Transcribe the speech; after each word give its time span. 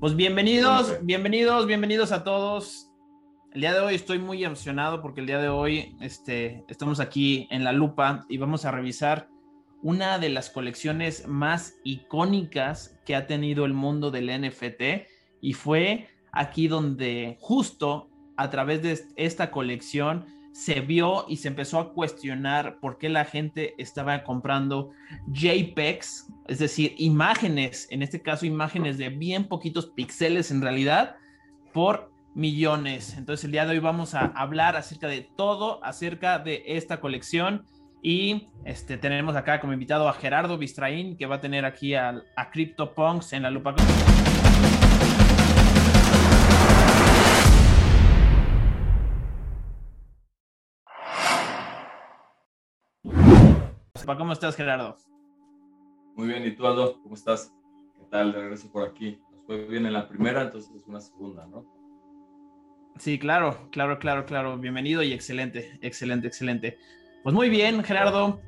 Pues 0.00 0.14
bienvenidos, 0.14 0.96
bienvenidos, 1.02 1.66
bienvenidos 1.66 2.12
a 2.12 2.22
todos. 2.22 2.88
El 3.52 3.62
día 3.62 3.74
de 3.74 3.80
hoy 3.80 3.96
estoy 3.96 4.20
muy 4.20 4.44
emocionado 4.44 5.02
porque 5.02 5.20
el 5.20 5.26
día 5.26 5.40
de 5.40 5.48
hoy 5.48 5.96
este, 6.00 6.64
estamos 6.68 7.00
aquí 7.00 7.48
en 7.50 7.64
la 7.64 7.72
lupa 7.72 8.24
y 8.28 8.38
vamos 8.38 8.64
a 8.64 8.70
revisar 8.70 9.28
una 9.82 10.20
de 10.20 10.28
las 10.28 10.50
colecciones 10.50 11.26
más 11.26 11.74
icónicas 11.82 12.96
que 13.04 13.16
ha 13.16 13.26
tenido 13.26 13.64
el 13.64 13.72
mundo 13.72 14.12
del 14.12 14.28
NFT 14.40 15.08
y 15.40 15.54
fue 15.54 16.06
aquí 16.30 16.68
donde 16.68 17.36
justo 17.40 18.08
a 18.36 18.50
través 18.50 18.82
de 18.82 19.00
esta 19.16 19.50
colección 19.50 20.26
se 20.58 20.80
vio 20.80 21.24
y 21.28 21.36
se 21.36 21.46
empezó 21.46 21.78
a 21.78 21.92
cuestionar 21.92 22.80
por 22.80 22.98
qué 22.98 23.08
la 23.08 23.24
gente 23.24 23.76
estaba 23.78 24.24
comprando 24.24 24.90
JPEGs, 25.32 26.32
es 26.48 26.58
decir, 26.58 26.96
imágenes, 26.98 27.86
en 27.92 28.02
este 28.02 28.20
caso 28.20 28.44
imágenes 28.44 28.98
de 28.98 29.08
bien 29.08 29.44
poquitos 29.46 29.86
píxeles 29.86 30.50
en 30.50 30.60
realidad, 30.60 31.14
por 31.72 32.10
millones. 32.34 33.14
Entonces 33.16 33.44
el 33.44 33.52
día 33.52 33.66
de 33.66 33.74
hoy 33.74 33.78
vamos 33.78 34.16
a 34.16 34.32
hablar 34.34 34.74
acerca 34.74 35.06
de 35.06 35.30
todo, 35.36 35.78
acerca 35.84 36.40
de 36.40 36.64
esta 36.66 36.98
colección. 36.98 37.64
Y 38.02 38.48
este, 38.64 38.98
tenemos 38.98 39.36
acá 39.36 39.60
como 39.60 39.72
invitado 39.72 40.08
a 40.08 40.12
Gerardo 40.12 40.58
Bistraín, 40.58 41.16
que 41.16 41.26
va 41.26 41.36
a 41.36 41.40
tener 41.40 41.66
aquí 41.66 41.94
a, 41.94 42.20
a 42.34 42.50
CryptoPunks 42.50 43.32
en 43.32 43.44
la 43.44 43.50
lupa. 43.50 43.76
¿Cómo 54.16 54.32
estás, 54.32 54.56
Gerardo? 54.56 54.96
Muy 56.16 56.28
bien, 56.28 56.46
¿y 56.46 56.52
tú, 56.52 56.66
Aldo? 56.66 57.00
¿Cómo 57.02 57.14
estás? 57.14 57.52
¿Qué 57.94 58.04
tal? 58.10 58.32
De 58.32 58.40
regreso 58.40 58.72
por 58.72 58.88
aquí. 58.88 59.20
Nos 59.30 59.44
fue 59.44 59.66
bien 59.66 59.84
en 59.84 59.92
la 59.92 60.08
primera, 60.08 60.42
entonces 60.42 60.74
es 60.74 60.86
una 60.86 61.00
segunda, 61.00 61.46
¿no? 61.46 61.66
Sí, 62.96 63.18
claro, 63.18 63.68
claro, 63.70 63.98
claro, 63.98 64.24
claro. 64.24 64.56
Bienvenido 64.56 65.02
y 65.02 65.12
excelente, 65.12 65.78
excelente, 65.82 66.26
excelente. 66.26 66.78
Pues 67.22 67.34
muy 67.34 67.50
bien, 67.50 67.84
Gerardo. 67.84 68.40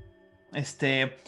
Este, 0.55 1.19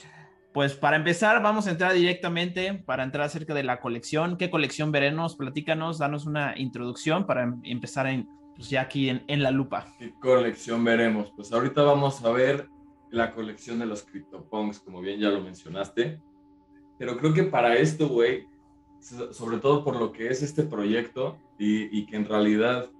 pues 0.53 0.75
para 0.75 0.97
empezar, 0.97 1.43
vamos 1.43 1.67
a 1.67 1.71
entrar 1.71 1.93
directamente 1.93 2.73
para 2.75 3.05
entrar 3.05 3.27
acerca 3.27 3.53
de 3.53 3.65
la 3.65 3.81
colección. 3.81 4.39
¿Qué 4.39 4.51
colección 4.51 4.93
veremos? 4.93 5.37
Platícanos, 5.37 5.99
danos 5.99 6.25
una 6.25 6.59
introducción 6.59 7.27
para 7.27 7.43
em-, 7.43 7.61
empezar 7.65 8.07
en, 8.07 8.27
pues 8.57 8.71
ya 8.71 8.81
aquí 8.81 9.11
en, 9.11 9.25
en 9.29 9.43
la 9.43 9.51
lupa. 9.51 9.87
¿Qué 9.99 10.15
colección 10.21 10.83
veremos? 10.83 11.31
Pues 11.37 11.53
ahorita 11.53 11.83
vamos 11.83 12.25
a 12.25 12.33
ver 12.33 12.72
la 13.13 13.35
colección 13.35 13.79
de 13.79 13.87
los 13.87 14.03
CryptoPunks, 14.03 14.81
como 14.81 15.01
bien 15.01 15.21
ya 15.21 15.31
lo 15.31 15.41
mencionaste. 15.41 16.21
Pero 16.99 17.17
creo 17.19 17.33
que 17.33 17.45
para 17.45 17.77
esto, 17.77 18.09
güey, 18.09 18.47
sobre 19.01 19.59
todo 19.59 19.85
por 19.85 19.97
lo 19.97 20.13
que 20.13 20.29
es 20.29 20.43
este 20.43 20.63
proyecto 20.63 21.39
y, 21.59 22.07
que 22.07 22.17
en 22.17 22.25
realidad 22.25 22.91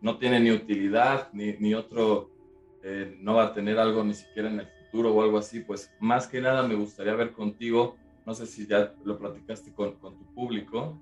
no 0.00 0.18
tiene 0.18 0.40
ni 0.40 0.50
utilidad 0.50 1.32
ni, 1.32 1.52
ni 1.58 1.74
otro, 1.74 2.30
eh, 2.82 3.16
no 3.20 3.34
va 3.34 3.44
a 3.44 3.52
tener 3.54 3.78
algo 3.78 4.02
ni 4.02 4.14
siquiera 4.14 4.50
en 4.50 4.60
el 4.60 4.66
futuro 4.66 5.14
o 5.14 5.22
algo 5.22 5.38
así, 5.38 5.60
pues 5.60 5.90
más 6.00 6.26
que 6.26 6.40
nada 6.40 6.66
me 6.66 6.74
gustaría 6.74 7.14
ver 7.14 7.32
contigo, 7.32 7.96
no 8.26 8.34
sé 8.34 8.46
si 8.46 8.66
ya 8.66 8.94
lo 9.04 9.18
platicaste 9.18 9.72
con, 9.72 9.92
con 9.96 10.16
tu 10.18 10.24
público, 10.34 11.00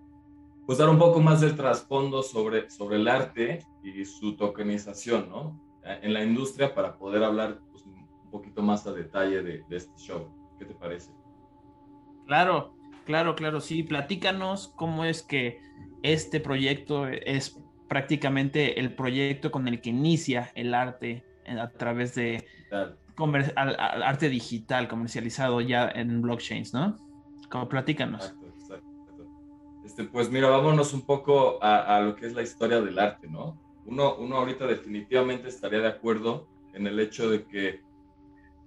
pues 0.67 0.79
dar 0.79 0.89
un 0.89 0.99
poco 0.99 1.21
más 1.21 1.41
del 1.41 1.57
trasfondo 1.57 2.23
sobre, 2.23 2.71
sobre 2.71 2.97
el 2.97 3.09
arte 3.09 3.65
y 3.83 4.05
su 4.05 4.37
tokenización, 4.37 5.29
¿no? 5.29 5.61
En 5.85 6.13
la 6.13 6.23
industria 6.23 6.75
para 6.75 6.99
poder 6.99 7.25
hablar 7.25 7.59
poquito 8.31 8.63
más 8.63 8.87
a 8.87 8.93
detalle 8.93 9.43
de, 9.43 9.65
este 9.71 9.97
show. 9.97 10.29
¿Qué 10.59 10.65
te 10.65 10.75
parece? 10.75 11.11
Claro, 12.27 12.75
claro, 13.05 13.35
claro, 13.35 13.61
sí. 13.61 13.83
Platícanos 13.83 14.73
cómo 14.77 15.05
es 15.05 15.23
que 15.23 15.61
este 16.03 16.41
proyecto 16.41 17.07
es 17.09 17.61
prácticamente 17.89 18.79
el 18.79 18.95
proyecto 18.95 19.51
con 19.51 19.67
el 19.69 19.81
que 19.81 19.91
inicia 19.91 20.53
el 20.55 20.75
arte 20.75 21.25
a 21.47 21.69
través 21.71 22.15
de 22.15 22.47
arte 23.57 24.29
digital 24.29 24.89
comercializado 24.89 25.61
ya 25.61 25.91
en 25.91 26.23
blockchains, 26.23 26.73
¿no? 26.73 26.97
Como 27.51 27.69
platícanos. 27.69 28.27
Exacto, 28.27 28.47
exacto. 28.47 29.27
Este, 29.85 30.05
pues 30.05 30.31
mira, 30.31 30.49
vámonos 30.49 30.95
un 30.95 31.03
poco 31.03 31.63
a, 31.63 31.97
a, 31.97 32.01
lo 32.01 32.15
que 32.15 32.27
es 32.27 32.35
la 32.35 32.43
historia 32.43 32.81
del 32.81 32.99
arte, 32.99 33.29
¿no? 33.29 33.61
Uno, 33.87 34.15
uno 34.17 34.37
ahorita 34.37 34.67
definitivamente 34.67 35.49
estaría 35.49 35.81
de 35.81 35.89
acuerdo 35.89 36.47
en 36.75 36.87
el 36.87 37.01
hecho 37.01 37.29
de 37.29 37.45
que 37.45 37.81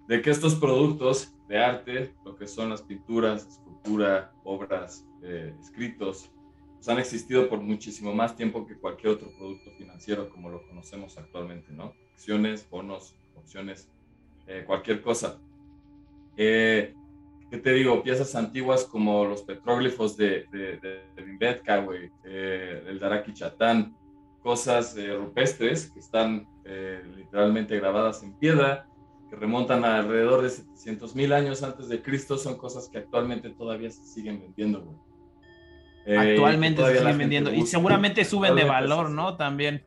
de 0.08 0.22
que 0.22 0.30
estos 0.30 0.56
productos 0.56 1.34
de 1.48 1.58
arte, 1.58 2.14
lo 2.26 2.36
que 2.36 2.48
son 2.48 2.70
las 2.70 2.82
pinturas, 2.82 3.48
escultura, 3.48 4.34
obras, 4.44 5.06
eh, 5.22 5.54
escritos, 5.62 6.32
pues 6.76 6.90
han 6.90 7.00
existido 7.00 7.48
por 7.48 7.62
muchísimo 7.62 8.14
más 8.14 8.36
tiempo 8.36 8.66
que 8.66 8.76
cualquier 8.76 9.14
otro 9.14 9.32
producto 9.38 9.72
financiero 9.78 10.30
como 10.30 10.50
lo 10.50 10.66
conocemos 10.68 11.18
actualmente, 11.18 11.72
¿no? 11.72 11.94
Acciones, 12.14 12.68
bonos, 12.70 13.16
opciones, 13.36 13.90
eh, 14.48 14.64
cualquier 14.66 15.02
cosa. 15.02 15.40
Eh, 16.36 16.94
¿Qué 17.50 17.58
te 17.60 17.72
digo? 17.72 18.02
Piezas 18.02 18.36
antiguas 18.36 18.84
como 18.84 19.26
los 19.26 19.44
petróglifos 19.44 20.18
de, 20.18 20.48
de, 20.52 20.78
de, 20.78 21.04
el 22.88 23.00
Daraki 23.00 23.34
Chatán, 23.34 23.96
cosas 24.42 24.98
rupestres 24.98 25.92
que 25.92 26.00
están 26.00 26.48
literalmente 27.16 27.78
grabadas 27.80 28.24
en 28.24 28.34
piedra, 28.34 28.88
remontan 29.36 29.84
a 29.86 29.98
alrededor 29.98 30.42
de 30.42 30.50
700 30.50 31.16
mil 31.16 31.34
años 31.34 31.64
antes 31.64 31.88
de 31.88 32.02
Cristo, 32.02 32.38
son 32.38 32.58
cosas 32.58 32.90
que 32.90 32.98
actualmente 32.98 33.50
todavía 33.50 33.90
se 33.90 34.04
siguen 34.06 34.42
vendiendo, 34.42 34.82
güey. 34.82 34.98
Eh, 36.06 36.18
actualmente 36.18 36.84
se 36.84 36.98
siguen 36.98 37.18
vendiendo 37.18 37.54
y 37.54 37.66
seguramente 37.66 38.26
suben 38.26 38.56
de 38.56 38.66
valor, 38.66 39.10
¿no? 39.10 39.38
También. 39.38 39.84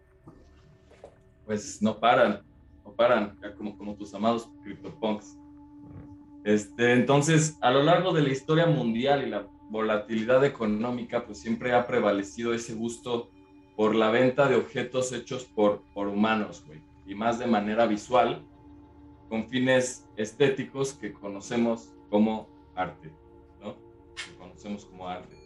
Pues 1.44 1.80
no 1.82 1.98
paran, 1.98 2.42
no 2.84 2.92
paran, 2.92 3.38
como, 3.56 3.76
como 3.76 3.94
tus 3.94 4.14
amados 4.14 4.48
CryptoPunks. 4.64 5.38
Este, 6.44 6.92
entonces, 6.92 7.58
a 7.60 7.70
lo 7.70 7.82
largo 7.82 8.12
de 8.12 8.22
la 8.22 8.30
historia 8.30 8.66
mundial 8.66 9.26
y 9.26 9.30
la 9.30 9.46
volatilidad 9.68 10.44
económica, 10.44 11.24
pues 11.26 11.40
siempre 11.40 11.74
ha 11.74 11.86
prevalecido 11.86 12.54
ese 12.54 12.74
gusto 12.74 13.30
por 13.76 13.94
la 13.94 14.10
venta 14.10 14.48
de 14.48 14.56
objetos 14.56 15.12
hechos 15.12 15.44
por, 15.44 15.82
por 15.92 16.08
humanos, 16.08 16.64
güey, 16.66 16.80
y 17.06 17.14
más 17.14 17.38
de 17.38 17.46
manera 17.46 17.86
visual, 17.86 18.42
con 19.28 19.48
fines 19.48 20.06
estéticos 20.16 20.94
que 20.94 21.12
conocemos 21.12 21.92
como 22.10 22.48
arte, 22.74 23.10
¿no? 23.60 23.74
Que 24.14 24.36
conocemos 24.38 24.84
como 24.84 25.08
arte. 25.08 25.36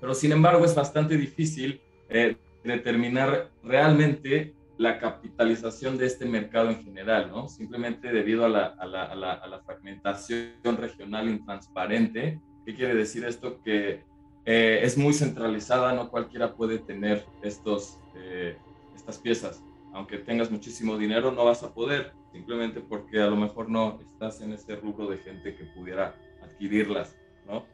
Pero 0.00 0.14
sin 0.14 0.32
embargo 0.32 0.64
es 0.64 0.74
bastante 0.74 1.16
difícil 1.16 1.80
eh, 2.08 2.36
determinar 2.64 3.50
realmente 3.62 4.54
la 4.78 4.98
capitalización 4.98 5.96
de 5.96 6.06
este 6.06 6.24
mercado 6.24 6.70
en 6.70 6.82
general, 6.82 7.30
¿no? 7.30 7.48
Simplemente 7.48 8.12
debido 8.12 8.44
a 8.44 8.48
la, 8.48 8.66
a 8.66 8.86
la, 8.86 9.04
a 9.04 9.46
la, 9.46 9.60
fragmentación 9.60 10.76
regional 10.76 11.28
intransparente. 11.28 12.40
¿Qué 12.66 12.74
quiere 12.74 12.94
decir 12.94 13.24
esto? 13.24 13.62
Que 13.62 14.02
eh, 14.44 14.80
es 14.82 14.98
muy 14.98 15.12
centralizada, 15.12 15.92
no 15.92 16.10
cualquiera 16.10 16.54
puede 16.54 16.78
tener 16.78 17.24
estos, 17.42 18.00
eh, 18.16 18.56
estas 18.94 19.18
piezas. 19.18 19.62
Aunque 19.92 20.18
tengas 20.18 20.50
muchísimo 20.50 20.98
dinero, 20.98 21.30
no 21.30 21.44
vas 21.44 21.62
a 21.62 21.72
poder 21.72 22.12
simplemente 22.32 22.80
porque 22.80 23.20
a 23.20 23.26
lo 23.26 23.36
mejor 23.36 23.68
no 23.68 24.00
estás 24.00 24.40
en 24.40 24.52
ese 24.52 24.76
rubro 24.76 25.06
de 25.06 25.18
gente 25.18 25.54
que 25.54 25.64
pudiera 25.66 26.14
adquirirlas, 26.42 27.16
¿no? 27.46 27.64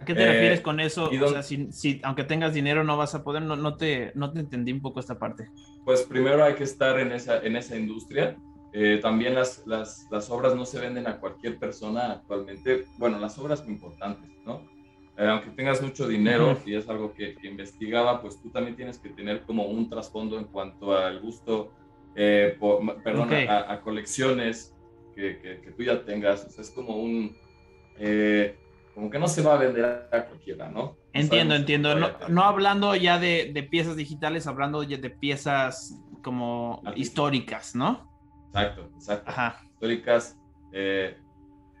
¿A 0.00 0.04
qué 0.04 0.14
te 0.14 0.26
refieres 0.26 0.60
eh, 0.60 0.62
con 0.62 0.80
eso? 0.80 1.10
O 1.10 1.28
sea, 1.28 1.42
si, 1.42 2.00
aunque 2.04 2.24
tengas 2.24 2.54
dinero 2.54 2.84
no 2.84 2.96
vas 2.96 3.14
a 3.14 3.24
poder, 3.24 3.42
no, 3.42 3.56
no, 3.56 3.76
te, 3.76 4.12
no 4.14 4.32
te 4.32 4.40
entendí 4.40 4.72
un 4.72 4.80
poco 4.80 5.00
esta 5.00 5.18
parte. 5.18 5.50
Pues 5.84 6.02
primero 6.02 6.44
hay 6.44 6.54
que 6.54 6.64
estar 6.64 7.00
en 7.00 7.12
esa, 7.12 7.40
en 7.40 7.56
esa 7.56 7.76
industria. 7.76 8.36
Eh, 8.72 9.00
también 9.02 9.34
las, 9.34 9.66
las, 9.66 10.06
las, 10.10 10.30
obras 10.30 10.54
no 10.54 10.66
se 10.66 10.78
venden 10.78 11.06
a 11.08 11.18
cualquier 11.18 11.58
persona 11.58 12.12
actualmente. 12.12 12.84
Bueno, 12.96 13.18
las 13.18 13.36
obras 13.38 13.60
son 13.60 13.70
importantes, 13.70 14.30
¿no? 14.44 14.62
Eh, 15.16 15.26
aunque 15.26 15.50
tengas 15.50 15.82
mucho 15.82 16.06
dinero, 16.06 16.56
y 16.64 16.76
es 16.76 16.88
algo 16.88 17.12
que, 17.12 17.34
que, 17.34 17.48
investigaba, 17.48 18.22
pues 18.22 18.40
tú 18.40 18.50
también 18.50 18.76
tienes 18.76 18.98
que 18.98 19.08
tener 19.08 19.42
como 19.42 19.64
un 19.64 19.88
trasfondo 19.88 20.38
en 20.38 20.44
cuanto 20.44 20.96
al 20.96 21.18
gusto 21.20 21.72
eh, 22.20 22.58
perdón, 23.04 23.30
a, 23.48 23.80
colecciones 23.80 24.74
que, 25.14 25.38
que, 25.38 25.70
tú 25.70 25.84
ya 25.84 26.04
tengas. 26.04 26.58
es 26.58 26.68
como 26.70 26.96
un, 26.96 27.36
eh, 27.96 28.58
como 28.92 29.08
que 29.08 29.20
no 29.20 29.28
se 29.28 29.40
va 29.40 29.54
a 29.54 29.58
vender 29.58 30.08
a 30.10 30.24
cualquiera, 30.26 30.68
¿no? 30.68 30.96
entiendo, 31.12 31.54
entiendo. 31.54 31.94
No, 31.94 32.10
no, 32.28 32.42
hablando 32.42 32.96
ya 32.96 33.20
de, 33.20 33.52
de, 33.54 33.62
piezas 33.62 33.94
digitales, 33.94 34.48
hablando 34.48 34.82
ya 34.82 34.96
de 34.96 35.10
piezas 35.10 35.96
como 36.20 36.82
históricas, 36.96 37.76
¿no? 37.76 38.10
Exacto, 38.48 38.90
exacto. 38.96 39.32
Históricas, 39.74 40.36
eh, 40.72 41.16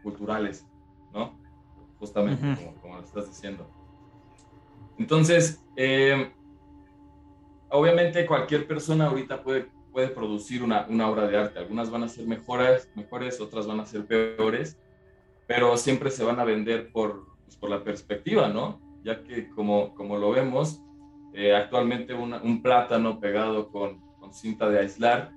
culturales, 0.04 0.68
¿no? 1.12 1.36
Justamente 1.98 2.62
como, 2.62 2.76
como, 2.76 2.96
lo 2.98 3.02
estás 3.02 3.26
diciendo. 3.26 3.68
Entonces, 4.98 5.64
obviamente 7.70 8.24
cualquier 8.24 8.68
persona 8.68 9.06
ahorita 9.06 9.42
puede 9.42 9.77
puede 9.98 10.10
producir 10.10 10.62
una, 10.62 10.86
una, 10.88 11.10
obra 11.10 11.26
de 11.26 11.36
arte. 11.36 11.58
Algunas 11.58 11.90
van 11.90 12.04
a 12.04 12.08
ser 12.08 12.24
mejores, 12.24 12.88
mejores, 12.94 13.40
otras 13.40 13.66
van 13.66 13.80
a 13.80 13.84
ser 13.84 14.06
peores, 14.06 14.78
pero 15.48 15.76
siempre 15.76 16.12
se 16.12 16.22
van 16.22 16.38
a 16.38 16.44
vender 16.44 16.92
por, 16.92 17.26
pues, 17.44 17.56
por 17.56 17.68
la 17.68 17.82
perspectiva, 17.82 18.48
¿no? 18.48 18.80
ya 19.02 19.24
que 19.24 19.48
como, 19.48 19.96
como 19.96 20.16
lo 20.16 20.30
vemos, 20.30 20.80
eh, 21.34 21.52
actualmente 21.52 22.14
un 22.14 22.62
plátano 22.62 23.18
pegado 23.18 23.70
con, 23.70 23.98
con, 24.20 24.32
cinta 24.32 24.70
de 24.70 24.78
aislar, 24.78 25.32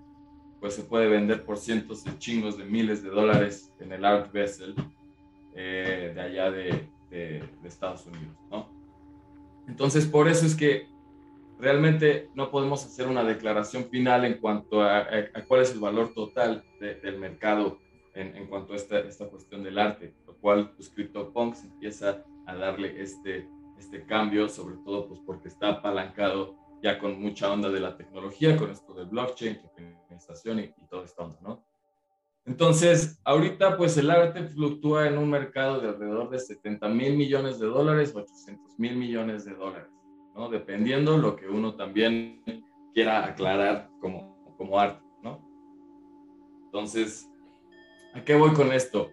pues 0.59 0.75
se 0.75 0.83
puede 0.83 1.07
vender 1.07 1.43
por 1.43 1.57
cientos 1.57 2.03
de 2.03 2.15
chingos 2.19 2.55
de 2.55 2.65
miles 2.65 3.01
de 3.01 3.09
dólares 3.09 3.73
en 3.79 3.91
el 3.91 4.05
Art 4.05 4.31
Vessel 4.31 4.75
eh, 5.55 6.11
de 6.13 6.21
allá 6.21 6.51
de, 6.51 6.87
de, 7.09 7.49
Estados 7.63 8.05
Unidos, 8.05 8.37
¿no? 8.51 8.69
Entonces, 9.67 10.05
por 10.05 10.27
eso 10.27 10.45
es 10.45 10.53
que 10.53 10.87
realmente 11.61 12.29
no 12.33 12.49
podemos 12.49 12.83
hacer 12.83 13.07
una 13.07 13.23
declaración 13.23 13.85
final 13.85 14.25
en 14.25 14.39
cuanto 14.39 14.81
a, 14.81 14.99
a, 14.99 15.45
cuál 15.47 15.61
es 15.61 15.71
el 15.71 15.79
valor 15.79 16.13
total 16.13 16.63
del 16.79 17.19
mercado 17.19 17.79
en, 18.15 18.35
en, 18.35 18.47
cuanto 18.47 18.73
a 18.73 18.75
esta, 18.75 18.99
esta 18.99 19.27
cuestión 19.27 19.63
del 19.63 19.77
arte, 19.77 20.15
lo 20.25 20.35
cual 20.37 20.71
pues 20.75 20.89
CryptoPunks 20.89 21.63
empieza 21.63 22.25
a 22.47 22.55
darle 22.55 22.99
este, 23.01 23.47
este 23.77 24.05
cambio, 24.05 24.49
sobre 24.49 24.75
todo 24.83 25.07
pues 25.07 25.21
porque 25.25 25.47
está 25.47 25.69
apalancado 25.69 26.55
ya 26.81 26.97
con 26.97 27.21
mucha 27.21 27.51
onda 27.51 27.69
de 27.69 27.79
la 27.79 27.95
tecnología, 27.95 28.57
con 28.57 28.71
esto 28.71 28.93
del 28.95 29.05
blockchain, 29.05 29.61
tokenización 29.61 30.59
y, 30.59 30.63
y 30.63 30.87
toda 30.89 31.05
esta 31.05 31.23
onda, 31.23 31.37
¿no? 31.41 31.63
Entonces, 32.43 33.19
ahorita 33.23 33.77
pues 33.77 33.95
el 33.97 34.09
arte 34.09 34.43
fluctúa 34.45 35.07
en 35.07 35.19
un 35.19 35.29
mercado 35.29 35.79
de 35.79 35.89
alrededor 35.89 36.31
de 36.31 36.39
70 36.39 36.87
mil 36.89 37.15
millones 37.15 37.59
de 37.59 37.67
dólares, 37.67 38.13
800 38.15 38.79
mil 38.79 38.95
millones 38.95 39.45
de 39.45 39.53
dólares, 39.53 39.91
¿no? 40.35 40.49
Dependiendo 40.49 41.17
lo 41.17 41.35
que 41.35 41.47
uno 41.47 41.75
también 41.75 42.43
quiera 42.93 43.25
aclarar 43.25 43.89
como, 43.99 44.55
como 44.57 44.79
arte, 44.79 45.03
¿no? 45.21 45.39
Entonces, 46.65 47.29
¿a 48.13 48.23
qué 48.23 48.35
voy 48.35 48.53
con 48.53 48.71
esto? 48.71 49.11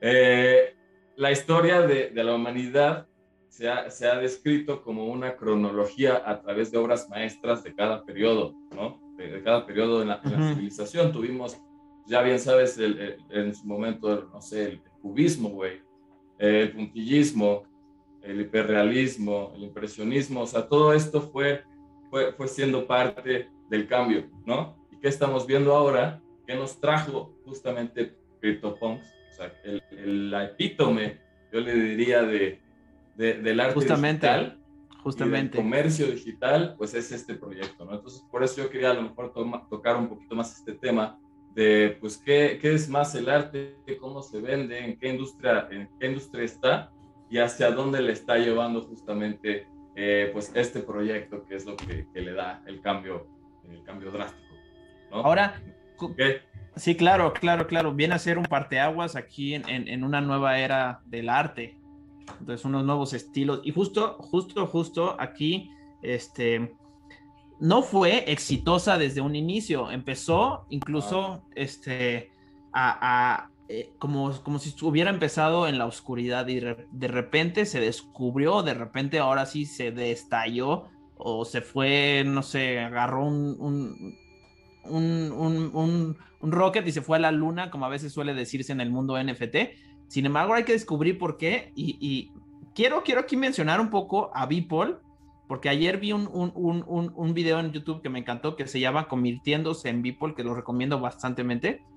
Eh, 0.00 0.74
la 1.16 1.30
historia 1.30 1.82
de, 1.82 2.10
de, 2.10 2.24
la 2.24 2.34
humanidad 2.34 3.08
se 3.48 3.68
ha, 3.68 3.90
se 3.90 4.08
ha, 4.08 4.16
descrito 4.16 4.82
como 4.82 5.06
una 5.06 5.36
cronología 5.36 6.22
a 6.26 6.40
través 6.40 6.72
de 6.72 6.78
obras 6.78 7.08
maestras 7.08 7.62
de 7.62 7.74
cada 7.74 8.04
periodo, 8.04 8.54
¿no? 8.74 9.00
De, 9.16 9.42
cada 9.42 9.64
periodo 9.64 10.02
en 10.02 10.08
la, 10.08 10.20
en 10.24 10.32
la 10.32 10.48
civilización. 10.48 11.12
Tuvimos 11.12 11.60
ya 12.06 12.22
bien 12.22 12.38
sabes, 12.38 12.78
el, 12.78 13.18
en 13.30 13.54
su 13.54 13.66
momento, 13.66 14.28
no 14.32 14.40
sé, 14.40 14.64
el, 14.64 14.82
cubismo, 15.00 15.50
güey, 15.50 15.82
el 16.38 16.72
puntillismo, 16.72 17.64
el 18.24 18.40
hiperrealismo, 18.40 19.52
el 19.54 19.64
impresionismo, 19.64 20.42
o 20.42 20.46
sea, 20.46 20.66
todo 20.68 20.92
esto 20.92 21.20
fue, 21.20 21.62
fue, 22.10 22.32
fue 22.32 22.48
siendo 22.48 22.86
parte 22.86 23.48
del 23.68 23.86
cambio, 23.86 24.26
¿no? 24.46 24.76
¿Y 24.90 24.98
qué 24.98 25.08
estamos 25.08 25.46
viendo 25.46 25.74
ahora? 25.74 26.22
¿Qué 26.46 26.54
nos 26.54 26.80
trajo 26.80 27.36
justamente 27.44 28.14
CryptoPunks? 28.40 29.06
O 29.06 29.34
sea, 29.34 29.52
el, 29.64 29.82
el 29.90 30.34
epítome, 30.34 31.20
yo 31.52 31.60
le 31.60 31.74
diría, 31.74 32.22
de, 32.22 32.60
de 33.16 33.34
del 33.34 33.60
arte 33.60 33.74
justamente, 33.74 34.26
digital, 34.26 34.58
justamente. 35.02 35.58
el 35.58 35.64
comercio 35.64 36.06
digital, 36.06 36.74
pues 36.78 36.94
es 36.94 37.12
este 37.12 37.34
proyecto, 37.34 37.84
¿no? 37.84 37.94
Entonces, 37.94 38.22
por 38.30 38.42
eso 38.42 38.62
yo 38.62 38.70
quería 38.70 38.90
a 38.90 38.94
lo 38.94 39.02
mejor 39.02 39.32
tocar 39.68 39.96
un 39.96 40.08
poquito 40.08 40.34
más 40.34 40.56
este 40.58 40.72
tema, 40.72 41.18
de 41.54 41.96
pues 42.00 42.16
qué, 42.16 42.58
qué, 42.60 42.74
es 42.74 42.88
más 42.88 43.14
el 43.14 43.28
arte, 43.28 43.76
cómo 44.00 44.22
se 44.22 44.40
vende, 44.40 44.78
en 44.78 44.98
qué 44.98 45.08
industria, 45.08 45.68
en 45.70 45.88
qué 46.00 46.06
industria 46.08 46.44
está 46.44 46.90
y 47.30 47.38
hacia 47.38 47.70
dónde 47.70 48.00
le 48.02 48.12
está 48.12 48.36
llevando 48.36 48.82
justamente 48.82 49.66
eh, 49.96 50.30
pues 50.32 50.52
este 50.54 50.80
proyecto 50.80 51.44
que 51.44 51.56
es 51.56 51.66
lo 51.66 51.76
que, 51.76 52.06
que, 52.12 52.20
le 52.20 52.32
da 52.32 52.62
el 52.66 52.80
cambio, 52.80 53.26
el 53.68 53.82
cambio 53.84 54.10
drástico. 54.10 54.54
¿no? 55.10 55.16
Ahora, 55.18 55.60
¿Qué? 56.16 56.40
sí, 56.76 56.96
claro, 56.96 57.32
claro, 57.32 57.66
claro, 57.66 57.92
viene 57.94 58.14
a 58.14 58.18
ser 58.18 58.38
un 58.38 58.44
parteaguas 58.44 59.16
aquí 59.16 59.54
en, 59.54 59.68
en, 59.68 59.88
en, 59.88 60.04
una 60.04 60.20
nueva 60.20 60.58
era 60.58 61.00
del 61.06 61.28
arte, 61.28 61.78
entonces 62.40 62.64
unos 62.64 62.84
nuevos 62.84 63.12
estilos 63.12 63.60
y 63.64 63.72
justo, 63.72 64.16
justo, 64.18 64.66
justo 64.66 65.16
aquí, 65.18 65.70
este, 66.02 66.74
no 67.60 67.82
fue 67.82 68.30
exitosa 68.30 68.98
desde 68.98 69.20
un 69.20 69.36
inicio. 69.36 69.90
Empezó 69.90 70.66
incluso 70.70 71.42
este, 71.54 72.30
a, 72.72 73.48
eh, 73.68 73.92
como, 73.98 74.30
como 74.42 74.58
si 74.58 74.74
hubiera 74.84 75.10
empezado 75.10 75.66
en 75.66 75.78
la 75.78 75.86
oscuridad 75.86 76.46
y 76.48 76.60
de 76.60 77.08
repente 77.08 77.64
se 77.64 77.80
descubrió, 77.80 78.62
de 78.62 78.74
repente 78.74 79.18
ahora 79.18 79.46
sí 79.46 79.64
se 79.64 79.90
destalló 79.90 80.84
o 81.16 81.44
se 81.44 81.62
fue, 81.62 82.24
no 82.26 82.42
sé, 82.42 82.80
agarró 82.80 83.24
un, 83.24 84.16
un, 84.84 85.32
un, 85.32 86.16
un, 86.40 86.52
rocket 86.52 86.86
y 86.86 86.92
se 86.92 87.00
fue 87.00 87.16
a 87.16 87.20
la 87.20 87.32
luna, 87.32 87.70
como 87.70 87.86
a 87.86 87.88
veces 87.88 88.12
suele 88.12 88.34
decirse 88.34 88.72
en 88.72 88.82
el 88.82 88.90
mundo 88.90 89.16
NFT. 89.22 89.56
Sin 90.08 90.26
embargo, 90.26 90.54
hay 90.54 90.64
que 90.64 90.72
descubrir 90.72 91.16
por 91.16 91.38
qué 91.38 91.72
y, 91.74 91.96
y 92.00 92.32
quiero, 92.74 93.02
quiero 93.02 93.22
aquí 93.22 93.36
mencionar 93.36 93.80
un 93.80 93.88
poco 93.88 94.30
a 94.34 94.44
Beeple 94.44 94.96
porque 95.46 95.68
ayer 95.68 95.98
vi 95.98 96.12
un, 96.12 96.28
un, 96.32 96.52
un, 96.54 97.12
un, 97.14 97.34
video 97.34 97.60
en 97.60 97.70
YouTube 97.70 98.00
que 98.00 98.08
me 98.08 98.18
encantó 98.18 98.56
que 98.56 98.66
se 98.66 98.80
llama 98.80 99.08
Convirtiéndose 99.08 99.90
en 99.90 100.02
Beeple, 100.02 100.34
que 100.34 100.42
lo 100.42 100.54
recomiendo 100.54 101.00
bastante, 101.00 101.44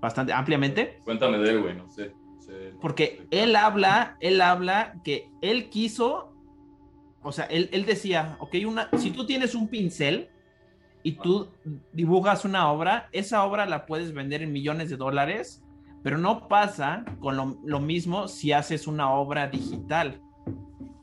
bastante 0.01 0.33
ampliamente. 0.33 0.99
Cuéntame 1.05 1.37
de 1.37 1.49
él, 1.51 1.61
güey, 1.61 1.75
no 1.75 1.89
sé. 1.89 2.13
porque 2.81 3.25
él 3.31 3.55
habla, 3.55 4.17
él 4.19 4.41
habla 4.41 4.95
que 5.03 5.29
él 5.41 5.69
quiso, 5.69 6.33
o 7.21 7.31
sea, 7.31 7.45
él, 7.45 7.69
él 7.71 7.85
decía, 7.85 8.37
ok, 8.39 8.55
una, 8.67 8.89
si 8.97 9.11
tú 9.11 9.25
tienes 9.25 9.55
un 9.55 9.69
pincel 9.69 10.29
y 11.03 11.13
tú 11.13 11.47
dibujas 11.93 12.43
una 12.43 12.69
obra, 12.69 13.07
esa 13.13 13.45
obra 13.45 13.65
la 13.65 13.85
puedes 13.85 14.13
vender 14.13 14.43
en 14.43 14.51
millones 14.51 14.89
de 14.89 14.97
dólares, 14.97 15.63
pero 16.03 16.17
no 16.17 16.49
pasa 16.49 17.05
con 17.21 17.37
lo, 17.37 17.57
lo 17.63 17.79
mismo 17.79 18.27
si 18.27 18.51
haces 18.51 18.87
una 18.87 19.09
obra 19.13 19.47
digital. 19.47 20.21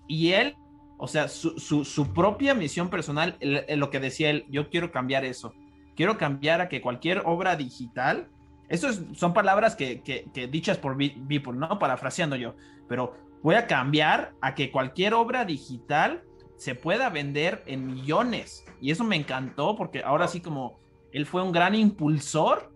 Y 0.06 0.32
él 0.32 0.56
o 0.96 1.08
sea, 1.08 1.28
su, 1.28 1.58
su, 1.58 2.12
propia 2.12 2.54
misión 2.54 2.88
personal, 2.88 3.36
lo 3.40 3.90
que 3.90 4.00
decía 4.00 4.30
él, 4.30 4.46
yo 4.48 4.70
quiero 4.70 4.92
cambiar 4.92 5.24
eso. 5.24 5.52
Quiero 5.96 6.16
cambiar 6.18 6.60
a 6.60 6.68
que 6.68 6.80
cualquier 6.80 7.22
obra 7.24 7.56
digital, 7.56 8.28
eso 8.68 8.88
es, 8.88 9.02
son 9.14 9.34
palabras 9.34 9.76
que, 9.76 10.02
que, 10.02 10.46
dichas 10.46 10.78
por 10.78 10.96
Beeple, 10.96 11.52
¿no? 11.54 11.78
Parafraseando 11.78 12.36
yo, 12.36 12.54
pero 12.88 13.14
voy 13.42 13.56
a 13.56 13.66
cambiar 13.66 14.32
a 14.40 14.54
que 14.54 14.70
cualquier 14.70 15.14
obra 15.14 15.44
digital 15.44 16.22
se 16.56 16.74
pueda 16.74 17.10
vender 17.10 17.62
en 17.66 17.86
millones. 17.86 18.64
Y 18.80 18.90
eso 18.90 19.04
me 19.04 19.16
encantó 19.16 19.76
porque 19.76 20.02
ahora 20.02 20.28
sí 20.28 20.40
como 20.40 20.78
él 21.12 21.26
fue 21.26 21.42
un 21.42 21.52
gran 21.52 21.74
impulsor 21.74 22.72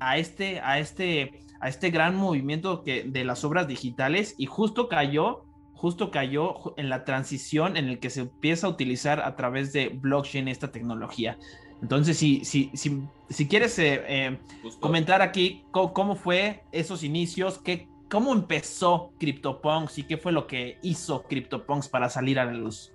a 0.00 0.18
este, 0.18 0.60
a 0.60 0.78
este, 0.78 1.40
a 1.60 1.68
este 1.68 1.90
gran 1.90 2.16
movimiento 2.16 2.82
que, 2.82 3.04
de 3.04 3.24
las 3.24 3.44
obras 3.44 3.68
digitales 3.68 4.34
y 4.38 4.46
justo 4.46 4.88
cayó 4.88 5.44
justo 5.78 6.10
cayó 6.10 6.74
en 6.76 6.88
la 6.88 7.04
transición 7.04 7.76
en 7.76 7.88
el 7.88 8.00
que 8.00 8.10
se 8.10 8.22
empieza 8.22 8.66
a 8.66 8.70
utilizar 8.70 9.20
a 9.20 9.36
través 9.36 9.72
de 9.72 9.90
blockchain 9.90 10.48
esta 10.48 10.72
tecnología. 10.72 11.38
Entonces, 11.80 12.16
si, 12.16 12.44
si, 12.44 12.72
si, 12.74 13.00
si 13.30 13.46
quieres 13.46 13.78
eh, 13.78 14.02
eh, 14.08 14.38
comentar 14.80 15.22
aquí 15.22 15.64
cómo, 15.70 15.92
cómo, 15.92 16.16
fue 16.16 16.64
esos 16.72 17.04
inicios, 17.04 17.58
qué, 17.58 17.88
cómo 18.10 18.32
empezó 18.32 19.12
CryptoPunks 19.20 19.98
y 19.98 20.02
qué 20.02 20.16
fue 20.16 20.32
lo 20.32 20.48
que 20.48 20.78
hizo 20.82 21.22
CryptoPunks 21.22 21.88
para 21.88 22.08
salir 22.08 22.40
a 22.40 22.44
la 22.44 22.54
luz. 22.54 22.92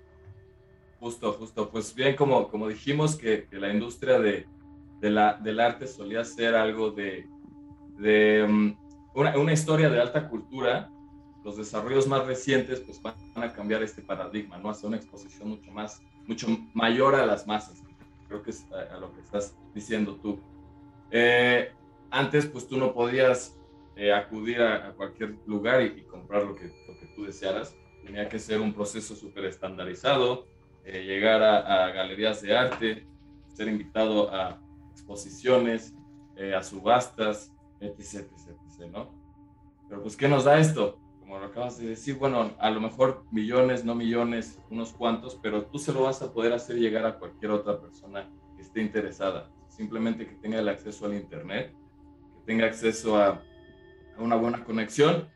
Justo, 0.99 1.31
justo. 1.33 1.69
Pues 1.69 1.95
bien, 1.95 2.17
como, 2.17 2.49
como 2.49 2.67
dijimos 2.67 3.15
que, 3.15 3.47
que 3.49 3.57
la 3.59 3.71
industria 3.71 4.19
de, 4.19 4.45
de 4.99 5.09
la, 5.09 5.35
del 5.35 5.61
arte 5.61 5.87
solía 5.87 6.25
ser 6.25 6.53
algo 6.53 6.91
de, 6.91 7.25
de 7.97 8.43
um, 8.43 8.75
una, 9.15 9.37
una 9.37 9.53
historia 9.53 9.89
de 9.89 10.01
alta 10.01 10.27
cultura, 10.27 10.89
los 11.43 11.57
desarrollos 11.57 12.07
más 12.07 12.25
recientes 12.25 12.79
pues 12.79 13.01
van 13.01 13.15
a 13.35 13.51
cambiar 13.51 13.83
este 13.83 14.01
paradigma, 14.01 14.57
¿no? 14.57 14.69
Hacer 14.69 14.87
una 14.87 14.97
exposición 14.97 15.49
mucho 15.49 15.71
más, 15.71 16.01
mucho 16.25 16.47
mayor 16.73 17.15
a 17.15 17.25
las 17.25 17.45
masas. 17.45 17.81
Creo 18.27 18.41
que 18.41 18.51
es 18.51 18.65
a, 18.71 18.97
lo 18.97 19.13
que 19.13 19.21
estás 19.21 19.55
diciendo 19.73 20.15
tú. 20.15 20.39
Eh, 21.11 21.71
antes 22.09 22.45
pues 22.45 22.67
tú 22.67 22.77
no 22.77 22.93
podías 22.93 23.57
eh, 23.95 24.13
acudir 24.13 24.61
a, 24.61 24.93
cualquier 24.93 25.35
lugar 25.45 25.81
y, 25.81 26.01
comprar 26.03 26.43
lo 26.43 26.55
que, 26.55 26.65
lo 26.87 26.97
que, 26.99 27.07
tú 27.15 27.25
desearas. 27.25 27.75
Tenía 28.03 28.27
que 28.27 28.39
ser 28.39 28.59
un 28.59 28.73
proceso 28.73 29.15
súper 29.15 29.45
estandarizado, 29.45 30.47
eh, 30.85 31.03
llegar 31.03 31.41
a, 31.43 31.89
galerías 31.91 32.41
de 32.41 32.57
arte, 32.57 33.07
ser 33.53 33.67
invitado 33.67 34.33
a 34.33 34.61
exposiciones, 34.91 35.93
a 36.57 36.63
subastas, 36.63 37.53
etc, 37.79 38.25
etc, 38.31 38.57
etc, 38.67 38.91
¿no? 38.91 39.13
Pero 39.87 40.01
pues, 40.01 40.17
¿qué 40.17 40.27
nos 40.27 40.45
da 40.45 40.57
esto? 40.57 41.02
Como 41.23 41.39
lo 41.39 41.45
acabas 41.45 41.77
de 41.79 41.87
decir, 41.87 42.17
bueno, 42.17 42.51
a 42.59 42.69
lo 42.69 42.81
mejor 42.81 43.23
millones, 43.31 43.85
no 43.85 43.95
millones, 43.95 44.59
unos 44.69 44.91
cuantos, 44.91 45.39
pero 45.41 45.65
tú 45.65 45.79
se 45.79 45.93
lo 45.93 46.03
vas 46.03 46.21
a 46.21 46.33
poder 46.33 46.51
hacer 46.51 46.75
llegar 46.75 47.05
a 47.05 47.17
cualquier 47.17 47.51
otra 47.51 47.79
persona 47.79 48.29
que 48.57 48.61
esté 48.61 48.81
interesada. 48.81 49.49
Simplemente 49.69 50.27
que 50.27 50.35
tenga 50.35 50.59
el 50.59 50.67
acceso 50.67 51.05
al 51.05 51.13
Internet, 51.13 51.73
que 52.33 52.45
tenga 52.45 52.65
acceso 52.65 53.17
a, 53.17 53.41
a 54.17 54.21
una 54.21 54.35
buena 54.35 54.65
conexión 54.65 55.29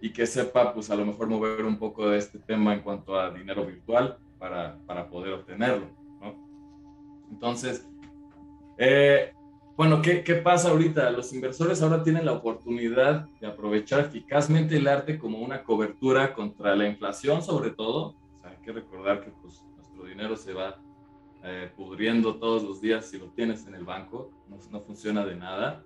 y 0.00 0.12
que 0.12 0.26
sepa, 0.26 0.72
pues 0.72 0.90
a 0.90 0.94
lo 0.94 1.04
mejor 1.04 1.28
mover 1.28 1.64
un 1.64 1.76
poco 1.76 2.08
de 2.08 2.18
este 2.18 2.38
tema 2.38 2.72
en 2.72 2.82
cuanto 2.82 3.18
a 3.18 3.30
dinero 3.30 3.66
virtual 3.66 4.18
para, 4.38 4.78
para 4.86 5.08
poder 5.10 5.32
obtenerlo, 5.32 5.88
¿no? 6.20 7.26
Entonces, 7.32 7.84
eh, 8.78 9.34
bueno, 9.76 10.00
¿qué, 10.00 10.24
¿qué, 10.24 10.34
pasa 10.34 10.70
ahorita? 10.70 11.10
Los 11.10 11.32
inversores 11.32 11.82
ahora 11.82 12.02
tienen 12.02 12.24
la 12.24 12.32
oportunidad 12.32 13.28
de 13.40 13.46
aprovechar 13.46 14.00
eficazmente 14.00 14.76
el 14.76 14.88
arte 14.88 15.18
como 15.18 15.38
una 15.38 15.64
cobertura 15.64 16.32
contra 16.32 16.74
la 16.74 16.88
inflación, 16.88 17.42
sobre 17.42 17.70
todo. 17.70 18.16
O 18.34 18.40
sea, 18.40 18.56
que 18.62 18.72
recordar 18.72 19.22
que 19.22 19.30
pues, 19.42 19.62
nuestro 19.76 20.04
dinero 20.04 20.36
se 20.36 20.54
va 20.54 20.80
eh, 21.44 21.70
pudriendo 21.76 22.36
todos 22.36 22.62
los 22.62 22.80
días 22.80 23.06
si 23.06 23.18
lo 23.18 23.26
tienes 23.26 23.66
en 23.66 23.74
el 23.74 23.84
banco, 23.84 24.30
no, 24.48 24.56
no 24.70 24.80
funciona 24.80 25.24
de 25.26 25.36
nada. 25.36 25.84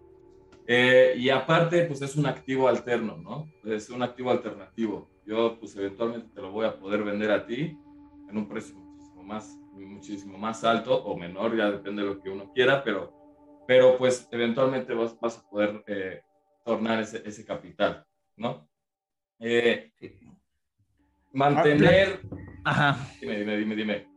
Eh, 0.67 1.15
y 1.19 1.29
aparte, 1.31 1.83
pues 1.87 2.01
es 2.01 2.15
un 2.15 2.27
activo 2.27 2.69
alterno, 2.69 3.17
¿no? 3.17 3.51
Es 3.65 3.91
un 3.91 4.05
activo 4.05 4.31
alternativo. 4.31 5.11
Yo, 5.27 5.59
pues 5.59 5.75
eventualmente 5.75 6.29
te 6.33 6.41
lo 6.41 6.53
voy 6.53 6.65
a 6.65 6.79
poder 6.79 7.03
vender 7.03 7.33
a 7.33 7.45
ti 7.45 7.77
en 8.29 8.37
un 8.37 8.49
precio 8.49 8.77
muchísimo 8.77 9.23
más, 9.25 9.59
muchísimo 9.73 10.39
más 10.39 10.63
alto 10.63 10.95
o 10.95 11.17
menor, 11.17 11.57
ya 11.57 11.71
depende 11.71 12.03
de 12.03 12.09
lo 12.09 12.21
que 12.21 12.31
uno 12.31 12.53
quiera, 12.55 12.85
pero, 12.85 13.20
pero 13.67 13.97
pues 13.99 14.29
eventualmente 14.31 14.95
vas, 14.95 15.19
vas 15.21 15.39
a 15.39 15.49
poder 15.49 15.85
eh, 15.87 16.23
tornar 16.65 17.01
ese, 17.01 17.23
ese, 17.25 17.45
capital, 17.45 18.05
¿no? 18.37 18.69
Eh, 19.39 19.93
mantener... 21.33 22.21
Ajá. 22.65 22.99
Dime, 23.21 23.39
dime, 23.39 23.57
dime, 23.57 23.77
dime. 23.77 24.09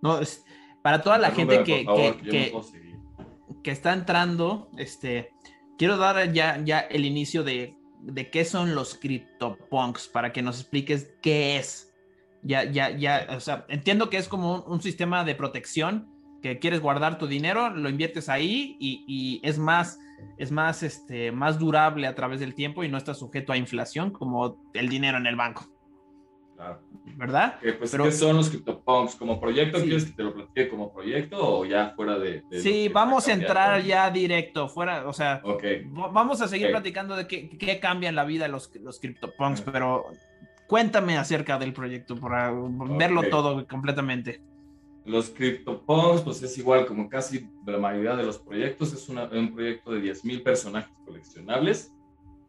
No, 0.00 0.20
es, 0.20 0.44
para 0.82 1.02
toda 1.02 1.18
la 1.18 1.30
gente 1.32 1.64
que, 1.64 1.84
que, 1.84 2.16
que, 2.30 2.60
que, 3.62 3.70
está 3.70 3.92
entrando, 3.92 4.70
este, 4.78 5.30
quiero 5.76 5.96
dar 5.96 6.32
ya, 6.32 6.62
ya 6.64 6.80
el 6.80 7.04
inicio 7.04 7.44
de, 7.44 7.76
de 8.00 8.30
qué 8.30 8.44
son 8.44 8.74
los 8.74 8.94
CryptoPunks 8.94 10.08
para 10.08 10.32
que 10.32 10.42
nos 10.42 10.60
expliques 10.60 11.14
qué 11.22 11.56
es. 11.56 11.92
Ya, 12.42 12.64
ya, 12.64 12.90
ya, 12.90 13.26
o 13.36 13.40
sea, 13.40 13.66
entiendo 13.68 14.10
que 14.10 14.16
es 14.16 14.28
como 14.28 14.62
un, 14.62 14.80
sistema 14.80 15.24
de 15.24 15.34
protección 15.34 16.08
que 16.42 16.58
quieres 16.58 16.80
guardar 16.80 17.18
tu 17.18 17.26
dinero, 17.26 17.70
lo 17.70 17.88
inviertes 17.88 18.28
ahí 18.28 18.76
y, 18.78 19.04
y, 19.06 19.40
es 19.46 19.58
más, 19.58 19.98
es 20.36 20.52
más, 20.52 20.82
este, 20.82 21.32
más 21.32 21.58
durable 21.58 22.06
a 22.06 22.14
través 22.14 22.40
del 22.40 22.54
tiempo 22.54 22.84
y 22.84 22.88
no 22.88 22.96
está 22.96 23.14
sujeto 23.14 23.52
a 23.52 23.56
inflación 23.56 24.10
como 24.10 24.60
el 24.74 24.88
dinero 24.88 25.18
en 25.18 25.26
el 25.26 25.36
banco. 25.36 25.66
Claro. 26.56 26.80
¿Verdad? 27.16 27.58
pues, 27.78 27.96
¿Qué 27.96 28.12
son 28.12 28.36
los 28.36 28.50
CryptoPunks? 28.50 29.16
¿Como 29.16 29.40
proyecto? 29.40 29.80
¿Quieres 29.80 30.04
que 30.04 30.12
te 30.12 30.22
lo 30.22 30.34
platique 30.34 30.68
como 30.68 30.92
proyecto 30.92 31.36
o 31.38 31.64
ya 31.64 31.92
fuera 31.96 32.18
de...? 32.18 32.42
sí, 32.50 32.88
vamos 32.88 33.26
a 33.28 33.32
entrar 33.32 33.82
ya 33.82 34.10
directo, 34.10 34.68
fuera, 34.68 35.06
o 35.08 35.12
sea, 35.12 35.42
vamos 35.86 36.40
a 36.40 36.48
seguir 36.48 36.70
platicando 36.70 37.16
de 37.16 37.26
qué, 37.26 37.48
qué 37.48 37.80
cambia 37.80 38.08
en 38.08 38.16
la 38.16 38.24
vida 38.24 38.48
los, 38.48 38.74
los 38.76 39.00
CryptoPunks, 39.00 39.62
pero 39.62 40.06
cuéntame 40.66 41.16
acerca 41.16 41.58
del 41.58 41.72
proyecto 41.72 42.16
para 42.16 42.52
verlo 42.52 43.22
todo 43.30 43.66
completamente. 43.66 44.40
Los 45.08 45.30
CryptoPunks, 45.30 46.22
pues 46.22 46.42
es 46.42 46.56
igual 46.58 46.86
como 46.86 47.08
casi 47.08 47.48
la 47.66 47.78
mayoría 47.78 48.14
de 48.14 48.24
los 48.24 48.38
proyectos, 48.38 48.92
es 48.92 49.08
un 49.08 49.54
proyecto 49.54 49.92
de 49.92 50.02
10.000 50.02 50.42
personajes 50.42 50.96
coleccionables 51.04 51.92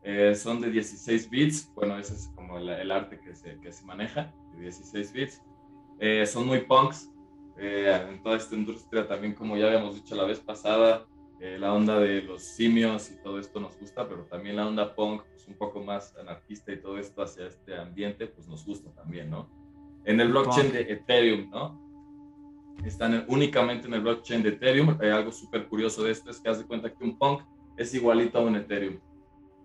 eh, 0.04 0.34
son 0.34 0.62
de 0.62 0.72
16 0.72 1.30
bits, 1.30 1.72
bueno, 1.75 1.98
ese 1.98 2.13
es 2.13 2.32
como 2.34 2.58
el, 2.58 2.70
el 2.70 2.92
arte 2.92 3.20
que 3.20 3.36
se, 3.36 3.60
que 3.60 3.72
se, 3.72 3.86
maneja, 3.86 4.34
de 4.56 4.63
16 4.63 5.13
bits. 5.13 5.42
Eh, 6.00 6.25
son 6.25 6.48
muy 6.48 6.62
punks 6.62 7.12
eh, 7.58 8.08
en 8.10 8.24
toda 8.24 8.38
esta 8.38 8.56
industria 8.56 9.08
también, 9.08 9.34
como 9.34 9.58
ya 9.58 9.68
habíamos 9.68 9.96
dicho 9.96 10.16
la 10.16 10.24
vez 10.24 10.39
pasada, 10.39 11.06
la 11.42 11.74
onda 11.74 11.98
de 12.01 12.22
los 12.22 12.44
simios 12.44 13.10
y 13.12 13.24
todo 13.24 13.39
esto 13.39 13.62
nos 13.62 13.80
gusta, 13.80 14.10
pero 14.10 14.25
también 14.25 14.58
la 14.58 14.68
onda 14.68 14.94
punk, 14.94 15.24
pues 15.32 15.48
un 15.48 15.54
poco 15.54 15.82
más 15.82 16.13
anarquista 16.18 16.74
y 16.74 16.82
todo 16.82 16.98
esto 16.98 17.22
hacia 17.22 17.48
este 17.48 17.78
ambiente, 17.78 18.28
pues 18.28 18.46
nos 18.50 18.66
gusta 18.66 18.92
también, 18.92 19.30
¿no? 19.30 19.50
En 20.04 20.20
el 20.20 20.28
blockchain 20.28 20.74
de 20.74 20.82
Ethereum, 20.82 21.50
¿no? 21.50 21.80
Están 22.86 23.25
únicamente 23.27 23.88
en 23.88 23.93
el 23.93 24.01
blockchain 24.01 24.43
de 24.43 24.50
Ethereum. 24.50 24.98
Hay 25.01 25.09
algo 25.09 25.31
súper 25.31 25.67
curioso 25.67 26.03
de 26.03 26.12
esto, 26.12 26.29
es 26.29 26.39
que 26.39 26.50
haz 26.50 26.59
de 26.59 26.65
cuenta 26.65 26.93
que 26.93 27.03
un 27.03 27.17
punk 27.17 27.41
es 27.77 27.93
igualito 27.93 28.39
a 28.39 28.41
un 28.41 28.55
Ethereum. 28.55 29.00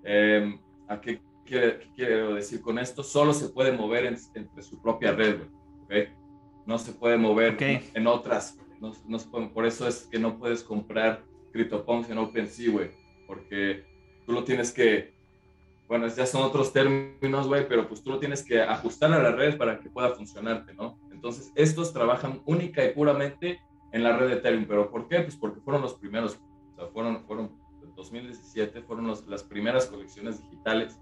Eh, 0.05 0.59
¿A 0.89 1.01
qué, 1.01 1.21
quiero 1.45 2.35
decir 2.35 2.61
con 2.61 2.79
esto? 2.79 3.03
Solo 3.03 3.33
se 3.33 3.49
puede 3.49 3.73
mover 3.73 4.07
entre 4.07 4.63
su 4.63 4.81
propia 4.81 5.13
red, 5.13 5.41
¿okay? 5.85 6.09
No 6.67 6.79
se 6.79 6.93
puede 6.93 7.17
mover 7.17 7.57
en 7.61 8.07
otras. 8.07 8.59
No, 8.81 8.93
no 9.07 9.53
por 9.53 9.67
eso 9.67 9.87
es 9.89 10.09
que 10.11 10.19
no 10.19 10.39
puedes 10.39 10.63
comprar 10.63 11.23
CryptoPunks 11.53 12.11
en 12.11 12.19
OpenSea, 12.19 12.71
güey, 12.71 12.91
porque 13.27 13.85
tú 14.27 14.33
lo 14.33 14.45
tienes 14.45 14.73
que, 14.73 15.15
bueno, 15.89 16.07
ya 16.09 16.27
son 16.27 16.43
otros 16.43 16.73
términos, 16.73 17.47
güey, 17.47 17.67
pero 17.69 17.89
pues 17.89 18.03
tú 18.03 18.11
lo 18.11 18.19
tienes 18.19 18.43
que 18.43 18.61
ajustar 18.61 19.13
a 19.13 19.23
la 19.23 19.33
red 19.33 19.57
para 19.57 19.79
que 19.81 19.89
pueda 19.89 20.11
funcionarte, 20.15 20.75
¿no? 20.75 20.99
Entonces, 21.25 21.53
estos 21.55 21.91
trabajan 21.95 22.43
única 22.45 22.85
y 22.85 22.93
puramente 22.93 23.59
en 23.93 24.03
la 24.03 24.15
red 24.15 24.29
de 24.29 24.35
Ethereum, 24.35 24.67
pero 24.69 24.91
¿por 24.91 25.09
qué? 25.09 25.21
Pues 25.21 25.35
porque 25.37 25.59
fueron 25.59 25.81
los 25.81 25.95
primeros, 25.95 26.39
o 26.73 26.77
sea, 26.77 26.87
fueron, 26.89 27.25
fueron 27.25 27.51
2017 27.97 28.83
fueron 28.83 29.11
las 29.27 29.43
primeras 29.43 29.87
colecciones 29.87 30.43
digitales. 30.43 31.01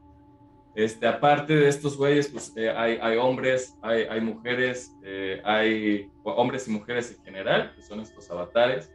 Este, 0.77 1.09
aparte 1.09 1.57
de 1.57 1.67
estos 1.67 1.97
güeyes, 1.97 2.29
pues 2.29 2.53
eh, 2.57 2.71
hay, 2.71 3.01
hay, 3.03 3.17
hombres, 3.17 3.77
hay, 3.83 4.03
hay 4.03 4.21
mujeres, 4.21 4.95
eh, 5.03 5.43
hay 5.45 6.09
hombres 6.23 6.69
y 6.69 6.71
mujeres 6.71 7.11
en 7.19 7.25
general, 7.25 7.73
que 7.75 7.83
son 7.83 7.99
estos 7.99 8.31
avatares. 8.31 8.93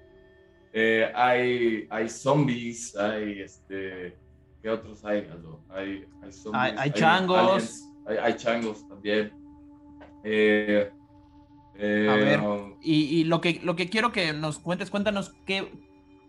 Eh, 0.71 1.11
hay, 1.13 1.87
hay 1.89 2.07
zombies, 2.07 2.95
hay 2.95 3.41
este, 3.41 4.17
¿qué 4.61 4.69
otros 4.69 5.03
hay? 5.03 5.29
Hay, 5.71 6.05
hay, 6.23 6.31
zombies, 6.31 6.73
hay, 6.77 6.91
changos. 6.91 7.83
hay, 8.05 8.33
changos 8.37 8.87
también. 8.87 9.33
A 11.79 12.15
ver, 12.15 12.39
um, 12.41 12.75
y, 12.81 13.19
y, 13.19 13.23
lo, 13.23 13.41
que, 13.41 13.59
lo 13.63 13.75
que 13.75 13.89
quiero 13.89 14.11
que 14.11 14.33
nos 14.33 14.59
cuentes, 14.59 14.89
cuéntanos 14.89 15.35
qué, 15.45 15.71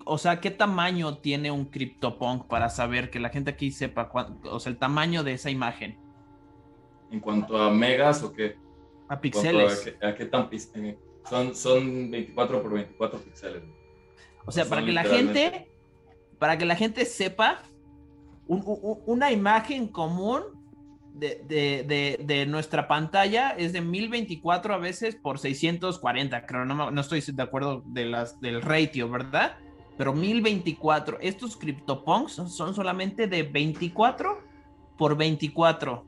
o 0.05 0.19
sea, 0.19 0.40
¿qué 0.40 0.50
tamaño 0.50 1.19
tiene 1.19 1.50
un 1.50 1.67
CryptoPunk 1.67 2.47
para 2.47 2.69
saber 2.69 3.11
que 3.11 3.21
la 3.21 3.31
gente 3.31 3.50
aquí 3.50 3.71
sepa, 3.71 4.11
o 4.45 4.61
sea, 4.61 4.73
el 4.73 4.78
tamaño 4.78 5.23
de 5.23 5.35
esa 5.35 5.50
imagen? 5.50 5.99
¿En 7.11 7.21
cuanto 7.21 7.61
a 7.61 7.71
megas 7.71 8.23
o 8.23 8.33
qué? 8.33 8.57
A 9.09 9.21
píxeles. 9.21 9.95
A, 10.02 10.14
qué, 10.14 10.26
tan 10.26 10.50
son, 11.28 11.55
son 11.55 12.11
24 12.11 12.62
por 12.62 12.73
24 12.73 13.19
píxeles. 13.21 13.62
O 14.45 14.52
sea, 14.52 14.67
para 14.67 14.85
que 14.85 14.93
la 14.93 15.05
gente, 15.05 15.69
para 16.38 16.59
que 16.59 16.64
la 16.64 16.76
gente 16.76 17.05
sepa, 17.05 17.62
una 18.47 19.31
imagen 19.31 19.88
común 19.88 20.43
de, 21.19 22.47
nuestra 22.49 22.89
pantalla 22.89 23.51
es 23.51 23.73
de 23.73 23.81
1024 23.81 24.75
a 24.75 24.79
veces 24.79 25.17
por 25.17 25.39
640, 25.39 26.47
creo, 26.47 26.65
no, 26.65 26.91
no 26.91 27.01
estoy 27.01 27.21
de 27.21 27.43
acuerdo 27.43 27.83
de 27.87 28.07
las, 28.07 28.41
del 28.41 28.63
ratio, 28.63 29.09
¿verdad? 29.11 29.57
pero 29.99 30.15
1024. 30.15 31.19
Estos 31.21 31.57
CryptoPunks 31.57 32.33
son 32.33 32.73
solamente 32.73 33.27
de 33.27 33.43
24 33.43 34.41
por 34.97 35.17
24. 35.17 36.07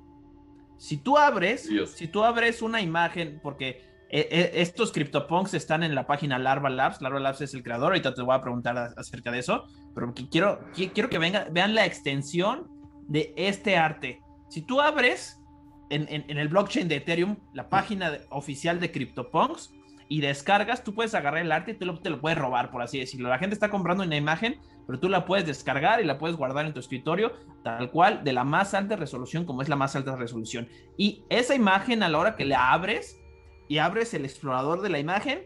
Si 0.79 0.97
tú 0.97 1.19
abres, 1.19 1.69
si 1.95 2.07
tú 2.07 2.23
abres 2.23 2.63
una 2.63 2.81
imagen, 2.81 3.41
porque 3.43 3.83
eh, 4.09 4.29
eh, 4.31 4.51
estos 4.55 4.93
CryptoPunks 4.93 5.55
están 5.55 5.83
en 5.83 5.97
la 5.97 6.07
página 6.07 6.39
Larva 6.39 6.71
Labs. 6.71 7.03
Larva 7.03 7.19
Labs 7.19 7.41
es 7.41 7.53
el 7.53 7.65
creador. 7.65 7.89
Ahorita 7.89 8.15
te 8.15 8.23
voy 8.23 8.35
a 8.35 8.41
preguntar 8.41 8.79
acerca 8.97 9.33
de 9.33 9.41
eso. 9.41 9.65
Pero 9.93 10.15
quiero, 10.31 10.61
quiero 10.73 11.11
que 11.11 11.19
venga, 11.19 11.49
vean 11.51 11.75
la 11.75 11.85
extensión 11.85 12.69
de 13.09 13.35
este 13.37 13.77
arte. 13.77 14.23
Si 14.51 14.63
tú 14.63 14.81
abres 14.81 15.41
en, 15.89 16.09
el 16.29 16.49
blockchain 16.49 16.89
de 16.89 16.97
Ethereum 16.97 17.37
la 17.55 17.69
página 17.69 18.19
oficial 18.31 18.79
de 18.81 18.93
CryptoPunks, 18.93 19.73
y 20.11 20.21
descargas, 20.21 20.83
tú 20.83 20.93
puedes 20.93 21.15
agarrar 21.15 21.41
el 21.41 21.53
arte 21.53 21.79
y 21.81 21.85
lo, 21.85 22.01
te 22.01 22.11
lo 22.11 22.21
puedes 22.21 22.37
robar, 22.37 22.73
por 22.73 22.83
así 22.83 22.99
decirlo. 22.99 23.29
La 23.29 23.39
gente 23.39 23.55
está 23.55 23.71
comprando 23.71 24.03
una 24.03 24.17
imagen, 24.17 24.59
pero 24.85 24.99
tú 24.99 25.09
la 25.09 25.25
puedes 25.25 25.47
descargar 25.47 26.01
y 26.01 26.05
la 26.05 26.19
puedes 26.19 26.37
guardar 26.37 26.67
en 26.67 26.75
tu 26.75 26.81
escritorio, 26.81 27.33
tal 27.63 27.93
cual, 27.93 28.25
de 28.25 28.33
la 28.33 28.43
más 28.43 28.75
alta 28.75 28.97
resolución 28.97 29.45
como 29.45 29.63
es 29.63 29.69
la 29.69 29.77
más 29.77 29.95
alta 29.95 30.17
resolución. 30.17 30.69
Y 30.97 31.23
esa 31.29 31.55
imagen, 31.55 32.03
a 32.03 32.09
la 32.09 32.19
hora 32.19 32.35
que 32.35 32.45
la 32.45 32.73
abres 32.73 33.21
y 33.69 33.79
abres 33.79 34.13
el 34.13 34.25
explorador 34.25 34.83
de 34.83 34.89
la 34.89 34.99
imagen, 34.99 35.43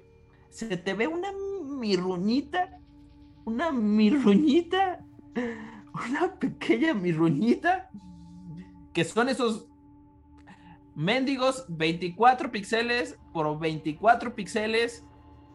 se 0.49 0.79
te 0.79 0.95
ve 0.95 1.09
una 1.09 1.29
mirruñita, 1.79 2.81
una 3.45 3.71
mirruñita, 3.71 5.05
una 5.93 6.35
pequeña 6.41 6.95
mirruñita, 6.95 7.91
que 8.95 9.05
son 9.05 9.29
esos 9.29 9.69
mendigos 10.95 11.67
24 11.69 12.51
píxeles 12.51 13.19
por 13.33 13.59
24 13.59 14.35
píxeles 14.35 15.05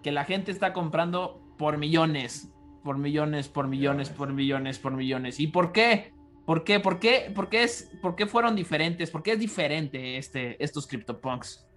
que 0.04 0.12
la 0.12 0.26
gente 0.26 0.52
está 0.52 0.74
comprando 0.74 1.42
por 1.58 1.78
millones, 1.78 2.52
por 2.84 2.98
millones, 2.98 3.48
por 3.48 3.68
millones, 3.68 4.10
por 4.10 4.34
millones, 4.34 4.80
por 4.80 4.94
millones. 4.94 5.40
¿Y 5.40 5.48
por 5.48 5.72
qué? 5.72 6.14
¿Por 6.46 6.64
qué? 6.64 6.80
¿Por 6.80 7.00
qué? 7.00 7.32
¿Por 7.34 7.50
qué, 7.50 7.64
es, 7.64 7.92
por 8.02 8.16
qué 8.16 8.26
fueron 8.26 8.56
diferentes? 8.56 9.12
¿Por 9.12 9.24
qué 9.24 9.34
es 9.34 9.40
diferente 9.40 10.18
este, 10.18 10.62
estos 10.64 10.88
CryptoPunks? 10.88 11.68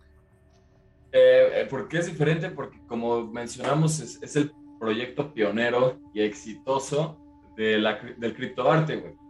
Eh, 1.13 1.61
eh, 1.61 1.67
¿Por 1.69 1.89
qué 1.89 1.99
es 1.99 2.07
diferente? 2.07 2.51
Porque 2.51 2.79
como 2.87 3.27
mencionamos, 3.27 4.01
es, 4.01 4.37
el 4.37 4.53
proyecto 4.81 5.33
pionero 5.33 6.01
y 6.15 6.23
exitoso 6.23 7.19
de 7.57 7.79
la, 7.79 8.01
del 8.17 8.35
criptoarte, 8.35 8.97
güey. 8.97 9.22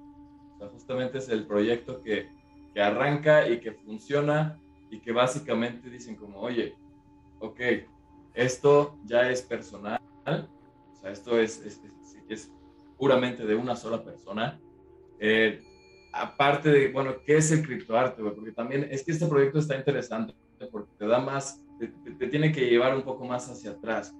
Justamente 0.68 1.18
es 1.18 1.28
el 1.28 1.46
proyecto 1.46 2.02
que 2.02 2.28
que 2.72 2.80
arranca 2.80 3.48
y 3.48 3.60
que 3.60 3.72
funciona 3.72 4.58
y 4.90 5.00
que 5.00 5.12
básicamente 5.12 5.90
dicen 5.90 6.16
como, 6.16 6.40
oye, 6.40 6.74
ok, 7.40 7.60
esto 8.34 8.98
ya 9.04 9.30
es 9.30 9.42
personal, 9.42 10.00
o 10.26 10.96
sea, 10.96 11.10
esto 11.10 11.38
es, 11.38 11.60
es, 11.60 11.80
es, 12.28 12.50
puramente 12.96 13.44
de 13.44 13.56
una 13.56 13.74
sola 13.74 14.04
persona. 14.04 14.60
Eh, 15.18 15.60
aparte 16.12 16.70
de, 16.70 16.92
bueno, 16.92 17.16
¿qué 17.26 17.36
es 17.38 17.50
el 17.50 17.66
criptoarte? 17.66 18.22
Porque 18.22 18.52
también 18.52 18.86
es 18.90 19.02
que 19.02 19.12
este 19.12 19.26
proyecto 19.26 19.58
está 19.58 19.76
interesante 19.76 20.34
porque 20.70 20.92
te 20.96 21.06
da 21.06 21.18
más, 21.18 21.60
te, 21.80 22.28
tiene 22.28 22.52
que 22.52 22.66
llevar 22.66 22.94
un 22.94 23.02
poco 23.02 23.24
más 23.24 23.50
hacia 23.50 23.72
atrás. 23.72 24.14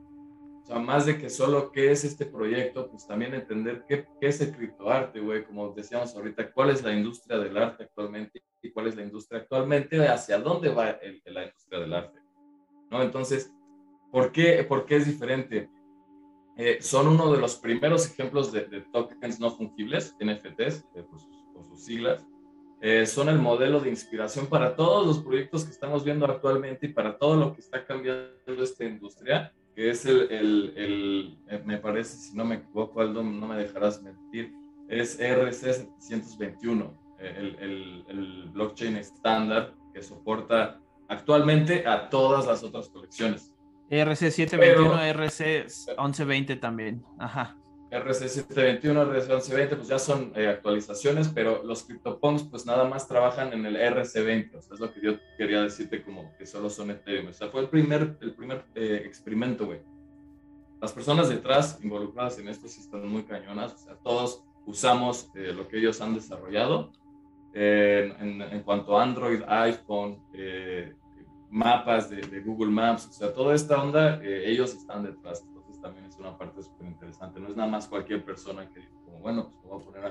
O 0.62 0.66
sea, 0.66 0.78
más 0.78 1.07
de 1.07 1.19
que 1.19 1.28
solo 1.28 1.73
qué 1.73 1.90
es 1.90 2.04
este 2.04 2.25
proyecto, 2.25 2.88
pues 2.88 3.07
también 3.07 3.35
entender 3.35 3.85
qué, 3.88 4.07
qué 4.21 4.28
es 4.28 4.40
el 4.40 4.54
criptoarte, 4.54 5.19
güey, 5.21 5.45
como 5.45 5.73
decíamos 5.73 6.14
ahorita, 6.14 6.52
cuál 6.52 6.71
es 6.71 6.83
la 6.83 6.92
industria 6.92 7.38
del 7.38 7.57
arte 7.57 7.85
actualmente 7.85 8.42
y 8.62 8.71
cuál 8.71 8.87
es 8.87 8.97
la 8.97 9.02
industria 9.02 9.40
actualmente, 9.40 10.07
hacia 10.07 10.38
dónde 10.38 10.69
va 10.69 10.99
la 11.26 11.45
industria 11.45 11.81
del 11.81 11.92
arte, 11.92 12.21
¿no? 12.90 13.02
Entonces, 13.02 13.52
¿por 14.12 14.31
qué, 14.31 14.62
por 14.62 14.87
qué 14.87 14.97
es 14.97 15.07
diferente? 15.07 15.69
Eh, 16.57 16.78
son 16.81 17.09
uno 17.09 17.33
de 17.33 17.38
los 17.38 17.57
primeros 17.57 18.07
ejemplos 18.07 18.52
de, 18.52 18.62
tokens 18.92 19.40
no 19.40 19.50
fungibles, 19.50 20.14
NFTs, 20.21 20.85
eh, 20.95 21.02
por, 21.02 21.19
sus, 21.19 21.85
siglas. 21.85 22.25
Eh, 22.81 23.07
son 23.07 23.28
el 23.28 23.38
modelo 23.38 23.81
de 23.81 23.88
inspiración 23.88 24.47
para 24.47 24.76
todos 24.76 25.07
los 25.07 25.21
proyectos 25.21 25.64
que 25.64 25.71
estamos 25.71 26.04
viendo 26.04 26.26
actualmente 26.26 26.87
y 26.87 26.92
para 26.92 27.16
todo 27.16 27.37
lo 27.37 27.54
que 27.54 27.61
está 27.61 27.85
cambiando 27.85 28.62
esta 28.62 28.85
industria, 28.85 29.52
que 29.75 29.91
es 29.91 30.05
el, 30.07 30.31
el, 30.31 31.38
el 31.49 31.64
me 31.64 31.79
parece, 31.79 32.17
si 32.17 32.37
no 32.37 32.45
me 32.45 32.57
equivoco, 32.57 33.00
Aldo, 33.00 33.23
no 33.23 33.47
me 33.47 33.57
dejarás 33.57 34.02
mentir, 34.02 34.52
es 34.88 35.19
RC721, 35.19 36.91
el, 37.19 38.05
el 38.09 38.50
blockchain 38.52 38.97
estándar 38.97 39.75
que 39.95 40.02
soporta 40.02 40.81
actualmente 41.09 41.87
a 41.87 42.09
todas 42.09 42.47
las 42.47 42.62
otras 42.62 42.88
colecciones. 42.88 43.55
RC721, 43.91 45.14
RC1120 45.14 46.61
también. 46.61 47.05
Ajá. 47.19 47.57
RC721, 47.93 48.83
RC1120, 48.83 49.77
pues 49.77 49.89
ya 49.89 49.99
son 49.99 50.33
eh, 50.35 50.49
actualizaciones, 50.49 51.29
pero 51.29 51.63
los 51.63 51.83
CryptoPunks 51.83 52.45
pues 52.45 52.67
nada 52.67 52.85
más 52.85 53.07
trabajan 53.07 53.53
en 53.53 53.67
el 53.67 53.77
RC20, 53.77 54.57
o 54.57 54.63
sea, 54.63 54.75
es 54.75 54.81
lo 54.81 54.93
que 54.93 55.01
yo 55.03 55.13
quería 55.37 55.63
decirte 55.63 56.03
como 56.03 56.35
que 56.37 56.47
solo 56.47 56.71
son 56.71 56.91
Ethereum. 56.91 57.29
O 57.29 57.33
sea, 57.33 57.49
fue 57.49 57.61
el 57.61 57.69
primer, 57.69 58.17
el 58.21 58.33
primer 58.33 58.65
eh, 58.75 59.03
experimento, 59.05 59.67
güey. 59.67 59.81
Las 60.81 60.93
personas 60.93 61.29
detrás 61.29 61.79
involucradas 61.83 62.39
en 62.39 62.49
esto 62.49 62.67
sí 62.67 62.81
están 62.81 63.07
muy 63.07 63.23
cañonas, 63.23 63.75
o 63.75 63.79
sea, 63.79 63.95
todos 64.03 64.43
usamos 64.67 65.31
eh, 65.35 65.53
lo 65.55 65.69
que 65.69 65.79
ellos 65.79 66.01
han 66.01 66.15
desarrollado 66.15 66.91
en, 67.55 68.41
en, 68.41 68.63
cuanto 68.63 68.99
a 68.99 69.03
Android, 69.03 69.43
iPhone, 69.47 70.19
mapas 71.53 72.09
de, 72.09 72.41
Google 72.41 72.71
Maps, 72.71 73.07
o 73.07 73.13
sea, 73.13 73.33
toda 73.33 73.55
esta 73.55 73.81
onda, 73.81 74.19
eh, 74.23 74.51
ellos 74.51 74.75
están 74.75 75.05
detrás, 75.05 75.45
también 75.83 76.07
es 76.07 76.17
una 76.19 76.39
parte 76.39 76.62
súper 76.62 76.87
interesante, 76.87 77.41
no 77.41 77.49
es 77.49 77.57
nada 77.57 77.69
más 77.69 77.89
cualquier 77.89 78.25
persona 78.25 78.69
que 78.71 78.89
como, 79.05 79.19
bueno, 79.19 79.51
pues 79.51 79.65
me 79.65 79.71
voy 79.71 79.83
a 79.83 79.85
poner 79.85 80.05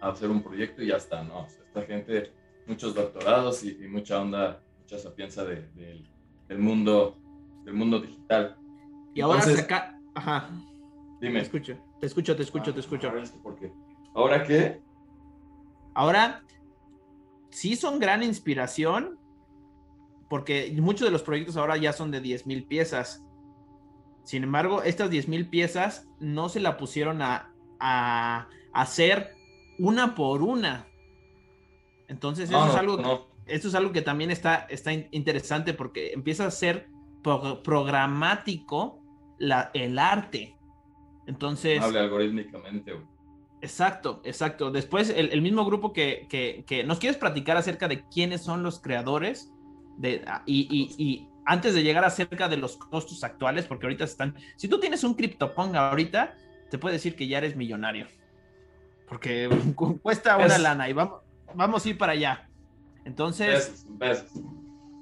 a, 0.00 0.08
hacer 0.08 0.28
un 0.30 0.42
proyecto 0.42 0.82
y 0.82 0.88
ya 0.88 0.96
está, 0.96 1.22
no, 1.22 1.44
o 1.44 1.48
sea, 1.48 1.62
esta 1.64 1.82
gente, 1.82 2.32
muchos 2.66 2.94
doctorados 2.94 3.62
y, 3.62 3.74
mucha 3.88 4.20
onda, 4.20 4.60
mucha 4.80 4.98
sapienza 4.98 5.44
de, 5.44 5.68
del 6.48 6.58
mundo, 6.58 7.16
del 7.64 7.74
mundo 7.74 8.00
digital. 8.00 8.56
Y 9.14 9.20
ahora 9.20 9.42
acá, 9.58 9.98
ajá. 10.14 10.50
Dime. 11.20 11.38
Te 11.38 11.46
escucho, 11.46 11.78
te 12.00 12.06
escucho, 12.06 12.34
te 12.36 12.42
escucho, 12.42 12.72
te 12.72 12.80
escucho. 12.80 13.12
¿Por 13.42 13.56
qué? 13.56 13.72
¿Ahora 14.12 14.42
qué? 14.42 14.82
Ahora, 15.94 16.42
sí 17.50 17.76
son 17.76 18.00
gran 18.00 18.24
inspiración, 18.24 19.18
porque 20.28 20.74
muchos 20.80 21.06
de 21.06 21.12
los 21.12 21.22
proyectos 21.22 21.56
ahora 21.56 21.76
ya 21.76 21.92
son 21.92 22.10
de 22.10 22.20
10 22.20 22.46
mil 22.46 22.64
piezas. 22.64 23.24
Sin 24.24 24.44
embargo, 24.44 24.82
estas 24.82 25.10
10 25.10 25.28
mil 25.28 25.48
piezas 25.48 26.08
no 26.20 26.48
se 26.48 26.60
la 26.60 26.76
pusieron 26.76 27.20
a, 27.22 27.48
hacer 28.72 29.34
una 29.78 30.14
por 30.14 30.42
una. 30.42 30.86
Entonces, 32.08 32.48
eso, 32.48 32.66
es 32.68 32.74
algo, 32.76 33.28
esto 33.46 33.68
es 33.68 33.74
algo 33.74 33.92
que 33.92 34.02
también 34.02 34.30
está, 34.30 34.66
está 34.70 34.92
interesante 34.92 35.74
porque 35.74 36.12
empieza 36.12 36.46
a 36.46 36.50
ser 36.50 36.88
programático 37.22 39.00
la, 39.38 39.70
el 39.74 39.98
arte. 39.98 40.56
Entonces. 41.26 41.82
Hable 41.82 42.00
algorítmicamente. 42.00 42.94
Exacto, 43.60 44.20
exacto. 44.24 44.70
Después, 44.70 45.10
el, 45.10 45.42
mismo 45.42 45.64
grupo 45.64 45.92
que, 45.92 46.26
que, 46.28 46.64
que, 46.66 46.84
nos 46.84 46.98
quieres 46.98 47.16
platicar 47.18 47.56
acerca 47.56 47.88
de 47.88 48.04
quiénes 48.08 48.42
son 48.42 48.62
los 48.62 48.80
creadores 48.80 49.52
Ah, 50.26 50.42
y, 50.46 51.28
antes 51.44 51.74
de 51.74 51.82
llegar 51.82 52.04
acerca 52.04 52.48
de 52.48 52.56
los 52.56 52.76
costos 52.76 53.24
actuales, 53.24 53.66
porque 53.66 53.86
ahorita 53.86 54.04
están, 54.04 54.34
si 54.56 54.68
tú 54.68 54.78
tienes 54.78 55.04
un 55.04 55.14
CryptoPunk 55.14 55.74
ahorita, 55.74 56.34
te 56.70 56.78
puede 56.78 56.94
decir 56.94 57.16
que 57.16 57.26
ya 57.26 57.38
eres 57.38 57.56
millonario, 57.56 58.06
porque 59.08 59.48
cuesta 60.02 60.36
una 60.36 60.58
lana 60.58 60.88
y 60.88 60.92
vamos, 60.92 61.20
vamos 61.54 61.84
a 61.84 61.88
ir 61.88 61.98
para 61.98 62.12
allá. 62.12 62.48
Entonces, 63.04 63.84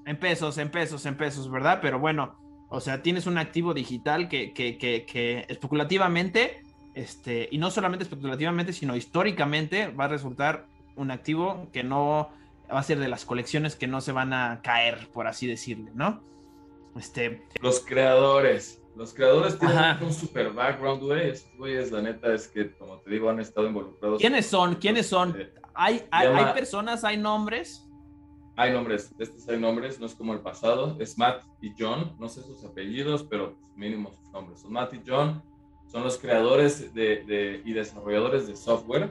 en 0.06 0.16
pesos, 0.16 0.58
en 0.58 0.70
pesos, 0.70 1.06
en 1.06 1.16
pesos, 1.16 1.50
¿verdad? 1.50 1.80
Pero 1.82 1.98
bueno, 1.98 2.38
o 2.70 2.80
sea, 2.80 3.02
tienes 3.02 3.26
un 3.26 3.36
activo 3.36 3.74
digital 3.74 4.28
que, 4.28 4.52
que, 4.52 4.78
que, 4.78 5.04
que 5.04 5.44
especulativamente, 5.48 6.62
este, 6.94 7.48
y 7.50 7.58
no 7.58 7.70
solamente 7.70 8.04
especulativamente, 8.04 8.72
sino 8.72 8.96
históricamente 8.96 9.88
va 9.88 10.04
a 10.04 10.08
resultar 10.08 10.66
un 10.96 11.10
activo 11.10 11.68
que 11.72 11.84
no 11.84 12.30
va 12.72 12.80
a 12.80 12.82
ser 12.82 12.98
de 12.98 13.08
las 13.08 13.24
colecciones 13.24 13.76
que 13.76 13.86
no 13.86 14.00
se 14.00 14.12
van 14.12 14.32
a 14.32 14.60
caer, 14.62 15.08
por 15.12 15.26
así 15.26 15.46
decirle, 15.46 15.90
¿no? 15.94 16.22
Este... 16.96 17.46
Los 17.60 17.80
creadores. 17.80 18.82
Los 18.96 19.14
creadores 19.14 19.58
tienen 19.58 20.02
un 20.02 20.12
super 20.12 20.52
background, 20.52 21.02
güey. 21.02 21.30
Estos 21.30 21.56
güeyes, 21.56 21.90
la 21.90 22.02
neta, 22.02 22.34
es 22.34 22.48
que, 22.48 22.76
como 22.76 22.98
te 22.98 23.10
digo, 23.10 23.30
han 23.30 23.40
estado 23.40 23.66
involucrados. 23.66 24.20
¿Quiénes 24.20 24.46
son? 24.46 24.74
¿Quiénes 24.74 25.06
son? 25.06 25.36
¿Hay, 25.74 26.04
hay, 26.10 26.52
personas, 26.52 27.04
hay 27.04 27.16
nombres? 27.16 27.86
Hay 28.56 28.72
nombres, 28.72 29.14
estos 29.18 29.48
hay 29.48 29.58
nombres, 29.58 29.98
no 29.98 30.06
es 30.06 30.14
como 30.14 30.34
el 30.34 30.40
pasado. 30.40 30.96
Es 31.00 31.16
Matt 31.16 31.44
y 31.62 31.72
John, 31.78 32.14
no 32.18 32.28
sé 32.28 32.42
sus 32.42 32.62
apellidos, 32.64 33.22
pero 33.22 33.56
mínimo 33.74 34.12
sus 34.12 34.30
nombres. 34.32 34.60
Son 34.60 34.72
Matt 34.72 34.92
y 34.92 35.00
John, 35.06 35.42
son 35.86 36.02
los 36.02 36.18
creadores 36.18 36.92
de, 36.92 37.24
de, 37.24 37.62
y 37.64 37.72
desarrolladores 37.72 38.48
de 38.48 38.56
software 38.56 39.10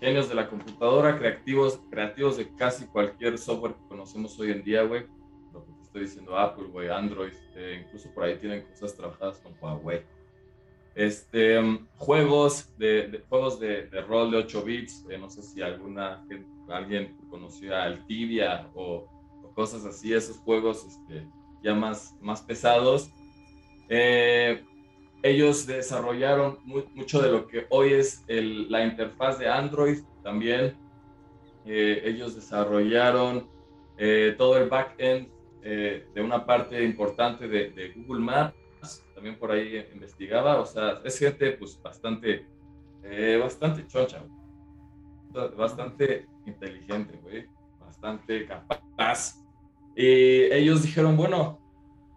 genios 0.00 0.28
de 0.28 0.34
la 0.34 0.48
computadora, 0.48 1.18
creativos, 1.18 1.80
creativos 1.90 2.36
de 2.36 2.48
casi 2.54 2.86
cualquier 2.86 3.38
software 3.38 3.74
que 3.74 3.88
conocemos 3.88 4.38
hoy 4.38 4.52
en 4.52 4.62
día, 4.62 4.82
güey. 4.82 5.06
Estoy 5.98 6.06
diciendo, 6.06 6.38
Apple, 6.38 6.68
güey, 6.68 6.88
Android, 6.88 7.32
eh, 7.56 7.82
incluso 7.84 8.08
por 8.14 8.22
ahí 8.22 8.36
tienen 8.38 8.62
cosas 8.62 8.94
trabajadas 8.94 9.38
con 9.38 9.52
Huawei. 9.60 10.02
Este, 10.94 11.58
um, 11.58 11.88
juegos 11.96 12.72
de, 12.78 13.24
juegos 13.28 13.58
de, 13.58 13.88
rol 14.06 14.30
de 14.30 14.36
8 14.36 14.62
bits, 14.62 15.04
eh, 15.10 15.18
no 15.18 15.28
sé 15.28 15.42
si 15.42 15.60
alguna 15.60 16.24
alguien 16.68 17.16
conocía 17.30 17.82
al 17.82 18.06
Tibia 18.06 18.70
o, 18.74 19.08
cosas 19.56 19.84
así, 19.84 20.14
esos 20.14 20.36
juegos 20.38 20.86
este, 20.86 21.26
ya 21.64 21.74
más, 21.74 22.14
más 22.20 22.42
pesados. 22.42 23.10
Eh, 23.88 24.62
ellos 25.24 25.66
desarrollaron 25.66 26.60
mucho 26.64 27.20
de 27.20 27.32
lo 27.32 27.48
que 27.48 27.66
hoy 27.70 27.92
es 27.92 28.24
la 28.28 28.84
interfaz 28.84 29.40
de 29.40 29.48
Android 29.48 29.98
también. 30.22 30.76
Eh, 31.66 32.02
ellos 32.04 32.36
desarrollaron 32.36 33.48
eh, 33.96 34.36
todo 34.38 34.56
el 34.58 34.68
backend 34.68 35.28
eh, 35.62 36.06
de 36.14 36.22
una 36.22 36.44
parte 36.44 36.82
importante 36.84 37.48
de, 37.48 37.92
Google 37.96 38.20
Maps. 38.20 39.04
También 39.14 39.38
por 39.38 39.50
ahí 39.50 39.84
investigaba. 39.92 40.60
O 40.60 40.66
sea, 40.66 41.00
es 41.04 41.18
gente 41.18 41.52
pues 41.52 41.80
bastante, 41.82 42.46
bastante 43.40 43.86
choncha, 43.86 44.24
bastante 45.56 46.26
inteligente, 46.46 47.18
güey. 47.22 47.46
Bastante 47.80 48.46
capaz. 48.46 49.44
Y 49.96 50.44
ellos 50.52 50.82
dijeron, 50.82 51.16
bueno, 51.16 51.58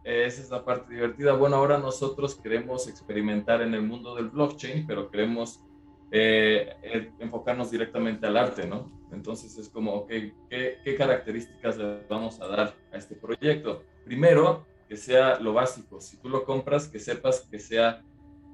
esa 0.04 0.42
es 0.42 0.50
la 0.50 0.64
parte 0.64 0.94
divertida. 0.94 1.34
Bueno, 1.34 1.58
ahora 1.58 1.78
nosotros 1.78 2.36
queremos 2.36 2.88
experimentar 2.88 3.62
en 3.62 3.74
el 3.74 3.84
mundo 3.84 4.16
del 4.16 4.30
blockchain, 4.30 4.86
pero 4.88 5.10
queremos 5.12 5.64
eh, 6.12 7.12
enfocarnos 7.20 7.72
directamente 7.72 8.26
al 8.26 8.38
arte, 8.38 8.68
¿no? 8.68 8.92
Entonces 9.12 9.58
es 9.58 9.70
como, 9.70 9.94
ok, 9.94 10.10
¿qué, 10.50 10.78
¿qué, 10.84 10.96
características 10.96 11.78
le 11.78 12.06
vamos 12.10 12.40
a 12.40 12.48
dar 12.48 12.76
a 12.92 12.98
este 12.98 13.16
proyecto? 13.16 13.84
Primero, 14.06 14.66
que 14.88 14.96
sea 14.96 15.40
lo 15.40 15.54
básico. 15.54 16.00
Si 16.02 16.18
tú 16.18 16.30
lo 16.30 16.46
compras, 16.46 16.88
que 16.88 17.00
sepas 17.00 17.48
que 17.50 17.60
sea 17.60 18.04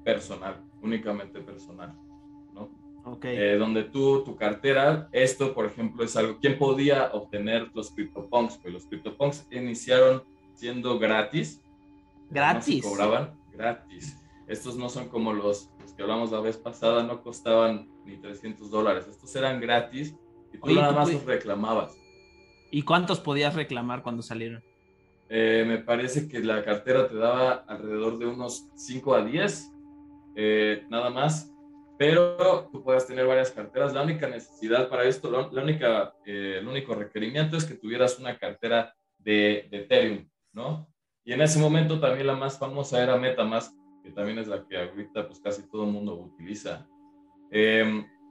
personal, 0.04 0.62
únicamente 0.82 1.40
personal, 1.40 1.94
¿no? 2.52 2.70
Okay. 3.04 3.36
Eh, 3.36 3.56
donde 3.56 3.84
tú, 3.84 4.24
tu 4.24 4.36
cartera, 4.36 5.08
esto, 5.12 5.54
por 5.54 5.66
ejemplo, 5.66 6.04
es 6.04 6.16
algo, 6.16 6.38
¿quién 6.40 6.58
podía 6.58 7.10
obtener 7.12 7.70
los 7.74 7.90
CryptoPunks? 7.90 8.58
Pues 8.58 8.74
los 8.74 8.86
CryptoPunks 8.86 9.46
iniciaron 9.50 10.22
siendo 10.54 10.98
gratis. 10.98 11.62
Gratis. 12.30 12.84
cobraban 12.84 13.34
gratis. 13.52 14.16
Estos 14.46 14.76
no 14.76 14.88
son 14.88 15.08
como 15.08 15.32
los, 15.32 15.70
que 15.96 16.02
hablamos 16.02 16.30
la 16.30 16.40
vez 16.40 16.56
pasada, 16.56 17.02
no 17.02 17.22
costaban 17.22 17.88
ni 18.04 18.16
300 18.16 18.70
dólares. 18.70 19.06
Estos 19.08 19.34
eran 19.36 19.60
gratis 19.60 20.14
y 20.52 20.58
tú 20.58 20.74
nada 20.74 20.92
más 20.92 21.12
los 21.12 21.24
reclamabas. 21.24 21.96
¿Y 22.70 22.82
cuántos 22.82 23.20
podías 23.20 23.54
reclamar 23.54 24.02
cuando 24.02 24.22
salieron? 24.22 24.62
Eh, 25.30 25.64
me 25.66 25.78
parece 25.78 26.28
que 26.28 26.40
la 26.40 26.64
cartera 26.64 27.08
te 27.08 27.16
daba 27.16 27.64
alrededor 27.66 28.18
de 28.18 28.26
unos 28.26 28.68
5 28.76 29.14
a 29.14 29.24
10, 29.24 29.72
eh, 30.36 30.84
nada 30.88 31.10
más. 31.10 31.52
Pero 31.98 32.68
tú 32.70 32.84
puedes 32.84 33.06
tener 33.06 33.26
varias 33.26 33.50
carteras. 33.50 33.92
La 33.92 34.02
única 34.02 34.28
necesidad 34.28 34.88
para 34.88 35.04
esto, 35.04 35.30
la 35.30 35.62
única, 35.62 36.14
eh, 36.24 36.58
el 36.60 36.68
único 36.68 36.94
requerimiento 36.94 37.56
es 37.56 37.64
que 37.64 37.74
tuvieras 37.74 38.18
una 38.20 38.38
cartera 38.38 38.94
de, 39.18 39.66
de 39.70 39.78
Ethereum 39.78 40.28
¿no? 40.52 40.88
Y 41.24 41.32
en 41.32 41.42
ese 41.42 41.58
momento 41.58 42.00
también 42.00 42.26
la 42.26 42.36
más 42.36 42.58
famosa 42.58 43.02
era 43.02 43.16
MetaMask, 43.16 43.74
que 44.02 44.12
también 44.12 44.38
es 44.38 44.46
la 44.46 44.64
que 44.66 44.78
ahorita 44.78 45.26
pues 45.26 45.40
casi 45.40 45.68
todo 45.68 45.84
el 45.84 45.92
mundo 45.92 46.14
utiliza. 46.14 46.86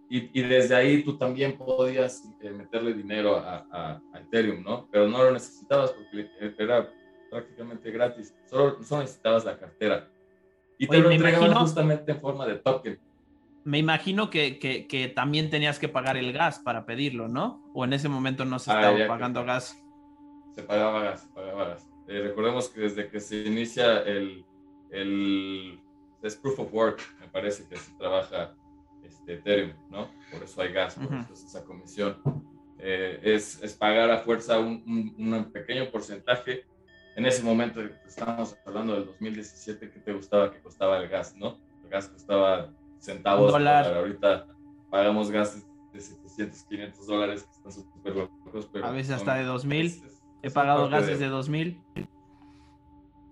Y, 0.10 0.40
y, 0.40 0.42
desde 0.44 0.74
ahí 0.76 1.04
tú 1.04 1.18
también 1.18 1.58
podías 1.58 2.24
eh, 2.42 2.50
meterle 2.52 2.94
dinero 2.94 3.36
a, 3.36 3.66
a, 3.72 4.20
Ethereum, 4.20 4.64
¿no? 4.64 4.88
Pero 4.90 5.08
no 5.08 5.22
lo 5.22 5.32
necesitabas 5.32 5.92
porque 5.92 6.30
era 6.58 6.90
prácticamente 7.30 7.92
gratis. 7.92 8.34
Solo, 8.46 8.82
solo 8.84 9.02
necesitabas 9.02 9.44
la 9.44 9.58
cartera. 9.58 10.10
Y 10.78 10.88
te 10.88 11.00
lo 11.00 11.12
entregaban 11.12 11.54
justamente 11.56 12.12
en 12.12 12.22
forma 12.22 12.46
de 12.46 12.56
token. 12.56 13.00
Me 13.66 13.80
imagino 13.80 14.30
que, 14.30 14.60
que, 14.60 14.88
que, 14.88 15.10
también 15.10 15.50
tenías 15.50 15.78
que 15.78 15.90
pagar 15.90 16.16
el 16.16 16.32
gas 16.32 16.60
para 16.60 16.86
pedirlo, 16.86 17.28
¿no? 17.28 17.70
O 17.74 17.84
en 17.84 17.92
ese 17.92 18.08
momento 18.08 18.46
no 18.46 18.60
se 18.60 18.72
ah, 18.72 18.80
estaba 18.80 19.08
pagando 19.08 19.44
gas. 19.44 19.78
Se 20.56 20.64
pagaba 20.64 21.02
gas, 21.02 21.24
se 21.24 21.28
pagaba 21.34 21.66
gas. 21.66 21.88
Eh, 22.08 22.22
recordemos 22.22 22.70
que 22.70 22.82
desde 22.82 23.10
que 23.10 23.20
se 23.20 23.42
inicia 23.42 24.04
el, 24.04 24.46
el 24.92 25.82
es 26.22 26.36
proof 26.38 26.60
of 26.60 26.74
work, 26.74 27.02
me 27.20 27.28
parece 27.28 27.68
que 27.68 27.76
se 27.76 27.92
trabaja 27.98 28.56
este, 29.08 29.34
Ethereum, 29.36 29.74
¿no? 29.90 30.10
Por 30.32 30.44
eso 30.44 30.62
hay 30.62 30.72
gas, 30.74 30.96
por 30.96 31.06
eso 31.06 31.34
es 31.34 31.44
esa 31.44 31.64
comisión. 31.64 32.18
Eh, 32.80 33.20
es, 33.24 33.62
es, 33.64 33.74
pagar 33.74 34.12
a 34.12 34.20
fuerza 34.20 34.60
un, 34.60 35.16
un, 35.18 35.52
pequeño 35.52 35.90
porcentaje. 35.90 36.66
En 37.16 37.26
ese 37.26 37.44
momento 37.44 37.82
estábamos 38.06 38.56
hablando 38.66 38.94
del 38.94 39.06
2017, 39.08 39.90
¿qué 39.90 40.00
te 40.00 40.14
gustaba 40.14 40.52
que 40.52 40.62
costaba 40.62 40.98
el 41.00 41.10
gas, 41.10 41.36
no? 41.36 41.58
El 41.84 41.90
gas 41.90 42.08
costaba 42.08 42.72
centavos. 43.00 43.52
Dólar. 43.52 43.94
Ahorita 43.96 44.48
pagamos 44.92 45.32
gas 45.32 45.66
de 45.92 46.00
700, 46.00 46.64
500 46.64 47.08
dólares 47.08 47.44
que 47.44 47.52
están 47.52 47.72
súper 47.72 48.16
locos. 48.16 48.70
a 48.84 48.92
veces 48.92 49.14
hasta 49.14 49.36
de 49.36 49.44
2000. 49.44 50.04
He 50.44 50.52
pagado 50.52 50.88
gases 50.90 51.20
de... 51.20 51.26
de 51.26 51.32
2000. 51.32 51.82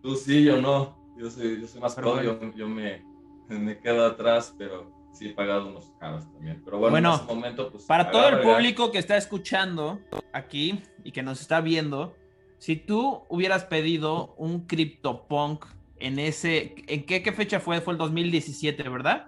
Tú 0.01 0.15
sí, 0.15 0.43
yo 0.43 0.61
no. 0.61 1.05
Yo 1.17 1.29
soy, 1.29 1.61
yo 1.61 1.67
soy 1.67 1.81
más 1.81 1.95
pro, 1.95 2.21
yo, 2.21 2.67
me, 2.67 3.05
me 3.47 3.79
quedo 3.79 4.05
atrás, 4.05 4.53
pero 4.57 4.91
sí 5.15 5.29
he 5.29 5.33
pagado 5.33 5.69
unos 5.69 5.91
caros 5.99 6.31
también. 6.31 6.61
Pero 6.63 6.79
bueno, 6.79 6.97
en 6.97 7.15
ese 7.15 7.23
momento, 7.25 7.71
pues. 7.71 7.85
Para 7.85 8.11
todo 8.11 8.29
el 8.29 8.41
público 8.41 8.91
que 8.91 8.99
está 8.99 9.17
escuchando 9.17 9.99
aquí 10.33 10.81
y 11.03 11.11
que 11.11 11.23
nos 11.23 11.41
está 11.41 11.61
viendo, 11.61 12.15
si 12.57 12.75
tú 12.75 13.23
hubieras 13.29 13.65
pedido 13.65 14.35
un 14.37 14.67
CryptoPunk 14.67 15.65
en 15.99 16.19
ese. 16.19 16.75
¿En 16.87 17.05
qué, 17.05 17.23
qué 17.23 17.31
fecha 17.31 17.59
fue? 17.59 17.81
Fue 17.81 17.93
el 17.93 17.99
2017, 17.99 18.87
¿verdad? 18.89 19.27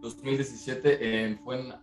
2017 0.00 1.24
en, 1.24 1.38
fue 1.38 1.60
en 1.60 1.74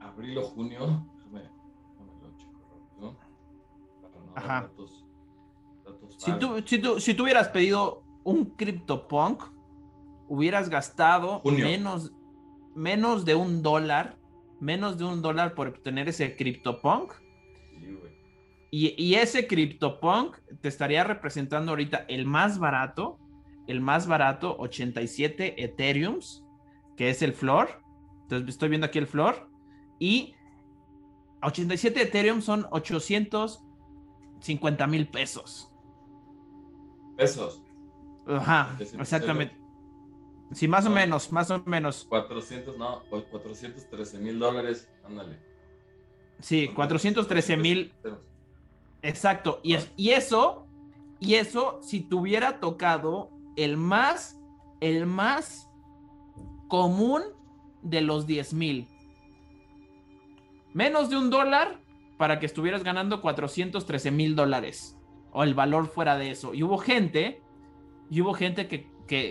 abril 0.00 0.38
o 0.38 0.42
junio. 0.44 1.06
Déjame, 1.16 1.42
déjame 1.90 2.12
lo 2.22 2.36
checo 2.36 2.88
¿no? 3.00 3.16
Ajá. 4.34 4.70
si, 6.16 6.32
tú, 6.32 6.62
si, 6.64 6.78
tú, 6.78 7.00
si 7.00 7.14
tú 7.14 7.22
hubieras 7.24 7.48
pedido 7.48 8.02
un 8.24 8.46
CryptoPunk, 8.46 9.42
hubieras 10.28 10.68
gastado 10.68 11.42
menos, 11.44 12.12
menos 12.74 13.24
de 13.24 13.34
un 13.34 13.62
dólar, 13.62 14.16
menos 14.60 14.98
de 14.98 15.04
un 15.04 15.22
dólar 15.22 15.54
por 15.54 15.68
obtener 15.68 16.08
ese 16.08 16.36
CryptoPunk. 16.36 17.12
y, 18.70 18.94
y, 19.02 19.14
ese 19.14 19.46
CryptoPunk 19.46 20.36
te 20.60 20.68
estaría 20.68 21.04
representando 21.04 21.72
ahorita 21.72 22.04
el 22.08 22.26
más 22.26 22.58
barato, 22.58 23.18
el 23.66 23.80
más 23.80 24.06
barato, 24.06 24.56
87 24.58 25.62
Ethereums, 25.62 26.44
que 26.96 27.10
es 27.10 27.22
el 27.22 27.32
floor. 27.32 27.80
Entonces 28.22 28.48
estoy 28.48 28.68
viendo 28.68 28.86
aquí 28.86 28.98
el 28.98 29.06
floor. 29.06 29.48
Y 29.98 30.34
87 31.42 32.02
Ethereum 32.02 32.40
son 32.40 32.66
850 32.70 34.86
mil 34.86 35.08
pesos. 35.08 35.70
Pesos. 37.16 37.62
Ajá, 38.26 38.76
exactamente. 38.80 39.63
Sí, 40.52 40.68
más 40.68 40.86
o 40.86 40.90
menos, 40.90 41.32
más 41.32 41.50
o 41.50 41.62
menos. 41.64 42.06
400, 42.08 42.76
no, 42.76 43.02
413 43.10 44.18
mil 44.18 44.38
dólares, 44.38 44.88
ándale. 45.04 45.38
Sí, 46.40 46.68
413 46.68 47.56
mil. 47.56 47.92
Exacto. 49.02 49.60
Y, 49.62 49.76
y 49.96 50.10
eso, 50.10 50.66
y 51.18 51.34
eso, 51.34 51.80
si 51.82 52.00
tuviera 52.00 52.60
tocado 52.60 53.30
el 53.56 53.76
más, 53.76 54.40
el 54.80 55.06
más 55.06 55.68
común 56.68 57.22
de 57.82 58.00
los 58.00 58.26
10 58.26 58.54
mil. 58.54 58.88
Menos 60.72 61.10
de 61.10 61.16
un 61.16 61.30
dólar 61.30 61.80
para 62.16 62.40
que 62.40 62.46
estuvieras 62.46 62.82
ganando 62.82 63.20
413 63.20 64.10
mil 64.10 64.34
dólares. 64.34 64.98
O 65.32 65.42
el 65.42 65.54
valor 65.54 65.88
fuera 65.88 66.16
de 66.16 66.30
eso. 66.30 66.54
Y 66.54 66.62
hubo 66.62 66.78
gente 66.78 67.42
y 68.10 68.20
hubo 68.20 68.34
gente 68.34 68.68
que, 68.68 68.90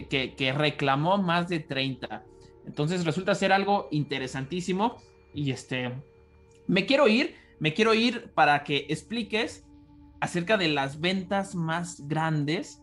que, 0.10 0.54
reclamó 0.56 1.17
más 1.17 1.50
de 1.50 1.60
30. 1.60 2.24
Entonces 2.65 3.06
resulta 3.06 3.36
ser 3.36 3.52
algo 3.52 3.88
interesantísimo 3.91 4.98
y 5.34 5.52
este, 5.52 5.91
me 6.67 6.86
quiero 6.86 7.08
ir, 7.08 7.36
me 7.60 7.74
quiero 7.74 7.93
ir 7.93 8.32
para 8.34 8.63
que 8.63 8.86
expliques 8.89 9.65
acerca 10.19 10.58
de 10.58 10.69
las 10.69 11.02
ventas 11.02 11.56
más 11.56 12.08
grandes, 12.08 12.82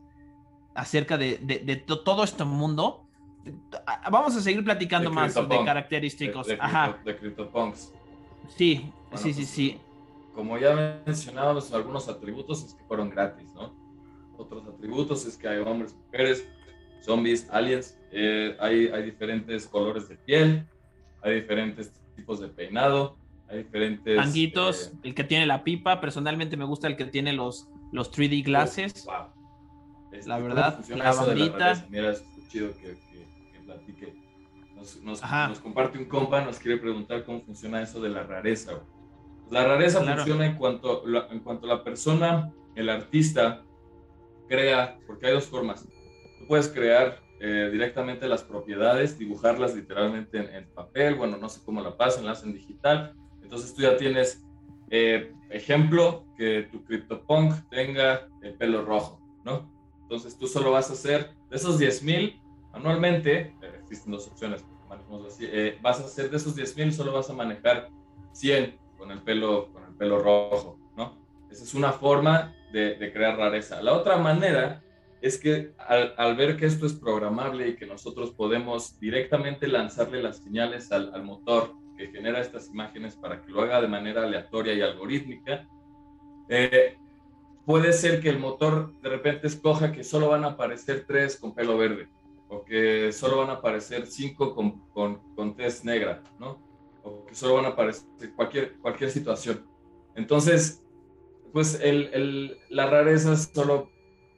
acerca 0.74 1.16
de, 1.16 1.38
de, 1.38 1.76
todo 1.76 2.24
este 2.24 2.44
mundo. 2.44 3.06
Vamos 4.10 4.36
a 4.36 4.40
seguir 4.40 4.62
platicando 4.62 5.10
más 5.10 5.34
de 5.34 5.64
característicos. 5.64 6.46
De, 6.46 6.58
Ajá. 6.60 6.98
CryptoPunks. 7.02 7.92
Sí, 8.48 8.92
sí, 9.14 9.32
sí, 9.32 9.32
pues, 9.32 9.48
sí. 9.48 9.80
Como 10.34 10.58
ya 10.58 11.02
mencionábamos, 11.06 11.72
algunos 11.72 12.08
atributos 12.08 12.64
es 12.64 12.74
que 12.74 12.84
fueron 12.84 13.10
gratis, 13.10 13.52
¿no? 13.54 13.80
otros 14.40 14.66
atributos 14.66 15.26
es 15.26 15.36
que 15.36 15.48
hay 15.48 15.58
hombres, 15.58 15.94
mujeres, 16.06 16.48
zombies, 17.00 17.48
aliens, 17.50 17.98
eh, 18.12 18.56
hay, 18.60 18.88
hay 18.88 19.02
diferentes 19.04 19.66
colores 19.66 20.08
de 20.08 20.16
piel, 20.16 20.66
hay 21.22 21.34
diferentes 21.36 21.92
tipos 22.16 22.40
de 22.40 22.48
peinado, 22.48 23.16
hay 23.48 23.58
diferentes... 23.58 24.16
Tanguitos, 24.16 24.88
eh, 24.88 24.98
el 25.04 25.14
que 25.14 25.24
tiene 25.24 25.46
la 25.46 25.64
pipa, 25.64 26.00
personalmente 26.00 26.56
me 26.56 26.64
gusta 26.64 26.86
el 26.86 26.96
que 26.96 27.04
tiene 27.06 27.32
los, 27.32 27.68
los 27.92 28.12
3D 28.12 28.44
glasses. 28.44 29.06
Este, 30.12 30.28
la 30.28 30.38
verdad, 30.38 30.84
la 30.88 31.12
bandita. 31.12 31.86
Mira, 31.88 32.10
es 32.10 32.24
chido 32.48 32.72
que, 32.76 32.98
que, 33.52 33.60
platique. 33.64 34.14
Nos, 34.74 35.00
nos, 35.02 35.22
nos, 35.22 35.58
comparte 35.60 35.98
un 35.98 36.06
compa, 36.06 36.40
nos 36.42 36.58
quiere 36.58 36.78
preguntar 36.78 37.24
cómo 37.24 37.40
funciona 37.42 37.82
eso 37.82 38.00
de 38.00 38.08
la 38.08 38.22
rareza. 38.22 38.72
La 39.50 39.64
rareza 39.64 40.02
funciona 40.02 40.46
en 40.46 40.56
cuanto, 40.56 41.04
en 41.30 41.40
cuanto 41.40 41.66
la 41.66 41.82
persona, 41.82 42.52
el 42.74 42.88
artista, 42.88 43.62
crea, 44.48 44.98
porque 45.06 45.26
hay 45.26 45.32
dos 45.34 45.46
formas. 45.46 45.86
Puedes 46.50 46.66
crear 46.66 47.16
eh, 47.38 47.68
directamente 47.70 48.26
las 48.26 48.42
propiedades, 48.42 49.16
dibujarlas 49.16 49.76
literalmente 49.76 50.36
en, 50.36 50.66
papel, 50.74 51.14
bueno, 51.14 51.36
no 51.36 51.48
sé 51.48 51.60
cómo 51.64 51.80
la 51.80 51.96
pasan, 51.96 52.26
la 52.26 52.32
hacen 52.32 52.52
digital. 52.52 53.14
Entonces 53.40 53.72
tú 53.72 53.82
ya 53.82 53.96
tienes, 53.96 54.44
eh, 54.90 55.32
ejemplo, 55.48 56.24
que 56.36 56.68
tu 56.72 56.84
CryptoPunk 56.84 57.54
tenga 57.70 58.26
el 58.42 58.54
pelo 58.54 58.84
rojo, 58.84 59.20
¿no? 59.44 59.70
Entonces 60.02 60.36
tú 60.36 60.48
solo 60.48 60.72
vas 60.72 60.90
a 60.90 60.94
hacer 60.94 61.30
de 61.50 61.56
esos 61.56 61.78
10 61.78 62.02
mil 62.02 62.42
anualmente, 62.72 63.54
eh, 63.62 63.72
existen 63.80 64.10
dos 64.10 64.26
opciones, 64.26 64.64
así, 65.28 65.48
vas 65.80 66.00
a 66.00 66.06
hacer 66.06 66.32
de 66.32 66.36
esos 66.36 66.56
10 66.56 66.76
mil, 66.76 66.92
solo 66.92 67.12
vas 67.12 67.30
a 67.30 67.32
manejar 67.32 67.90
100 68.32 68.76
con 68.98 69.12
el 69.12 69.22
pelo, 69.22 69.72
con 69.72 69.84
el 69.84 69.94
pelo 69.94 70.18
rojo, 70.18 70.80
¿no? 70.96 71.16
Esa 71.48 71.62
es 71.62 71.74
una 71.74 71.92
forma 71.92 72.56
de, 72.72 73.12
crear 73.12 73.36
rareza. 73.36 73.80
La 73.80 73.92
otra 73.92 74.16
manera 74.16 74.82
es 75.20 75.38
que 75.38 75.72
al, 75.78 76.37
ver 76.37 76.56
que 76.56 76.66
esto 76.66 76.87
es 76.87 76.94
programable 76.94 77.68
y 77.68 77.76
que 77.76 77.87
nosotros 77.87 78.30
podemos 78.30 78.98
directamente 78.98 79.68
lanzarle 79.68 80.22
las 80.22 80.38
señales 80.38 80.90
al, 80.92 81.22
motor 81.22 81.74
que 81.96 82.09
genera 82.09 82.40
estas 82.40 82.68
imágenes 82.68 83.16
para 83.16 83.42
que 83.42 83.52
lo 83.52 83.61
haga 83.61 83.80
de 83.83 83.88
manera 83.88 84.22
aleatoria 84.22 84.72
y 84.72 84.80
algorítmica, 84.80 85.68
eh, 86.48 86.96
puede 87.66 87.92
ser 87.92 88.20
que 88.20 88.30
el 88.30 88.38
motor 88.38 88.98
de 89.02 89.11
repente 89.11 89.46
escoja 89.46 89.92
que 89.92 90.04
solo 90.04 90.28
van 90.28 90.44
a 90.44 90.48
aparecer 90.48 91.04
tres 91.06 91.37
con 91.37 91.54
pelo 91.54 91.76
verde 91.76 92.09
o 92.48 92.64
que 92.64 93.12
solo 93.12 93.38
van 93.38 93.50
a 93.50 93.54
aparecer 93.54 94.06
cinco 94.06 94.54
con, 94.54 94.80
con, 94.88 95.35
con 95.35 95.54
tez 95.54 95.85
negra, 95.85 96.22
¿no? 96.38 96.59
O 97.04 97.24
que 97.26 97.35
solo 97.35 97.54
van 97.54 97.66
a 97.66 97.68
aparecer 97.68 98.09
cualquier, 98.35 98.74
cualquier 98.78 99.11
situación. 99.11 99.64
Entonces, 100.16 100.83
pues 101.52 101.80
el, 101.80 102.11
el, 102.12 102.56
la 102.70 102.87
rareza 102.87 103.37
solo 103.37 103.90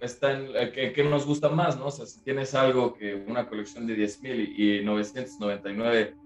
está 0.03 0.33
en 0.33 0.49
eh, 0.55 0.93
qué 0.95 1.05
nos 1.05 1.25
gusta 1.25 1.49
más, 1.49 1.79
¿no? 1.79 1.87
O 1.87 1.91
sea, 1.91 2.07
si 2.07 2.23
tienes 2.23 2.55
algo 2.55 2.95
que 2.95 3.15
una 3.15 3.49
colección 3.49 3.87
de 3.87 3.97
10.000 3.97 4.55
y 4.57 4.85
999, 4.85 6.17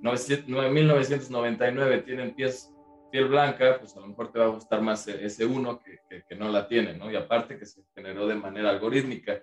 9.999 0.00 2.04
tienen 2.04 2.34
pies, 2.34 2.74
piel 3.10 3.28
blanca, 3.28 3.78
pues 3.78 3.96
a 3.96 4.00
lo 4.00 4.08
mejor 4.08 4.32
te 4.32 4.38
va 4.38 4.46
a 4.46 4.48
gustar 4.48 4.80
más 4.80 5.06
e, 5.06 5.24
ese 5.24 5.44
uno 5.44 5.78
que, 5.78 5.98
que, 6.08 6.24
que 6.28 6.34
no 6.34 6.48
la 6.48 6.66
tiene, 6.66 6.94
¿no? 6.94 7.10
Y 7.10 7.16
aparte 7.16 7.58
que 7.58 7.66
se 7.66 7.82
generó 7.94 8.26
de 8.26 8.34
manera 8.34 8.70
algorítmica. 8.70 9.42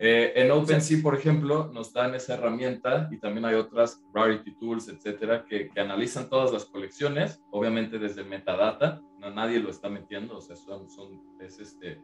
Eh, 0.00 0.32
en 0.36 0.50
OpenSea, 0.52 1.02
por 1.02 1.16
ejemplo, 1.16 1.70
nos 1.72 1.92
dan 1.92 2.14
esa 2.14 2.34
herramienta 2.34 3.08
y 3.10 3.18
también 3.18 3.46
hay 3.46 3.56
otras, 3.56 4.00
Rarity 4.14 4.56
Tools, 4.56 4.88
etcétera, 4.88 5.44
que, 5.44 5.70
que 5.70 5.80
analizan 5.80 6.28
todas 6.28 6.52
las 6.52 6.66
colecciones, 6.66 7.42
obviamente 7.50 7.98
desde 7.98 8.22
metadata, 8.22 9.02
no, 9.18 9.30
nadie 9.30 9.58
lo 9.58 9.70
está 9.70 9.88
metiendo, 9.88 10.36
o 10.36 10.40
sea, 10.40 10.54
son, 10.54 10.88
son 10.88 11.20
es, 11.40 11.58
este, 11.58 12.00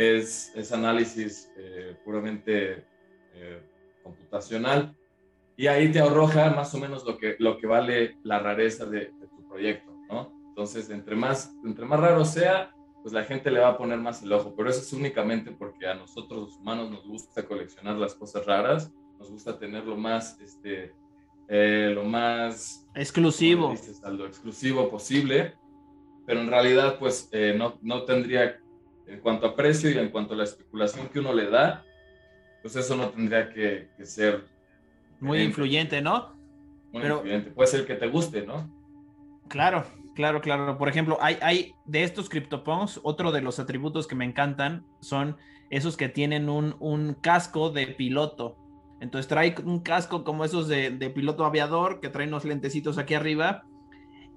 es, 0.00 0.52
es 0.54 0.72
análisis 0.72 1.50
eh, 1.56 1.96
puramente 2.04 2.84
eh, 3.34 3.62
computacional. 4.02 4.96
Y 5.56 5.66
ahí 5.66 5.92
te 5.92 6.00
arroja 6.00 6.50
más 6.50 6.74
o 6.74 6.78
menos 6.78 7.04
lo 7.04 7.18
que, 7.18 7.36
lo 7.38 7.58
que 7.58 7.66
vale 7.66 8.16
la 8.22 8.38
rareza 8.38 8.86
de, 8.86 9.12
tu 9.36 9.46
proyecto, 9.46 9.92
¿no? 10.08 10.32
Entonces, 10.48 10.88
entre 10.90 11.14
más, 11.14 11.52
entre 11.64 11.84
más 11.84 12.00
raro 12.00 12.24
sea, 12.24 12.74
pues 13.02 13.12
la 13.12 13.24
gente 13.24 13.50
le 13.50 13.60
va 13.60 13.68
a 13.68 13.78
poner 13.78 13.98
más 13.98 14.22
el 14.22 14.32
ojo, 14.32 14.54
pero 14.56 14.70
eso 14.70 14.80
es 14.80 14.92
únicamente 14.92 15.50
porque 15.50 15.86
a 15.86 15.94
nosotros 15.94 16.40
los 16.40 16.56
humanos 16.56 16.90
nos 16.90 17.06
gusta 17.06 17.44
coleccionar 17.44 17.96
las 17.96 18.14
cosas 18.14 18.46
raras, 18.46 18.92
nos 19.18 19.30
gusta 19.30 19.58
tener 19.58 19.84
lo 19.84 19.96
más, 19.96 20.40
este, 20.40 20.94
eh, 21.48 21.92
lo 21.94 22.04
más 22.04 22.86
exclusivo, 22.94 23.74
lo 24.10 24.26
exclusivo 24.26 24.90
posible, 24.90 25.54
pero 26.26 26.40
en 26.40 26.48
realidad 26.48 26.98
pues 26.98 27.28
eh, 27.32 27.54
no, 27.56 27.78
no 27.82 28.04
tendría, 28.04 28.60
en 29.10 29.20
cuanto 29.20 29.46
a 29.46 29.56
precio 29.56 29.90
y 29.90 29.98
en 29.98 30.10
cuanto 30.10 30.34
a 30.34 30.36
la 30.36 30.44
especulación 30.44 31.08
que 31.08 31.18
uno 31.18 31.32
le 31.32 31.50
da, 31.50 31.84
pues 32.62 32.76
eso 32.76 32.96
no 32.96 33.08
tendría 33.10 33.50
que, 33.50 33.88
ser... 34.04 34.44
Muy 35.18 35.42
influyente, 35.42 36.00
¿no? 36.00 36.34
Muy 36.92 37.02
influyente. 37.02 37.50
Puede 37.50 37.68
ser 37.68 37.86
que 37.86 37.94
te 37.94 38.06
guste, 38.06 38.46
¿no? 38.46 38.70
Claro, 39.48 39.84
claro, 40.14 40.40
claro. 40.40 40.78
Por 40.78 40.88
ejemplo, 40.88 41.18
hay, 41.20 41.36
hay 41.42 41.74
de 41.84 42.04
estos 42.04 42.28
CryptoPunks, 42.28 43.00
otro 43.02 43.32
de 43.32 43.42
los 43.42 43.58
atributos 43.58 44.06
que 44.06 44.14
me 44.14 44.24
encantan 44.24 44.86
son 45.00 45.36
esos 45.70 45.96
que 45.96 46.08
tienen 46.08 46.48
un, 46.48 46.76
un 46.78 47.14
casco 47.14 47.70
de 47.70 47.88
piloto. 47.88 48.56
Entonces 49.00 49.28
trae 49.28 49.54
un 49.64 49.80
casco 49.80 50.24
como 50.24 50.44
esos 50.44 50.68
de, 50.68 50.90
de 50.90 51.10
piloto 51.10 51.44
aviador, 51.44 52.00
que 52.00 52.08
trae 52.08 52.28
unos 52.28 52.44
lentecitos 52.44 52.96
aquí 52.96 53.14
arriba. 53.14 53.64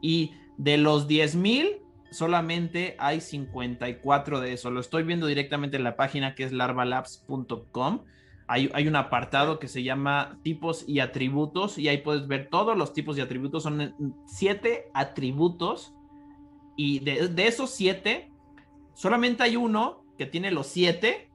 Y 0.02 0.34
de 0.58 0.78
los 0.78 1.08
10.000, 1.08 1.83
solamente 2.14 2.96
hay 3.00 3.20
54 3.20 4.40
de 4.40 4.54
eso. 4.54 4.72
Lo 4.72 4.80
estoy 4.80 5.04
viendo 5.04 5.28
directamente 5.28 5.78
en 5.78 5.84
la 5.84 5.96
página 5.96 6.36
que 6.36 6.44
es 6.44 6.52
larvalabs.com. 6.52 8.04
Hay, 8.48 8.70
hay, 8.74 8.88
un 8.88 8.96
apartado 8.96 9.58
que 9.58 9.68
se 9.68 9.84
llama 9.84 10.38
tipos 10.44 10.84
y 10.88 11.00
atributos 11.00 11.78
y 11.78 11.88
ahí 11.88 11.98
puedes 12.00 12.28
ver 12.28 12.50
todos 12.50 12.78
los 12.78 12.94
tipos 12.94 13.18
y 13.18 13.22
atributos. 13.22 13.64
Son 13.64 13.96
siete 14.26 14.90
atributos 14.94 15.94
y 16.76 17.00
de, 17.00 17.30
de 17.30 17.48
esos 17.48 17.70
siete, 17.70 18.32
solamente 18.94 19.44
hay 19.44 19.56
uno 19.56 20.04
que 20.18 20.26
tiene 20.26 20.52
los 20.52 20.68
siete. 20.68 21.30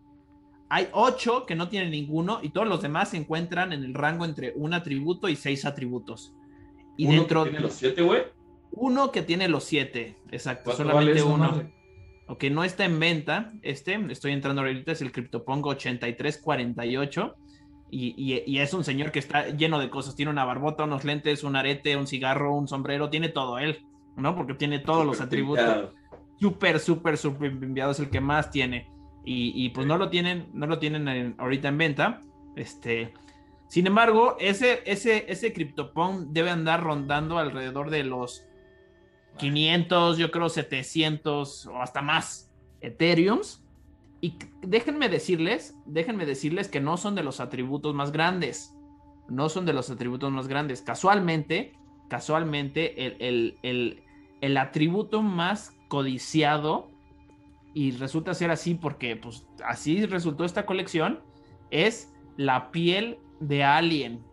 Hay 0.71 0.89
ocho 0.93 1.47
que 1.47 1.55
no 1.55 1.69
tienen 1.69 1.91
ninguno 1.91 2.41
y 2.43 2.51
todos 2.51 2.69
los 2.69 2.83
demás 2.83 3.11
se 3.11 3.17
encuentran 3.17 3.73
en 3.73 3.85
el 3.85 3.95
rango 3.95 4.27
entre 4.27 4.53
un 4.55 4.75
atributo 4.75 5.29
y 5.29 5.37
seis 5.37 5.65
atributos. 5.65 6.35
Y 6.97 7.07
dentro 7.07 7.45
tiene 7.45 7.61
los 7.61 7.73
siete, 7.73 8.03
güey? 8.03 8.23
Uno 8.71 9.11
que 9.11 9.23
tiene 9.23 9.49
los 9.49 9.65
siete, 9.65 10.17
exacto, 10.31 10.73
solamente 10.73 11.23
uno. 11.23 11.63
Ok, 12.29 12.45
no 12.45 12.63
está 12.63 12.85
en 12.85 13.01
venta. 13.01 13.53
Este, 13.63 13.95
estoy 14.11 14.33
entrando 14.33 14.61
ahorita, 14.61 14.93
es 14.93 15.01
el 15.01 15.13
CryptoPongo 15.13 15.71
8348. 15.71 17.37
Y, 17.91 18.15
y, 18.19 18.43
y, 18.47 18.59
es 18.59 18.75
un 18.75 18.85
señor 18.85 19.11
que 19.11 19.19
está 19.19 19.49
lleno 19.49 19.79
de 19.79 19.89
cosas. 19.89 20.15
Tiene 20.15 20.31
una 20.31 20.45
barbota, 20.45 20.85
unos 20.85 21.05
lentes, 21.05 21.43
un 21.43 21.57
arete, 21.57 21.97
un 21.97 22.07
cigarro, 22.07 22.55
un 22.55 22.69
sombrero. 22.69 23.09
Tiene 23.09 23.31
todo 23.31 23.59
él, 23.59 23.87
¿no? 24.17 24.37
Porque 24.37 24.53
tiene 24.53 24.79
todos 24.79 25.07
los 25.07 25.23
atributos. 25.23 25.95
Súper, 26.39 26.81
súper, 26.81 27.17
súper 27.17 27.51
enviado. 27.51 27.93
Es 27.93 27.99
el 27.99 28.11
que 28.11 28.21
más 28.21 28.51
tiene. 28.51 28.91
Y, 29.25 29.53
y 29.55 29.71
pues 29.71 29.87
no 29.87 29.97
lo 29.97 30.11
tienen, 30.11 30.51
no 30.53 30.67
lo 30.67 30.79
tienen 30.79 31.35
ahorita 31.39 31.69
en 31.69 31.79
venta. 31.79 32.21
Este. 32.57 33.15
Sin 33.69 33.87
embargo, 33.87 34.37
ese, 34.39 34.83
ese, 34.85 35.25
ese 35.29 35.55
CryptoPong 35.55 36.29
debe 36.29 36.51
andar 36.51 36.83
rondando 36.83 37.39
alrededor 37.39 37.89
de 37.89 38.05
los 38.05 38.48
500, 39.39 40.19
yo 40.19 40.31
creo 40.31 40.49
700 40.49 41.67
o 41.67 41.81
hasta 41.81 42.03
más 42.03 42.51
Ethereums. 42.81 43.65
Y 44.21 44.35
déjenme 44.63 45.09
decirles, 45.09 45.77
déjenme 45.87 46.27
decirles 46.27 46.69
que 46.69 46.81
no 46.81 46.97
son 46.97 47.15
de 47.15 47.23
los 47.23 47.41
atributos 47.41 47.95
más 47.95 48.13
grandes. 48.13 48.75
No 49.29 49.49
son 49.49 49.65
de 49.65 49.73
los 49.73 49.91
atributos 49.91 50.33
más 50.33 50.49
grandes. 50.49 50.83
Casualmente, 50.83 51.73
casualmente, 52.09 53.07
el, 53.07 53.57
el, 53.63 54.03
el, 54.41 54.57
atributo 54.57 55.23
más 55.23 55.75
codiciado, 55.89 56.91
y 57.75 57.93
resulta 57.93 58.35
ser 58.35 58.51
así 58.51 58.75
porque 58.75 59.15
pues 59.15 59.47
así 59.65 60.05
resultó 60.07 60.45
esta 60.45 60.67
colección, 60.67 61.21
es 61.71 62.13
la 62.37 62.71
piel 62.73 63.19
de 63.41 63.63
alien. 63.63 64.25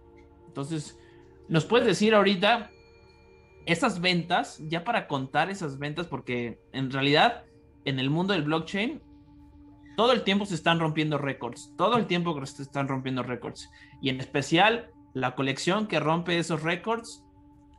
Entonces, 0.47 0.97
¿nos 1.47 1.65
puedes 1.65 1.85
decir 1.85 2.15
ahorita 2.15 2.71
esas 3.65 4.01
ventas, 4.01 4.59
ya 4.67 4.83
para 4.83 5.07
contar 5.07 5.49
esas 5.49 5.79
ventas, 5.79 6.07
porque 6.07 6.59
en 6.71 6.91
realidad 6.91 7.43
en 7.83 7.99
el 7.99 8.09
mundo 8.09 8.33
del 8.33 8.43
blockchain 8.43 9.01
todo 9.95 10.11
el 10.11 10.23
tiempo 10.23 10.45
se 10.45 10.55
están 10.55 10.79
rompiendo 10.79 11.17
récords, 11.17 11.73
todo 11.77 11.97
el 11.97 12.05
tiempo 12.05 12.45
se 12.45 12.63
están 12.63 12.87
rompiendo 12.87 13.23
récords. 13.23 13.71
Y 14.01 14.09
en 14.09 14.19
especial 14.19 14.91
la 15.13 15.35
colección 15.35 15.87
que 15.87 15.99
rompe 15.99 16.37
esos 16.37 16.63
récords 16.63 17.23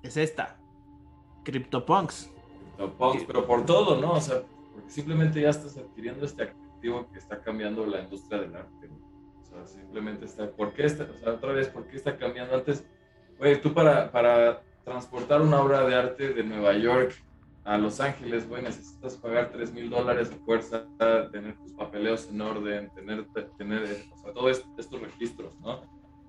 es 0.02 0.16
esta, 0.16 0.56
CryptoPunks. 1.44 2.30
CryptoPunks, 2.76 3.24
pero 3.24 3.46
por 3.46 3.66
todo, 3.66 4.00
¿no? 4.00 4.12
O 4.12 4.20
sea, 4.20 4.42
porque 4.72 4.90
simplemente 4.90 5.40
ya 5.40 5.50
estás 5.50 5.76
adquiriendo 5.76 6.24
este 6.24 6.44
activo 6.44 7.06
que 7.12 7.18
está 7.18 7.40
cambiando 7.42 7.84
la 7.86 8.00
industria 8.02 8.40
del 8.40 8.56
arte. 8.56 8.88
O 9.42 9.44
sea, 9.44 9.66
simplemente 9.66 10.24
está, 10.24 10.50
¿por 10.50 10.72
qué 10.72 10.86
está, 10.86 11.04
o 11.04 11.18
sea, 11.18 11.34
otra 11.34 11.52
vez, 11.52 11.68
¿por 11.68 11.86
qué 11.86 11.96
está 11.96 12.16
cambiando 12.16 12.54
antes? 12.54 12.84
Oye, 13.38 13.56
tú 13.56 13.74
para, 13.74 14.10
para 14.10 14.62
transportar 14.86 15.42
una 15.42 15.60
obra 15.60 15.84
de 15.84 15.96
arte 15.96 16.32
de 16.32 16.44
Nueva 16.44 16.72
York 16.74 17.12
a 17.64 17.76
Los 17.76 17.98
Ángeles, 17.98 18.48
güey, 18.48 18.62
necesitas 18.62 19.16
pagar 19.16 19.50
3 19.50 19.72
mil 19.72 19.90
dólares 19.90 20.30
de 20.30 20.36
fuerza, 20.36 20.86
tener 21.32 21.56
tus 21.56 21.72
papeleos 21.72 22.28
en 22.30 22.40
orden, 22.40 22.88
tener, 22.94 23.26
tener 23.58 23.84
sea, 24.22 24.32
todos 24.32 24.64
estos 24.78 25.00
registros, 25.00 25.52
¿no? 25.58 25.82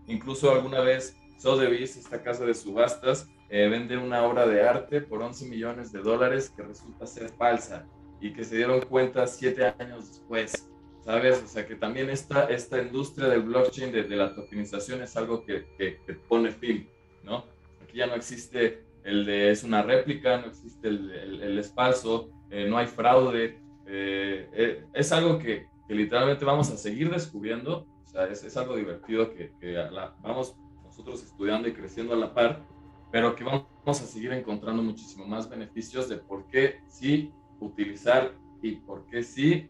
Incluso 0.08 0.52
alguna 0.52 0.80
vez 0.80 1.15
Sotheby's, 1.38 1.98
esta 1.98 2.24
casa 2.24 2.46
de 2.46 2.56
subastas, 2.56 3.30
eh, 3.50 3.70
vende 3.70 3.96
una 3.96 4.24
obra 4.24 4.48
de 4.48 4.67
arte 4.67 5.02
por 5.02 5.22
11 5.22 5.46
millones 5.46 5.91
de 5.91 6.00
dólares 6.00 6.50
que 6.50 6.63
resulta 6.63 7.06
ser 7.06 7.30
falsa 7.30 7.86
y 8.20 8.34
que 8.34 8.43
se 8.43 8.56
dieron 8.56 8.82
cuenta 8.82 9.28
siete 9.28 9.67
años 9.78 10.08
después, 10.08 10.67
¿sabes? 11.06 11.43
O 11.43 11.48
sea 11.48 11.67
que 11.67 11.76
también 11.76 12.10
esta, 12.10 12.46
esta 12.46 12.82
industria 12.82 13.28
del 13.28 13.43
blockchain, 13.43 13.91
de, 13.91 14.10
la 14.15 14.34
tokenización, 14.34 15.04
es 15.04 15.15
algo 15.15 15.46
que, 15.46 15.67
que, 15.78 16.00
que 16.08 16.13
pone 16.13 16.50
fin, 16.50 16.89
¿no? 17.24 17.56
Ya 17.98 18.08
no 18.08 18.16
existe 18.16 18.86
el 19.04 19.26
de 19.26 19.52
es 19.52 19.64
una 19.64 19.82
réplica, 19.82 20.38
no 20.38 20.48
existe 20.48 20.88
el, 20.88 21.12
el, 21.42 21.58
es 21.58 21.74
falso, 21.74 22.30
eh, 22.50 22.68
no 22.70 22.78
hay 22.78 22.88
fraude. 22.88 23.60
Eh, 23.86 24.50
eh, 24.54 24.86
es 24.94 25.12
algo 25.12 25.40
que, 25.40 25.68
que, 25.88 25.96
literalmente 25.96 26.46
vamos 26.46 26.70
a 26.72 26.78
seguir 26.78 27.10
descubriendo, 27.10 27.88
o 28.04 28.08
sea, 28.08 28.26
es, 28.26 28.44
es 28.44 28.56
algo 28.58 28.76
divertido 28.76 29.34
que, 29.34 29.54
que 29.60 29.78
vamos 30.22 30.56
nosotros 30.84 31.24
estudiando 31.24 31.68
y 31.68 31.74
creciendo 31.74 32.14
a 32.14 32.18
la 32.18 32.34
par, 32.34 32.66
pero 33.12 33.36
que 33.36 33.46
vamos 33.46 33.66
a 33.86 33.94
seguir 33.94 34.34
encontrando 34.34 34.84
muchísimo 34.84 35.26
más 35.26 35.50
beneficios 35.50 36.10
de 36.10 36.18
por 36.18 36.48
qué 36.48 36.82
sí 36.88 37.32
utilizar 37.62 38.34
y 38.62 38.76
por 38.76 39.06
qué 39.06 39.24
sí 39.24 39.70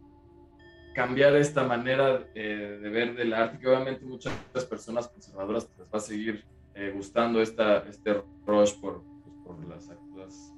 cambiar 0.95 1.35
esta 1.35 1.63
manera 1.63 2.19
de 2.33 2.89
ver 2.89 3.15
del 3.15 3.33
arte, 3.33 3.59
que 3.59 3.67
obviamente 3.67 4.03
muchas 4.03 4.33
personas 4.67 5.07
conservadoras 5.07 5.69
les 5.77 5.87
va 5.87 5.97
a 5.97 5.99
seguir 5.99 6.43
eh, 6.77 6.91
gustando 6.93 7.41
esta, 7.41 7.79
este 7.89 8.21
rush 8.45 8.73
por, 8.75 9.03
por 9.43 9.67
las, 9.67 9.89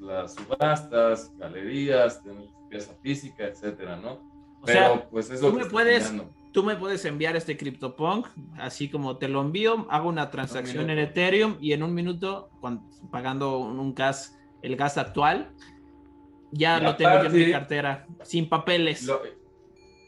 las, 0.01 0.35
subastas, 0.35 1.31
galerías, 1.37 2.21
tener 2.21 2.49
pieza 2.69 2.93
física, 3.01 3.47
etcétera, 3.47 3.95
¿no? 3.95 4.11
O 4.61 4.65
Pero 4.65 5.07
pues 5.09 5.29
es 5.29 5.41
lo 5.41 5.51
tú 5.51 5.57
que 5.57 5.63
me 5.63 5.69
puedes, 5.69 6.13
Tú 6.51 6.63
me 6.63 6.75
puedes 6.75 7.05
enviar 7.05 7.35
este 7.35 7.55
CryptoPunk, 7.55 8.27
así 8.57 8.89
como 8.89 9.17
te 9.17 9.27
lo 9.27 9.39
envío, 9.39 9.85
hago 9.89 10.09
una 10.09 10.31
transacción 10.31 10.89
en 10.89 10.97
Ethereum 10.97 11.57
y 11.61 11.73
en 11.73 11.83
un 11.83 11.93
minuto, 11.93 12.49
pagando 13.11 13.59
un 13.59 13.93
gas, 13.93 14.35
el 14.63 14.75
gas 14.75 14.97
actual, 14.97 15.51
ya 16.51 16.79
lo 16.79 16.95
tengo 16.95 17.21
yo 17.21 17.29
en 17.29 17.33
mi 17.33 17.51
cartera, 17.51 18.07
sin 18.23 18.49
papeles. 18.49 19.07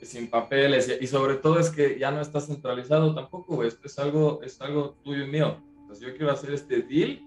sin 0.01 0.31
papeles 0.31 0.91
y 0.99 1.05
sobre 1.05 1.35
todo 1.35 1.59
es 1.59 1.69
que 1.69 1.99
ya 1.99 2.09
no 2.09 2.19
está 2.19 2.41
centralizado 2.41 3.13
tampoco, 3.13 3.63
es, 3.63 3.79
es, 3.83 3.99
algo, 3.99 4.41
es 4.41 4.59
algo 4.59 4.95
tuyo 5.03 5.23
y 5.25 5.27
mío 5.29 5.61
yo 5.99 6.15
quiero 6.15 6.31
hacer 6.31 6.53
este 6.53 6.81
deal. 6.81 7.21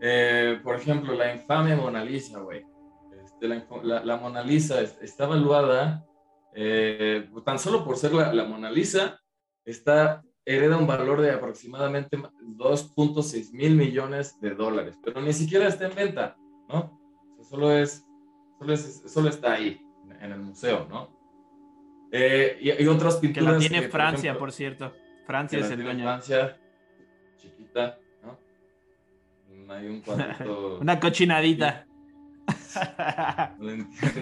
Eh, 0.00 0.60
por 0.62 0.76
ejemplo, 0.76 1.14
la 1.14 1.34
infame 1.34 1.76
Mona 1.76 2.04
Lisa, 2.04 2.40
güey. 2.40 2.64
Este, 3.22 3.46
la, 3.46 4.04
la, 4.04 4.16
Mona 4.16 4.42
Lisa 4.42 4.80
está 4.80 5.24
evaluada, 5.24 6.04
eh, 6.54 7.28
tan 7.44 7.58
solo 7.58 7.84
por 7.84 7.96
ser 7.96 8.12
la, 8.12 8.44
Mona 8.44 8.70
Lisa, 8.70 9.20
está, 9.64 10.22
hereda 10.44 10.76
un 10.76 10.86
valor 10.86 11.20
de 11.20 11.30
aproximadamente 11.30 12.16
2.6 12.16 13.52
mil 13.52 13.76
millones 13.76 14.40
de 14.40 14.50
dólares, 14.50 14.98
pero 15.04 15.20
ni 15.20 15.32
siquiera 15.32 15.68
está 15.68 15.86
en 15.86 15.94
venta, 15.94 16.36
¿no? 16.68 17.00
solo, 17.48 17.70
es, 17.72 18.04
solo, 18.58 18.72
es, 18.72 19.02
solo 19.06 19.28
está 19.28 19.52
ahí, 19.52 19.80
en 20.20 20.32
el 20.32 20.40
museo, 20.40 20.86
¿no? 20.88 21.22
Eh, 22.10 22.58
y, 22.60 22.86
otras 22.86 23.16
pinturas. 23.16 23.48
Que 23.48 23.52
la 23.52 23.58
tiene 23.58 23.88
Francia, 23.88 24.38
por, 24.38 24.52
cierto. 24.52 24.92
Francia 25.26 25.60
es 25.60 25.70
el 25.70 25.82
dueño. 25.82 26.04
Francia, 26.04 26.58
¿no? 27.74 28.38
Hay 29.72 29.86
un 29.86 30.00
cuadrito. 30.00 30.78
Una 30.80 31.00
cochinadita. 31.00 31.86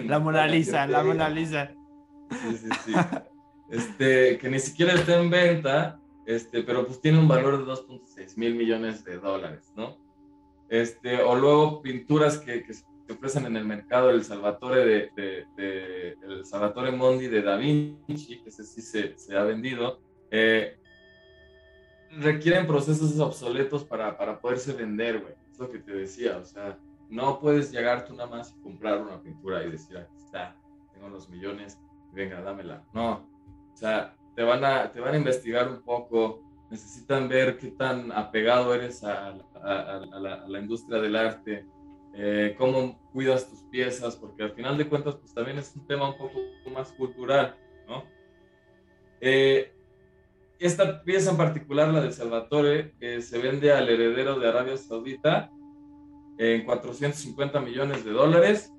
la 0.05 0.19
Mona 0.19 0.47
Lisa, 0.47 0.87
la 0.87 1.03
Mona 1.03 1.29
Lisa. 1.29 1.71
Sí, 2.29 2.57
sí, 2.57 2.69
sí. 2.85 2.93
Este, 3.69 4.37
que 4.37 4.49
ni 4.49 4.59
siquiera 4.59 4.93
está 4.93 5.19
en 5.19 5.29
venta, 5.29 5.99
este, 6.25 6.63
pero 6.63 6.85
pues 6.85 7.01
tiene 7.01 7.19
un 7.19 7.27
valor 7.27 7.65
de 7.65 7.71
2.6 7.71 8.37
mil 8.37 8.55
millones 8.55 9.03
de 9.03 9.17
dólares, 9.17 9.71
¿no? 9.75 9.97
Este, 10.69 11.21
o 11.21 11.35
luego 11.35 11.81
pinturas 11.81 12.37
que, 12.37 12.63
que 12.63 12.73
se 12.73 12.83
ofrecen 13.09 13.45
en 13.45 13.57
el 13.57 13.65
mercado, 13.65 14.09
el 14.09 14.23
Salvatore 14.23 14.85
de, 14.85 15.45
de, 15.55 16.17
el 16.21 16.45
Salvatore 16.45 16.91
Mondi 16.91 17.27
de 17.27 17.41
Da 17.41 17.57
Vinci, 17.57 18.41
que 18.41 18.49
ese 18.49 18.63
sí 18.63 18.81
se, 18.81 19.17
se 19.17 19.37
ha 19.37 19.43
vendido, 19.43 19.99
eh, 20.29 20.77
requieren 22.17 22.67
procesos 22.67 23.19
obsoletos 23.19 23.83
para, 23.83 24.17
para 24.17 24.39
poderse 24.39 24.73
vender, 24.73 25.21
güey. 25.21 25.33
Es 25.51 25.59
lo 25.59 25.69
que 25.69 25.79
te 25.79 25.93
decía, 25.93 26.37
o 26.37 26.45
sea, 26.45 26.77
no 27.09 27.39
puedes 27.39 27.71
llegar 27.71 28.05
tú 28.05 28.13
nada 28.13 28.29
más 28.29 28.55
y 28.57 28.61
comprar 28.61 29.01
una 29.01 29.21
pintura 29.21 29.63
y 29.63 29.71
decir, 29.71 29.97
aquí 29.97 30.15
está, 30.17 30.55
tengo 30.93 31.09
los 31.09 31.29
millones, 31.29 31.79
venga, 32.13 32.41
dámela. 32.41 32.83
No, 32.93 33.27
o 33.73 33.75
sea, 33.75 34.15
te 34.35 34.43
van 34.43 34.63
a, 34.63 34.91
te 34.91 34.99
van 34.99 35.13
a 35.13 35.17
investigar 35.17 35.67
un 35.69 35.81
poco, 35.81 36.41
necesitan 36.69 37.27
ver 37.27 37.57
qué 37.57 37.71
tan 37.71 38.11
apegado 38.11 38.73
eres 38.73 39.03
a, 39.03 39.35
a, 39.55 40.19
la, 40.19 40.47
la, 40.47 40.59
industria 40.59 41.01
del 41.01 41.15
arte, 41.15 41.65
eh, 42.13 42.55
cómo 42.57 42.99
cuidas 43.11 43.49
tus 43.49 43.59
piezas, 43.63 44.15
porque 44.15 44.43
al 44.43 44.51
final 44.51 44.77
de 44.77 44.87
cuentas, 44.87 45.15
pues 45.15 45.33
también 45.33 45.57
es 45.57 45.75
un 45.75 45.85
tema 45.85 46.09
un 46.09 46.17
poco 46.17 46.39
más 46.73 46.91
cultural, 46.93 47.57
¿no? 47.87 48.03
Eh, 49.19 49.73
esta 50.61 51.03
pieza 51.03 51.31
en 51.31 51.37
particular, 51.37 51.89
la 51.89 52.01
de 52.01 52.11
Salvatore, 52.11 52.93
se 53.21 53.37
vende 53.39 53.71
al 53.71 53.89
heredero 53.89 54.39
de 54.39 54.47
Arabia 54.47 54.77
Saudita 54.77 55.51
en 56.37 56.65
450 56.65 57.59
millones 57.61 58.05
de 58.05 58.11
dólares, 58.11 58.71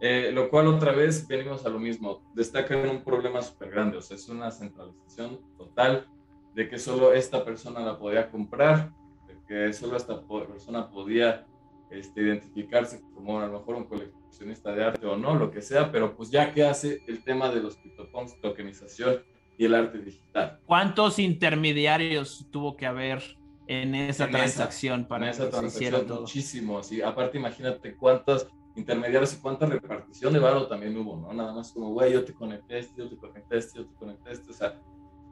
eh, 0.00 0.32
lo 0.32 0.50
cual 0.50 0.66
otra 0.66 0.90
vez 0.90 1.26
venimos 1.28 1.64
a 1.64 1.68
lo 1.68 1.78
mismo, 1.78 2.22
destacan 2.34 2.88
un 2.88 3.04
problema 3.04 3.40
súper 3.40 3.70
grande, 3.70 3.98
o 3.98 4.02
sea, 4.02 4.16
es 4.16 4.28
una 4.28 4.50
centralización 4.50 5.40
total 5.56 6.08
de 6.54 6.68
que 6.68 6.78
solo 6.78 7.12
esta 7.12 7.44
persona 7.44 7.80
la 7.80 7.96
podía 7.96 8.28
comprar, 8.28 8.92
de 9.28 9.38
que 9.46 9.72
solo 9.72 9.96
esta 9.96 10.20
persona 10.26 10.90
podía 10.90 11.46
este, 11.90 12.20
identificarse 12.20 13.00
como 13.14 13.40
a 13.40 13.46
lo 13.46 13.60
mejor 13.60 13.76
un 13.76 13.84
coleccionista 13.84 14.72
de 14.72 14.84
arte 14.84 15.06
o 15.06 15.16
no, 15.16 15.36
lo 15.36 15.52
que 15.52 15.62
sea, 15.62 15.92
pero 15.92 16.16
pues 16.16 16.30
ya 16.32 16.52
que 16.52 16.64
hace 16.64 17.04
el 17.06 17.22
tema 17.22 17.48
de 17.50 17.62
los 17.62 17.76
CryptoPunks, 17.76 18.40
tokenización 18.40 19.22
y 19.58 19.64
el 19.64 19.74
arte 19.74 19.98
digital. 19.98 20.58
¿Cuántos 20.66 21.18
intermediarios 21.18 22.46
tuvo 22.50 22.76
que 22.76 22.86
haber 22.86 23.22
en 23.66 23.94
esa 23.94 24.28
transacción 24.28 25.04
para 25.06 25.26
en 25.26 25.30
esa 25.30 25.50
transacción? 25.50 26.06
Muchísimos. 26.08 26.90
Y 26.92 27.02
aparte, 27.02 27.38
imagínate 27.38 27.94
cuántos 27.94 28.48
intermediarios 28.74 29.34
y 29.34 29.36
cuánta 29.36 29.66
repartición 29.66 30.32
de 30.32 30.38
valor 30.38 30.68
también 30.68 30.96
hubo, 30.96 31.16
¿no? 31.16 31.32
Nada 31.32 31.52
más 31.52 31.72
como, 31.72 31.90
güey, 31.90 32.12
yo 32.12 32.24
te 32.24 32.32
conecté 32.32 32.78
este, 32.78 33.02
yo 33.02 33.08
te 33.08 33.16
conecté 33.16 33.58
este, 33.58 33.78
yo 33.78 33.86
te 33.86 33.94
conecté 33.96 34.32
este. 34.32 34.50
O 34.50 34.54
sea, 34.54 34.74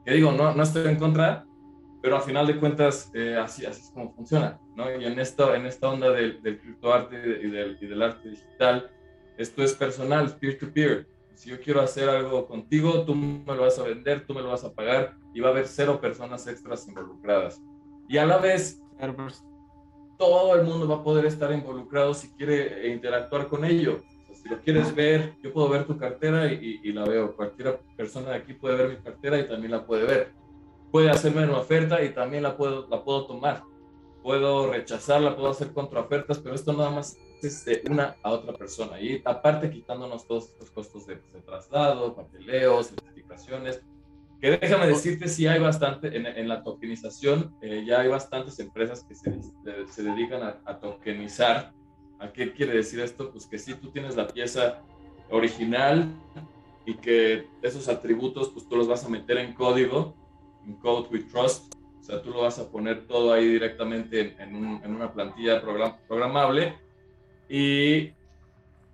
que 0.05 0.11
digo, 0.13 0.31
no, 0.31 0.53
no 0.53 0.63
estoy 0.63 0.87
en 0.87 0.97
contra, 0.97 1.45
pero 2.01 2.17
a 2.17 2.21
final 2.21 2.47
de 2.47 2.59
cuentas, 2.59 3.11
eh, 3.13 3.37
así, 3.37 3.65
así 3.65 3.81
es 3.81 3.89
como 3.89 4.13
funciona, 4.13 4.59
¿no? 4.75 4.95
Y 4.95 5.05
en 5.05 5.19
esta, 5.19 5.55
en 5.55 5.65
esta 5.65 5.89
onda 5.89 6.11
del, 6.11 6.41
del 6.41 6.59
criptoarte 6.59 7.15
y 7.17 7.49
del, 7.49 7.77
y 7.81 7.85
del 7.87 8.01
arte 8.01 8.29
digital, 8.29 8.89
esto 9.37 9.63
es 9.63 9.73
personal, 9.73 10.35
peer-to-peer. 10.37 11.07
Si 11.41 11.49
yo 11.49 11.59
quiero 11.59 11.81
hacer 11.81 12.07
algo 12.07 12.45
contigo, 12.45 13.03
tú 13.03 13.15
me 13.15 13.55
lo 13.55 13.63
vas 13.63 13.79
a 13.79 13.83
vender, 13.83 14.27
tú 14.27 14.35
me 14.35 14.43
lo 14.43 14.49
vas 14.49 14.63
a 14.63 14.75
pagar 14.75 15.15
y 15.33 15.39
va 15.39 15.47
a 15.47 15.51
haber 15.51 15.67
cero 15.67 15.99
personas 15.99 16.45
extras 16.45 16.87
involucradas. 16.87 17.59
Y 18.07 18.19
a 18.19 18.27
la 18.27 18.37
vez, 18.37 18.79
todo 20.19 20.53
el 20.53 20.63
mundo 20.63 20.87
va 20.87 20.97
a 20.97 21.03
poder 21.03 21.25
estar 21.25 21.51
involucrado 21.51 22.13
si 22.13 22.29
quiere 22.33 22.89
interactuar 22.93 23.47
con 23.47 23.65
ello. 23.65 24.03
si 24.31 24.49
lo 24.49 24.59
quieres 24.59 24.93
ver, 24.93 25.33
yo 25.41 25.51
puedo 25.51 25.67
ver 25.67 25.87
tu 25.87 25.97
cartera 25.97 26.45
y, 26.53 26.79
y, 26.83 26.93
la 26.93 27.05
veo. 27.05 27.35
Cualquier 27.35 27.79
persona 27.97 28.29
de 28.29 28.35
aquí 28.35 28.53
puede 28.53 28.75
ver 28.75 28.89
mi 28.89 28.97
cartera 28.97 29.39
y 29.39 29.47
también 29.47 29.71
la 29.71 29.83
puede 29.83 30.05
ver. 30.05 30.33
Puede 30.91 31.09
hacerme 31.09 31.45
una 31.45 31.57
oferta 31.57 32.03
y 32.03 32.13
también 32.13 32.43
la 32.43 32.55
puedo, 32.55 32.87
la 32.87 33.03
puedo 33.03 33.25
tomar. 33.25 33.63
Puedo 34.21 34.71
rechazarla, 34.71 35.35
puedo 35.35 35.49
hacer 35.49 35.73
contraofertas, 35.73 36.37
pero 36.37 36.53
esto 36.53 36.71
nada 36.71 36.91
más 36.91 37.17
de 37.41 37.81
una 37.89 38.15
a 38.21 38.31
otra 38.31 38.53
persona. 38.53 38.99
Y 39.01 39.21
aparte 39.25 39.69
quitándonos 39.69 40.27
todos 40.27 40.49
estos 40.49 40.69
costos 40.71 41.07
de, 41.07 41.15
traslado, 41.45 42.15
papeleo, 42.15 42.83
certificaciones, 42.83 43.81
que 44.39 44.57
déjame 44.57 44.87
decirte, 44.87 45.27
si 45.27 45.47
hay 45.47 45.59
bastante, 45.59 46.15
en, 46.15 46.47
la 46.47 46.63
tokenización, 46.63 47.55
eh, 47.61 47.83
ya 47.85 48.01
hay 48.01 48.07
bastantes 48.07 48.59
empresas 48.59 49.03
que 49.03 49.15
se, 49.15 49.39
se 49.87 50.03
dedican 50.03 50.41
a, 50.41 50.61
a, 50.65 50.79
tokenizar. 50.79 51.73
¿A 52.19 52.31
qué 52.31 52.51
quiere 52.53 52.73
decir 52.73 52.99
esto? 52.99 53.31
Pues 53.31 53.45
que 53.45 53.57
si 53.57 53.73
tú 53.75 53.91
tienes 53.91 54.15
la 54.15 54.27
pieza 54.27 54.81
original 55.29 56.11
y 56.85 56.95
que 56.95 57.47
esos 57.61 57.87
atributos, 57.87 58.49
pues 58.49 58.67
tú 58.67 58.75
los 58.75 58.87
vas 58.87 59.05
a 59.05 59.09
meter 59.09 59.37
en 59.37 59.53
código, 59.53 60.15
en 60.65 60.73
Code 60.75 61.09
with 61.11 61.31
Trust, 61.31 61.73
o 61.99 62.03
sea, 62.03 62.21
tú 62.21 62.31
lo 62.31 62.41
vas 62.41 62.57
a 62.57 62.69
poner 62.69 63.05
todo 63.05 63.31
ahí 63.33 63.47
directamente 63.47 64.35
en, 64.39 64.81
en 64.83 64.95
una 64.95 65.11
plantilla 65.13 65.61
program, 65.61 65.97
programable 66.07 66.75
y 67.53 68.13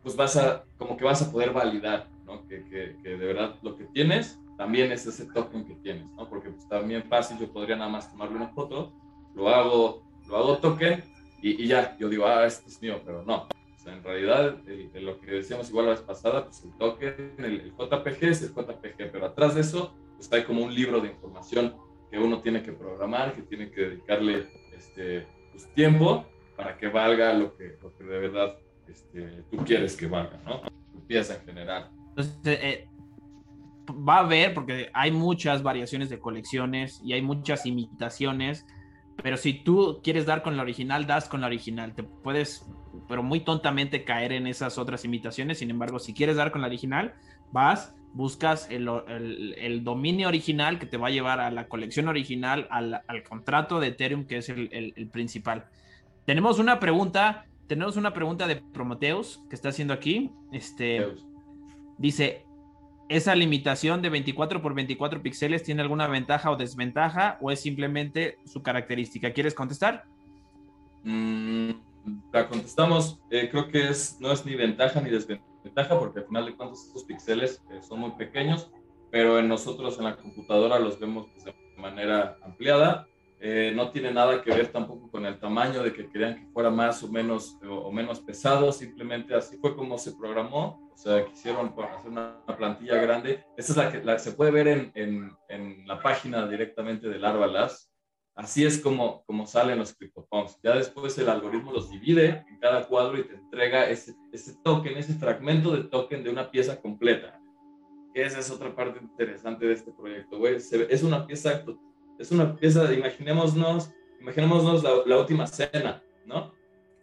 pues 0.02 0.15
vas 0.15 0.36
a, 0.36 0.63
como 0.80 0.98
que 0.98 1.04
vas 1.04 1.22
a 1.22 1.32
poder 1.32 1.54
validar, 1.54 2.10
¿no? 2.26 2.48
Que, 2.48 2.63
que, 2.63 2.96
que, 3.04 3.10
de 3.10 3.26
verdad 3.26 3.56
lo 3.62 3.78
que 3.78 3.84
tienes 3.86 4.39
también 4.58 4.91
es 4.91 5.06
ese 5.06 5.26
token 5.28 5.63
que 5.63 5.76
tienes, 5.76 6.10
¿no? 6.13 6.28
Porque 6.28 6.50
pues 6.50 6.67
también 6.67 7.04
fácil, 7.04 7.38
yo 7.38 7.54
podría 7.54 7.76
nada 7.76 7.91
más 7.91 8.10
tomarle 8.10 8.36
una 8.36 8.48
foto, 8.48 8.91
lo 9.36 9.48
hago, 9.50 10.02
lo 10.28 10.38
hago 10.38 10.58
token 10.58 11.04
y, 11.39 11.63
y 11.63 11.67
ya, 11.67 11.96
yo 12.00 12.10
digo, 12.10 12.26
ah, 12.26 12.48
este 12.48 12.67
es 12.67 12.82
mío, 12.82 13.00
pero 13.06 13.24
no. 13.24 13.43
O 13.76 13.80
sea, 13.80 13.93
en 13.93 14.04
realidad, 14.04 14.58
lo 14.96 15.20
que 15.20 15.32
decíamos 15.34 15.70
igual 15.70 15.86
la 15.86 15.91
vez 15.91 16.02
pasada, 16.02 16.46
pues 16.46 16.63
el 16.63 16.76
token, 16.80 17.36
el, 17.38 17.62
el 17.62 17.72
JPG 17.74 18.24
es 18.24 18.41
el 18.41 18.56
JPG, 18.56 19.12
pero 19.12 19.28
atrás 19.28 19.54
de 19.54 19.62
eso, 19.62 19.93
pues 20.15 20.34
hay 20.34 20.43
como 20.46 20.63
un 20.63 20.74
libro 20.74 21.00
de 21.00 21.10
información 21.10 21.76
que 22.10 22.17
uno 22.17 22.41
tiene 22.41 22.63
que 22.63 22.72
programar, 22.72 23.36
que 23.36 23.43
tiene 23.43 23.70
que 23.70 23.82
dedicarle 23.82 24.48
este, 24.76 25.28
pues, 25.52 25.72
tiempo 25.76 26.26
para 26.58 26.76
que 26.76 26.88
valga 26.88 27.32
lo 27.34 27.56
que, 27.56 27.78
de 28.00 28.20
verdad 28.20 28.58
este, 28.89 29.43
tú 29.52 29.58
quieres 29.58 29.96
que 29.96 30.08
valga, 30.08 30.41
¿no? 30.43 30.62
Tu 30.91 31.06
pieza 31.06 31.36
en 31.36 31.46
general. 31.46 31.91
Entonces, 32.10 32.36
eh, 32.46 32.89
va 33.88 34.15
a 34.15 34.20
haber, 34.20 34.56
porque 34.56 34.89
hay 34.93 35.12
muchas 35.12 35.62
variaciones 35.62 36.10
de 36.10 36.20
colecciones 36.20 37.00
y 37.06 37.13
hay 37.13 37.22
muchas 37.22 37.65
imitaciones, 37.67 38.65
pero 39.22 39.38
si 39.38 39.54
tú 39.54 40.02
quieres 40.04 40.26
dar 40.26 40.41
con 40.41 40.58
la 40.58 40.63
original, 40.63 41.06
das 41.06 41.30
con 41.30 41.41
la 41.41 41.48
original. 41.48 41.93
Te 41.93 42.04
puedes, 42.04 42.65
pero 43.08 43.22
muy 43.22 43.41
tontamente 43.41 44.04
caer 44.04 44.32
en 44.32 44.48
esas 44.48 44.78
otras 44.78 45.06
imitaciones. 45.06 45.60
Sin 45.60 45.70
embargo, 45.70 46.00
si 46.00 46.13
quieres 46.13 46.38
dar 46.38 46.52
con 46.52 46.62
la 46.62 46.67
original, 46.67 47.13
vas, 47.52 47.96
buscas 48.13 48.67
el, 48.70 49.84
dominio 49.84 50.28
original 50.28 50.80
que 50.80 50.86
te 50.86 50.98
va 50.98 51.08
a 51.08 51.12
llevar 51.12 51.39
a 51.39 51.52
la 51.52 51.67
colección 51.67 52.08
original, 52.08 52.67
al, 52.72 53.02
al 53.08 53.24
contrato 53.24 53.80
de 53.80 53.88
Ethereum, 53.88 54.26
que 54.26 54.38
es 54.38 54.50
el, 54.50 54.70
el 54.72 55.08
principal. 55.10 55.67
Tenemos 56.28 56.60
una 56.60 56.78
pregunta, 56.82 57.46
tenemos 57.68 57.96
una 57.96 58.13
pregunta 58.13 58.48
de 58.48 58.58
Prometheus 58.58 59.42
que 59.50 59.56
está 59.56 59.70
haciendo 59.70 59.94
aquí. 59.94 60.30
Este 60.52 61.16
dice: 61.98 62.46
¿Esa 63.08 63.34
limitación 63.34 64.02
de 64.02 64.10
24 64.10 64.62
por 64.62 64.74
24 64.74 65.22
píxeles 65.22 65.63
tiene 65.63 65.84
alguna 65.84 66.06
ventaja 66.08 66.52
o 66.52 66.58
desventaja 66.58 67.38
o 67.40 67.50
es 67.50 67.62
simplemente 67.62 68.40
su 68.46 68.62
característica? 68.62 69.32
¿Quieres 69.32 69.54
contestar? 69.54 70.04
Mm, 71.04 71.70
la 72.34 72.50
contestamos. 72.50 73.22
Eh, 73.32 73.48
creo 73.50 73.70
que 73.70 73.88
es, 73.88 74.18
no 74.20 74.34
es 74.34 74.46
ni 74.46 74.54
ventaja 74.56 75.00
ni 75.00 75.10
desventaja 75.10 75.98
porque 75.98 76.20
al 76.20 76.26
final 76.26 76.46
de 76.46 76.58
cuentas 76.58 76.88
estos 76.88 77.06
píxeles 77.06 77.63
eh, 77.72 77.82
son 77.82 78.02
muy 78.02 78.12
pequeños, 78.12 78.70
pero 79.12 79.40
en 79.40 79.48
nosotros 79.48 79.98
en 79.98 80.04
la 80.04 80.18
computadora 80.18 80.78
los 80.78 81.00
vemos 81.00 81.28
pues, 81.32 81.46
de 81.46 81.56
manera 81.78 82.38
ampliada 82.44 83.08
eh, 83.39 83.71
no 83.76 83.91
tiene 83.91 84.12
nada 84.12 84.41
que 84.41 84.50
ver 84.50 84.71
tampoco 84.71 85.12
con 85.12 85.26
el 85.26 85.39
tamaño 85.39 85.84
de 85.84 85.93
que 85.93 86.10
querían 86.10 86.36
que 86.36 86.52
fuera 86.52 86.71
más 86.71 87.04
o 87.04 87.08
menos, 87.08 87.60
o, 87.69 87.91
menos 87.91 88.20
pesado, 88.20 88.72
simplemente 88.72 89.36
así 89.36 89.57
fue 89.57 89.76
como 89.76 89.99
se 89.99 90.14
programó, 90.14 90.89
o 90.91 90.97
sea, 90.97 91.24
quisieron 91.26 91.74
hacer 91.78 92.09
una, 92.09 92.43
plantilla 92.57 92.99
grande. 92.99 93.45
Esta 93.55 93.89
es 93.89 94.03
la 94.03 94.16
que 94.16 94.20
se 94.20 94.32
puede 94.32 94.49
ver 94.49 94.68
en, 94.68 95.32
en, 95.49 95.88
la 95.88 96.01
página 96.01 96.47
directamente 96.47 97.07
de 97.07 97.20
Larva 97.20 97.45
Labs. 97.45 97.91
Así 98.34 98.66
es 98.66 98.80
como, 98.80 99.24
como 99.26 99.45
salen 99.45 99.78
los 99.78 99.95
CryptoPunks. 99.95 100.59
Ya 100.64 100.76
después 100.76 101.16
el 101.20 101.30
algoritmo 101.30 101.72
los 101.72 101.91
divide 101.91 102.43
en 102.49 102.57
cada 102.59 102.88
cuadro 102.88 103.20
y 103.20 103.24
te 103.24 103.36
entrega 103.36 103.88
ese, 103.88 104.16
ese 104.32 104.55
token, 104.64 104.97
ese 104.97 105.14
fragmento 105.14 105.76
de 105.76 105.84
token 105.84 106.24
de 106.24 106.32
una 106.32 106.49
pieza 106.49 106.82
completa. 106.82 107.39
Esa 108.16 108.39
es 108.39 108.49
otra 108.49 108.76
parte 108.76 108.99
interesante 108.99 109.68
de 109.68 109.74
este 109.74 109.91
proyecto, 109.91 110.39
güey. 110.39 110.55
Es 110.55 111.03
una 111.03 111.28
pieza 111.28 111.64
es 112.20 112.32
una 112.32 112.55
pieza, 112.55 112.91
imaginémonos, 112.93 113.91
imaginémonos 114.20 114.84
la, 114.84 114.91
la 115.05 115.20
última 115.20 115.47
cena, 115.47 116.01
¿no? 116.26 116.53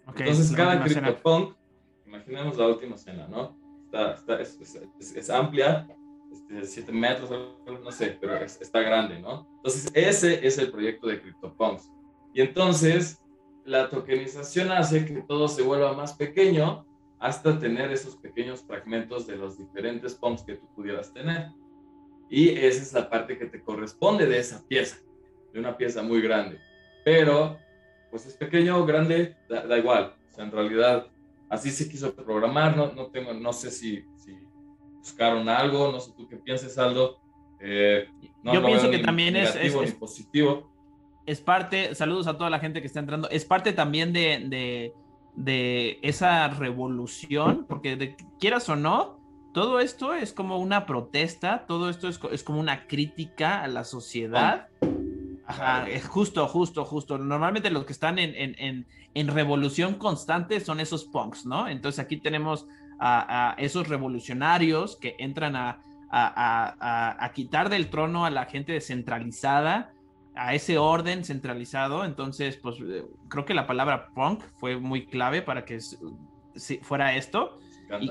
Entonces 0.06 0.52
cada 0.52 0.82
CryptoPunk, 0.82 1.56
imaginemos 2.06 2.56
la 2.56 2.68
última 2.68 2.96
cena, 2.96 3.26
¿no? 3.28 3.56
Está, 3.84 4.14
está, 4.14 4.40
es, 4.40 4.58
es, 5.16 5.30
amplia, 5.30 5.88
este, 6.32 6.64
7 6.64 6.92
metros, 6.92 7.30
no 7.66 7.90
sé, 7.92 8.18
pero 8.20 8.36
está 8.36 8.80
grande, 8.80 9.18
¿no? 9.20 9.48
Entonces 9.56 9.90
ese 9.94 10.46
es 10.46 10.58
el 10.58 10.70
proyecto 10.70 11.06
de 11.06 11.20
CryptoPunks. 11.20 11.90
Y 12.34 12.40
entonces 12.40 13.22
la 13.64 13.88
tokenización 13.88 14.72
hace 14.72 15.06
que 15.06 15.22
todo 15.22 15.48
se 15.48 15.62
vuelva 15.62 15.94
más 15.94 16.14
pequeño 16.14 16.84
hasta 17.18 17.58
tener 17.58 17.90
esos 17.90 18.16
pequeños 18.16 18.62
fragmentos 18.62 19.26
de 19.26 19.36
los 19.36 19.56
diferentes 19.56 20.14
punks 20.14 20.42
que 20.42 20.56
tú 20.56 20.66
pudieras 20.74 21.12
tener. 21.12 21.50
Y 22.28 22.50
esa 22.50 22.82
es 22.82 22.92
la 22.92 23.08
parte 23.08 23.38
que 23.38 23.46
te 23.46 23.62
corresponde 23.62 24.26
de 24.26 24.38
esa 24.38 24.62
pieza, 24.66 24.98
de 25.54 25.60
una 25.60 25.76
pieza 25.76 26.02
muy 26.02 26.20
grande. 26.20 26.58
Pero, 27.04 27.58
pues 28.10 28.26
es 28.26 28.34
pequeño 28.34 28.76
o 28.76 28.84
grande, 28.84 29.36
da, 29.48 29.78
igual. 29.78 30.14
O 30.30 30.34
sea, 30.34 30.44
en 30.44 30.50
realidad, 30.50 31.06
así 31.48 31.70
se 31.70 31.88
quiso 31.88 32.14
programar. 32.14 32.76
No, 32.76 32.92
no, 32.92 33.06
tengo, 33.06 33.32
no 33.32 33.52
sé 33.52 33.70
si, 33.70 34.04
si 34.16 34.36
buscaron 34.98 35.48
algo, 35.48 35.92
no 35.92 36.00
sé 36.00 36.12
tú 36.16 36.26
qué 36.28 36.36
pienses, 36.36 36.76
Aldo. 36.76 37.20
Eh, 37.60 38.08
no, 38.42 38.52
Yo 38.52 38.66
pienso 38.66 38.90
que 38.90 38.98
también 38.98 39.36
es, 39.36 39.54
es, 39.54 39.94
positivo. 39.94 40.72
Es 41.24 41.40
parte, 41.40 41.94
saludos 41.94 42.26
a 42.26 42.36
toda 42.36 42.50
la 42.50 42.58
gente 42.58 42.80
que 42.80 42.88
está 42.88 43.00
entrando, 43.00 43.30
es 43.30 43.44
parte 43.44 43.72
también 43.72 44.12
de, 44.12 44.44
de, 44.48 44.92
de 45.36 45.98
esa 46.02 46.48
revolución, 46.48 47.64
porque 47.66 47.96
de, 47.96 48.16
quieras 48.38 48.68
o 48.68 48.76
no, 48.76 49.24
todo 49.54 49.78
esto 49.78 50.14
es 50.14 50.32
como 50.32 50.58
una 50.58 50.84
protesta, 50.84 51.64
todo 51.66 51.88
esto 51.88 52.08
es, 52.08 52.20
es 52.32 52.42
como 52.42 52.58
una 52.58 52.86
crítica 52.86 53.62
a 53.62 53.68
la 53.68 53.84
sociedad. 53.84 54.68
Ajá, 55.46 55.88
es 55.88 56.06
justo, 56.06 56.46
justo, 56.48 56.84
justo. 56.84 57.18
Normalmente 57.18 57.70
los 57.70 57.84
que 57.84 57.92
están 57.92 58.18
en, 58.18 58.34
en, 58.34 58.86
en, 59.14 59.28
revolución 59.28 59.94
constante 59.94 60.58
son 60.60 60.80
esos 60.80 61.04
punks, 61.04 61.44
¿no? 61.44 61.68
Entonces 61.68 61.98
aquí 61.98 62.16
tenemos 62.16 62.66
a, 62.98 63.54
esos 63.58 63.88
revolucionarios 63.88 64.96
que 64.96 65.16
entran 65.18 65.54
a, 65.56 65.82
a, 66.10 67.30
quitar 67.34 67.68
del 67.68 67.90
trono 67.90 68.24
a 68.24 68.30
la 68.30 68.46
gente 68.46 68.72
descentralizada, 68.72 69.92
a 70.34 70.54
ese 70.54 70.78
orden 70.78 71.24
centralizado. 71.24 72.04
Entonces, 72.04 72.56
pues 72.56 72.76
eh, 72.80 73.04
creo 73.28 73.44
que 73.44 73.54
la 73.54 73.66
palabra 73.66 74.08
punk 74.14 74.42
fue 74.56 74.78
muy 74.78 75.06
clave 75.06 75.42
para 75.42 75.64
que 75.64 75.78
fuera 76.82 77.16
esto. 77.16 77.58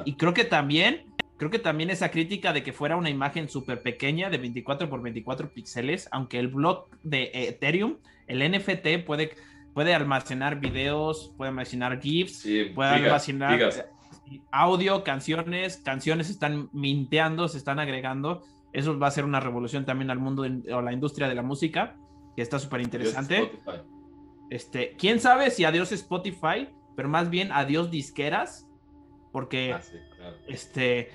y, 0.06 0.14
creo 0.14 0.36
que 0.36 0.46
también 0.46 1.06
Creo 1.38 1.50
que 1.50 1.60
también 1.60 1.90
esa 1.90 2.12
crítica 2.12 2.54
de 2.54 2.64
que 2.64 2.74
fuera 2.74 2.96
una 2.96 3.10
imagen 3.10 3.50
súper 3.50 3.82
pequeña 3.82 4.30
de 4.30 4.38
24 4.38 4.90
por 4.90 5.02
24 5.02 5.50
píxeles, 5.50 6.08
aunque 6.12 6.40
el 6.40 6.48
blog 6.48 6.88
de 7.04 7.32
Ethereum, 7.34 7.98
el 8.28 8.50
NFT 8.50 9.06
puede, 9.06 9.36
puede 9.74 9.94
almacenar 9.94 10.60
videos, 10.60 11.34
puede 11.36 11.50
almacenar 11.50 12.00
GIFs, 12.00 12.48
puede 12.76 12.90
almacenar 12.90 13.60
audio, 14.52 15.04
canciones, 15.04 15.78
canciones 15.78 16.30
están 16.30 16.70
minteando, 16.72 17.48
se 17.48 17.58
están 17.58 17.80
agregando. 17.80 18.44
Eso 18.72 18.98
va 18.98 19.08
a 19.08 19.12
ser 19.12 19.26
una 19.26 19.40
revolución 19.40 19.86
también 19.86 20.10
al 20.10 20.20
mundo 20.20 20.44
o 20.44 20.82
la 20.82 20.94
industria 20.94 21.28
de 21.28 21.36
la 21.36 21.44
música, 21.44 21.96
que 22.36 22.42
está 22.42 22.60
súper 22.60 22.82
interesante. 22.82 23.52
Este, 24.50 24.96
quién 24.98 25.20
sabe 25.20 25.52
si 25.52 25.66
adiós 25.66 25.92
Spotify, 25.92 26.70
pero 26.96 27.10
más 27.10 27.30
bien 27.30 27.52
adiós 27.52 27.92
disqueras, 27.92 28.68
porque 29.32 29.74
ah, 29.74 29.82
este 30.48 31.10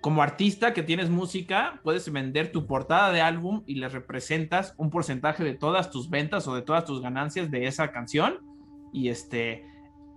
como 0.00 0.22
artista 0.22 0.72
que 0.72 0.82
tienes 0.82 1.10
música, 1.10 1.80
puedes 1.82 2.10
vender 2.10 2.52
tu 2.52 2.66
portada 2.66 3.12
de 3.12 3.20
álbum 3.20 3.62
y 3.66 3.74
le 3.74 3.88
representas 3.88 4.74
un 4.78 4.90
porcentaje 4.90 5.44
de 5.44 5.54
todas 5.54 5.90
tus 5.90 6.08
ventas 6.08 6.46
o 6.48 6.54
de 6.54 6.62
todas 6.62 6.84
tus 6.84 7.02
ganancias 7.02 7.50
de 7.50 7.66
esa 7.66 7.92
canción. 7.92 8.38
Y 8.92 9.08
este, 9.08 9.66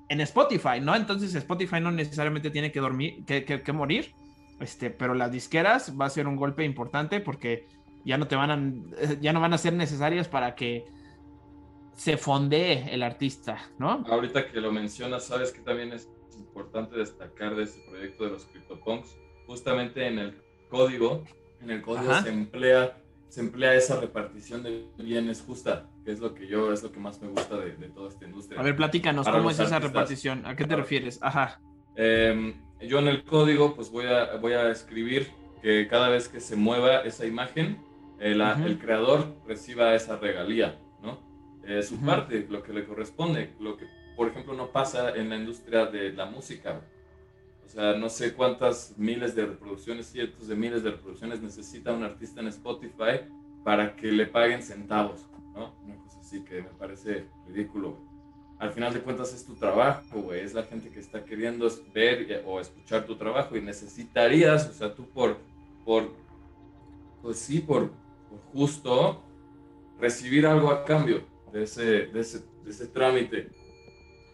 en 0.09 0.21
Spotify, 0.21 0.79
¿no? 0.81 0.95
Entonces 0.95 1.35
Spotify 1.35 1.81
no 1.81 1.91
necesariamente 1.91 2.49
tiene 2.49 2.71
que 2.71 2.79
dormir, 2.79 3.25
que, 3.25 3.73
morir. 3.73 4.13
Este, 4.59 4.89
pero 4.89 5.13
las 5.13 5.31
disqueras 5.31 5.93
va 5.99 6.05
a 6.05 6.09
ser 6.09 6.27
un 6.27 6.37
golpe 6.37 6.63
importante 6.63 7.19
porque 7.19 7.67
ya 8.05 8.17
no 8.17 8.27
te 8.27 8.35
van 8.35 8.51
a, 8.51 9.15
ya 9.19 9.33
no 9.33 9.41
van 9.41 9.53
a 9.53 9.57
ser 9.57 9.73
necesarias 9.73 10.27
para 10.27 10.55
que 10.55 10.85
se 11.95 12.17
fondee 12.17 12.93
el 12.93 13.03
artista, 13.03 13.69
¿no? 13.77 14.03
Ahorita 14.07 14.49
que 14.49 14.61
lo 14.61 14.71
mencionas, 14.71 15.25
sabes 15.25 15.51
que 15.51 15.61
también 15.61 15.91
es 15.91 16.09
importante 16.37 16.97
destacar 16.97 17.55
de 17.55 17.63
este 17.63 17.81
proyecto 17.89 18.23
de 18.23 18.29
los 18.31 18.45
CryptoPunks 18.45 19.15
justamente 19.45 20.07
en 20.07 20.19
el 20.19 20.41
código, 20.69 21.23
en 21.61 21.71
el 21.71 21.81
código 21.81 22.13
se 22.21 22.29
emplea, 22.29 22.97
se 23.29 23.41
emplea 23.41 23.75
esa 23.75 23.99
repartición 23.99 24.63
de 24.63 24.85
bienes 24.97 25.43
justa, 25.45 25.87
que 26.03 26.11
es 26.11 26.19
lo 26.19 26.33
que 26.33 26.47
yo, 26.47 26.73
es 26.73 26.83
lo 26.83 26.91
que 26.91 26.99
más 26.99 27.21
me 27.21 27.29
gusta 27.29 27.57
de, 27.57 27.71
toda 27.89 28.09
esta 28.09 28.25
industria. 28.25 28.59
A 28.59 28.63
ver, 28.63 28.75
platícanos, 28.75 29.27
¿cómo 29.27 29.49
es 29.49 29.59
esa 29.59 29.79
repartición? 29.79 30.45
¿A 30.45 30.55
qué 30.55 30.65
te 30.65 30.75
refieres? 30.75 31.19
Ajá. 31.21 31.59
Em, 31.95 32.53
yo 32.81 32.99
en 32.99 33.07
el 33.07 33.23
código, 33.23 33.75
pues 33.75 33.89
voy 33.91 34.05
a, 34.05 34.35
voy 34.37 34.53
a 34.53 34.69
escribir 34.71 35.29
que 35.61 35.87
cada 35.87 36.09
vez 36.09 36.27
que 36.27 36.39
se 36.39 36.55
mueva 36.55 36.99
esa 36.99 37.25
imagen, 37.25 37.77
el, 38.19 38.41
el 38.41 38.79
creador 38.79 39.35
reciba 39.47 39.95
esa 39.95 40.17
regalía, 40.17 40.79
¿no? 41.01 41.19
Es 41.65 41.89
su 41.89 41.97
parte, 41.97 42.45
lo 42.49 42.63
que 42.63 42.73
le 42.73 42.85
corresponde, 42.85 43.53
lo 43.59 43.77
que, 43.77 43.85
por 44.15 44.27
ejemplo, 44.27 44.53
no 44.53 44.67
pasa 44.71 45.15
en 45.15 45.29
la 45.29 45.37
industria 45.37 45.85
de 45.85 46.11
la 46.13 46.25
música. 46.25 46.81
O 47.65 47.69
sea, 47.69 47.95
no 47.95 48.09
sé 48.09 48.33
cuántas 48.33 48.95
miles 48.97 49.35
de 49.35 49.45
reproducciones, 49.45 50.07
cientos 50.07 50.47
de 50.47 50.55
miles 50.55 50.83
de 50.83 50.91
reproducciones 50.91 51.41
necesita 51.41 51.93
un 51.93 52.03
artista 52.03 52.41
en 52.41 52.47
Spotify 52.47 53.21
para 53.63 53.95
que 53.95 54.11
le 54.11 54.27
paguen 54.27 54.61
centavos, 54.61 55.25
¿no? 55.55 55.73
Una 55.83 55.95
cosa 55.95 56.19
así 56.19 56.43
que 56.43 56.61
me 56.61 56.69
parece 56.69 57.25
ridículo. 57.47 57.97
Al 58.59 58.71
final 58.71 58.93
de 58.93 59.01
cuentas 59.01 59.33
es 59.33 59.45
tu 59.45 59.55
trabajo, 59.55 60.21
güey. 60.21 60.41
Es 60.41 60.53
la 60.53 60.63
gente 60.63 60.89
que 60.89 60.99
está 60.99 61.25
queriendo 61.25 61.69
ver 61.93 62.43
o 62.45 62.59
escuchar 62.59 63.05
tu 63.05 63.15
trabajo 63.15 63.57
y 63.57 63.61
necesitarías, 63.61 64.69
o 64.69 64.73
sea, 64.73 64.93
tú 64.93 65.09
por, 65.09 65.37
por 65.83 66.11
pues 67.21 67.39
sí, 67.39 67.59
por, 67.59 67.91
justo 68.51 69.23
recibir 69.99 70.45
algo 70.45 70.69
a 70.69 70.83
cambio 70.83 71.23
de 71.51 71.63
ese, 71.63 72.07
de 72.07 72.19
ese, 72.19 72.39
de 72.63 72.69
ese 72.69 72.87
trámite. 72.87 73.49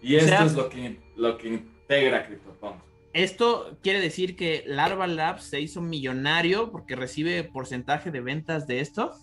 Y 0.01 0.15
esto 0.15 0.43
es 0.43 0.55
lo 0.55 0.69
que, 0.69 0.99
lo 1.15 1.37
que 1.37 1.49
integra 1.49 2.25
CryptoPunks. 2.25 2.88
Esto 3.13 3.77
quiere 3.81 3.99
decir 3.99 4.35
que 4.35 4.63
Larva 4.67 5.07
Labs 5.07 5.43
se 5.43 5.59
hizo 5.59 5.81
millonario 5.81 6.71
porque 6.71 6.95
recibe 6.95 7.43
porcentaje 7.43 8.11
de 8.11 8.21
ventas 8.21 8.67
de 8.67 8.81
esto. 8.81 9.13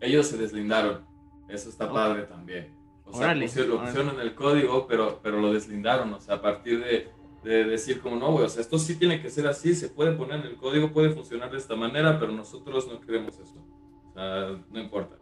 Ellos 0.00 0.26
se 0.26 0.36
deslindaron. 0.36 1.06
Eso 1.48 1.68
está 1.70 1.90
padre 1.90 2.24
también. 2.24 2.74
O 3.04 3.14
sea, 3.16 3.34
lo 3.34 3.40
pusieron 3.80 4.10
en 4.14 4.20
el 4.20 4.34
código, 4.34 4.86
pero, 4.86 5.20
pero 5.22 5.40
lo 5.40 5.52
deslindaron. 5.52 6.12
O 6.14 6.20
sea, 6.20 6.36
a 6.36 6.42
partir 6.42 6.82
de, 6.84 7.08
de 7.42 7.64
decir 7.64 8.00
como 8.00 8.16
no, 8.16 8.32
güey, 8.32 8.44
o 8.44 8.48
sea, 8.48 8.62
esto 8.62 8.78
sí 8.78 8.98
tiene 8.98 9.20
que 9.20 9.30
ser 9.30 9.46
así, 9.46 9.74
se 9.74 9.88
puede 9.88 10.12
poner 10.12 10.40
en 10.40 10.46
el 10.46 10.56
código, 10.56 10.92
puede 10.92 11.10
funcionar 11.10 11.50
de 11.50 11.58
esta 11.58 11.74
manera, 11.74 12.18
pero 12.18 12.32
nosotros 12.32 12.88
no 12.88 13.00
queremos 13.00 13.38
eso. 13.38 13.64
O 14.10 14.12
sea, 14.12 14.62
no 14.70 14.80
importa. 14.80 15.16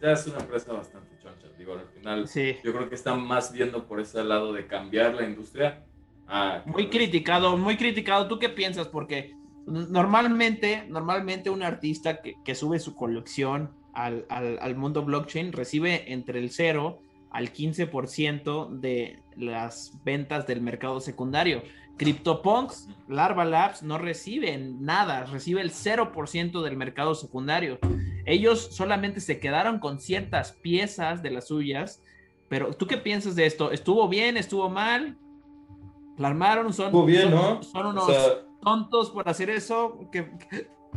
Ya 0.00 0.12
es 0.12 0.26
una 0.26 0.38
empresa 0.38 0.72
bastante 0.72 1.16
choncha. 1.18 1.48
Digo, 1.58 1.72
al 1.72 1.88
final, 1.88 2.28
yo 2.62 2.72
creo 2.72 2.88
que 2.88 2.94
están 2.94 3.26
más 3.26 3.52
viendo 3.52 3.86
por 3.86 4.00
ese 4.00 4.22
lado 4.22 4.52
de 4.52 4.66
cambiar 4.66 5.14
la 5.14 5.24
industria 5.24 5.84
Ah, 6.26 6.62
muy 6.66 6.88
criticado, 6.88 7.56
muy 7.56 7.76
criticado. 7.76 8.28
¿Tú 8.28 8.38
qué 8.38 8.48
piensas? 8.48 8.88
Porque 8.88 9.34
normalmente, 9.66 10.84
normalmente 10.88 11.50
un 11.50 11.62
artista 11.62 12.20
que, 12.20 12.54
sube 12.54 12.78
su 12.78 12.94
colección 12.94 13.70
al, 13.92 14.76
mundo 14.76 15.04
blockchain 15.04 15.52
recibe 15.52 16.12
entre 16.12 16.38
el 16.38 16.50
0 16.50 16.98
al 17.30 17.52
15% 17.52 18.68
de 18.80 19.20
las 19.36 19.92
ventas 20.04 20.46
del 20.46 20.60
mercado 20.60 21.00
secundario. 21.00 21.62
CryptoPunks, 21.96 22.88
Larva 23.08 23.44
Labs 23.44 23.82
no 23.82 23.98
reciben 23.98 24.84
nada, 24.84 25.26
recibe 25.26 25.60
el 25.60 25.70
0% 25.70 26.62
del 26.62 26.76
mercado 26.76 27.14
secundario. 27.14 27.78
Ellos 28.26 28.68
solamente 28.72 29.20
se 29.20 29.38
quedaron 29.38 29.78
con 29.78 30.00
ciertas 30.00 30.52
piezas 30.52 31.22
de 31.22 31.30
las 31.30 31.48
suyas, 31.48 32.02
pero 32.48 32.72
¿tú 32.72 32.86
qué 32.86 32.96
piensas 32.96 33.36
de 33.36 33.46
esto? 33.46 33.70
¿Estuvo 33.70 34.08
bien? 34.08 34.36
¿Estuvo 34.36 34.70
mal? 34.70 35.16
La 36.16 36.28
armaron, 36.28 36.72
son, 36.72 36.92
son, 36.92 37.86
unos 37.86 38.44
tontos 38.62 39.10
por 39.10 39.28
hacer 39.28 39.50
eso. 39.50 40.08
¿Qué, 40.12 40.30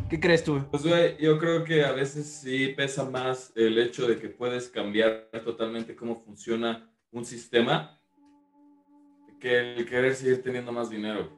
qué, 0.09 0.19
crees 0.19 0.43
tú? 0.43 0.63
Pues, 0.69 0.83
güey, 0.83 1.17
yo 1.17 1.39
creo 1.39 1.63
que 1.63 1.83
a 1.83 1.91
veces 1.91 2.27
sí 2.27 2.69
pesa 2.77 3.03
más 3.05 3.51
el 3.55 3.79
hecho 3.79 4.07
de 4.07 4.19
que 4.19 4.29
puedes 4.29 4.69
cambiar 4.69 5.29
totalmente 5.43 5.95
cómo 5.95 6.21
funciona 6.23 6.87
un 7.11 7.25
sistema 7.25 7.99
que 9.39 9.75
el 9.75 9.85
querer 9.85 10.13
seguir 10.13 10.43
teniendo 10.43 10.71
más 10.71 10.89
dinero. 10.89 11.31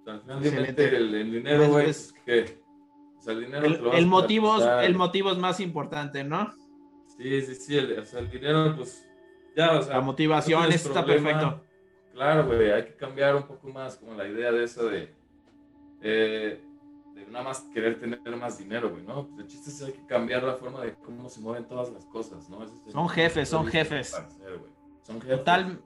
O 0.00 0.04
sea, 0.04 0.14
al 0.14 0.42
final 0.42 0.74
el, 0.76 1.14
el, 1.14 1.32
dinero, 1.32 1.68
güey, 1.68 1.90
es 1.90 2.12
que. 2.26 2.60
O 3.18 3.22
sea, 3.22 3.32
el 3.32 3.44
dinero. 3.44 3.64
El, 3.64 3.98
el 3.98 4.06
motivo, 4.06 4.56
el 4.80 4.94
motivo 4.96 5.30
es 5.30 5.38
más 5.38 5.60
importante, 5.60 6.24
¿no? 6.24 6.52
Sí, 7.16 7.42
sí, 7.42 7.54
sí. 7.54 7.78
El, 7.78 7.96
o 7.96 8.04
sea, 8.04 8.18
el 8.18 8.30
dinero, 8.30 8.74
pues. 8.76 9.06
Ya, 9.56 9.78
o 9.78 9.82
sea. 9.82 9.94
La 9.94 10.00
motivación 10.00 10.72
está 10.72 11.06
perfecto 11.06 11.62
Claro, 12.14 12.46
güey, 12.46 12.70
hay 12.70 12.84
que 12.84 12.94
cambiar 12.94 13.34
un 13.34 13.42
poco 13.42 13.68
más 13.68 13.96
como 13.96 14.14
la 14.14 14.26
idea 14.26 14.52
de 14.52 14.64
eso 14.64 14.88
de, 14.88 15.12
de 16.00 16.60
nada 17.30 17.44
más 17.44 17.66
querer 17.74 17.98
tener 17.98 18.20
más 18.36 18.58
dinero, 18.58 18.90
güey, 18.90 19.02
¿no? 19.02 19.26
Pues 19.26 19.40
el 19.40 19.46
chiste 19.48 19.70
es 19.70 19.78
que 19.78 19.84
hay 19.86 19.92
que 19.92 20.06
cambiar 20.06 20.44
la 20.44 20.54
forma 20.54 20.80
de 20.80 20.94
cómo 20.94 21.28
se 21.28 21.40
mueven 21.40 21.66
todas 21.66 21.92
las 21.92 22.04
cosas, 22.06 22.48
¿no? 22.48 22.64
son 22.90 23.08
jefes, 23.08 23.48
son 23.48 23.66
jefes. 23.66 24.10
son 25.02 25.20
jefes. 25.20 25.38
Total, 25.38 25.80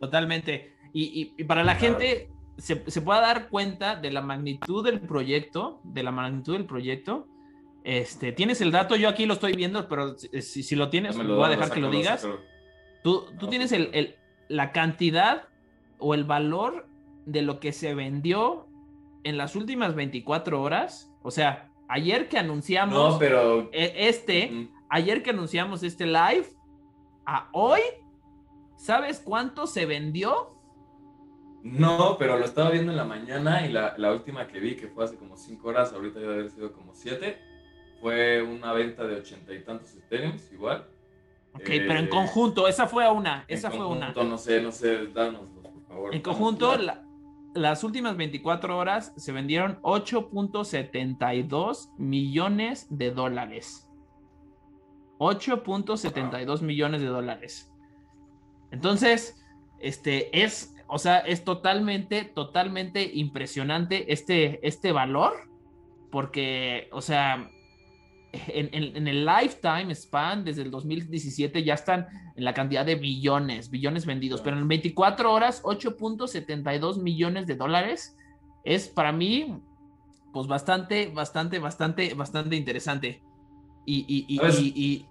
Totalmente. 0.00 0.74
Y, 0.92 1.32
y, 1.36 1.44
para 1.44 1.62
la 1.62 1.76
gente 1.76 2.30
se, 2.56 2.90
se 2.90 3.02
pueda 3.02 3.20
dar 3.20 3.48
cuenta 3.48 3.96
de 3.96 4.10
la 4.10 4.22
magnitud 4.22 4.84
del 4.84 5.00
proyecto, 5.00 5.80
de 5.84 6.02
la 6.02 6.10
magnitud 6.10 6.54
del 6.54 6.64
proyecto. 6.64 7.28
Este, 7.84 8.32
tienes 8.32 8.60
el 8.60 8.72
dato, 8.72 8.96
yo 8.96 9.08
aquí 9.08 9.26
lo 9.26 9.34
estoy 9.34 9.54
viendo, 9.54 9.88
pero 9.88 10.16
si, 10.18 10.62
si 10.62 10.76
lo 10.76 10.90
tienes, 10.90 11.16
me 11.16 11.24
lo 11.24 11.36
voy 11.36 11.46
a 11.46 11.48
dejar 11.50 11.70
que 11.70 11.80
lo 11.80 11.90
digas. 11.90 12.26
Tú, 13.02 13.26
tú 13.38 13.46
tienes 13.48 13.72
el, 13.72 13.90
el, 13.92 14.16
la 14.50 14.72
cantidad 14.72 15.44
o 15.98 16.12
el 16.14 16.24
valor 16.24 16.88
de 17.24 17.42
lo 17.42 17.60
que 17.60 17.72
se 17.72 17.94
vendió 17.94 18.66
en 19.22 19.36
las 19.38 19.54
últimas 19.54 19.94
24 19.94 20.60
horas. 20.60 21.10
O 21.22 21.30
sea, 21.30 21.70
ayer 21.88 22.28
que 22.28 22.36
anunciamos 22.38 23.12
No, 23.14 23.18
pero. 23.18 23.70
e- 23.72 24.08
este, 24.08 24.68
ayer 24.88 25.22
que 25.22 25.30
anunciamos 25.30 25.82
este 25.84 26.06
live, 26.06 26.46
a 27.26 27.48
hoy, 27.52 27.80
¿sabes 28.76 29.20
cuánto 29.20 29.68
se 29.68 29.86
vendió? 29.86 30.58
No, 31.62 32.16
pero 32.18 32.38
lo 32.38 32.44
estaba 32.44 32.70
viendo 32.70 32.90
en 32.90 32.96
la 32.96 33.04
mañana 33.04 33.64
y 33.66 33.70
la, 33.72 33.94
la 33.98 34.12
última 34.12 34.48
que 34.48 34.58
vi, 34.58 34.74
que 34.74 34.88
fue 34.88 35.04
hace 35.04 35.16
como 35.16 35.36
5 35.36 35.68
horas, 35.68 35.92
ahorita 35.92 36.18
debe 36.18 36.32
haber 36.32 36.50
sido 36.50 36.72
como 36.72 36.94
7, 36.94 37.38
fue 38.00 38.42
una 38.42 38.72
venta 38.72 39.04
de 39.06 39.16
ochenta 39.16 39.52
y 39.52 39.62
tantos 39.62 39.94
Ethereum, 39.94 40.36
igual. 40.52 40.88
Ok, 41.54 41.68
Eh, 41.68 41.84
pero 41.86 42.00
en 42.00 42.08
conjunto, 42.08 42.66
esa 42.68 42.86
fue 42.86 43.08
una, 43.10 43.44
En 43.48 43.58
esa 43.58 43.70
fue 43.70 43.86
una. 43.86 44.12
conjunto, 44.12 44.24
No 44.24 44.38
sé, 44.38 44.60
no 44.62 44.72
sé, 44.72 45.06
dánoslos, 45.08 45.50
por 45.72 45.82
favor. 45.88 46.14
En 46.14 46.22
conjunto, 46.22 46.76
la- 46.76 47.04
las 47.54 47.82
últimas 47.82 48.16
24 48.16 48.76
horas 48.78 49.12
se 49.16 49.32
vendieron 49.32 49.80
8.72 49.82 51.90
millones 51.98 52.86
de 52.90 53.10
dólares. 53.10 53.88
8.72 55.18 56.62
millones 56.62 57.00
de 57.00 57.08
dólares. 57.08 57.72
Entonces, 58.70 59.44
este 59.80 60.42
es, 60.42 60.74
o 60.86 60.98
sea, 60.98 61.18
es 61.18 61.44
totalmente, 61.44 62.24
totalmente 62.24 63.10
impresionante 63.14 64.12
este, 64.12 64.66
este 64.66 64.92
valor, 64.92 65.32
porque, 66.10 66.88
o 66.92 67.00
sea, 67.02 67.50
en, 68.32 68.68
en- 68.72 68.96
en 68.96 69.08
el 69.08 69.24
lifetime 69.26 69.94
span 69.94 70.44
desde 70.44 70.62
el 70.62 70.70
2017 70.70 71.62
ya 71.64 71.74
están 71.74 72.06
en 72.36 72.44
la 72.44 72.54
cantidad 72.54 72.84
de 72.86 72.94
billones, 72.94 73.70
billones 73.70 74.06
vendidos, 74.06 74.40
pero 74.40 74.56
en 74.58 74.68
24 74.68 75.32
horas 75.32 75.62
8.72 75.64 77.00
millones 77.02 77.46
de 77.46 77.56
dólares 77.56 78.16
es 78.64 78.88
para 78.88 79.12
mí 79.12 79.58
pues 80.32 80.46
bastante, 80.46 81.08
bastante, 81.08 81.58
bastante, 81.58 82.14
bastante 82.14 82.54
interesante. 82.56 83.20
Y, 83.84 84.04
y, 84.08 84.26
y, 84.28 85.06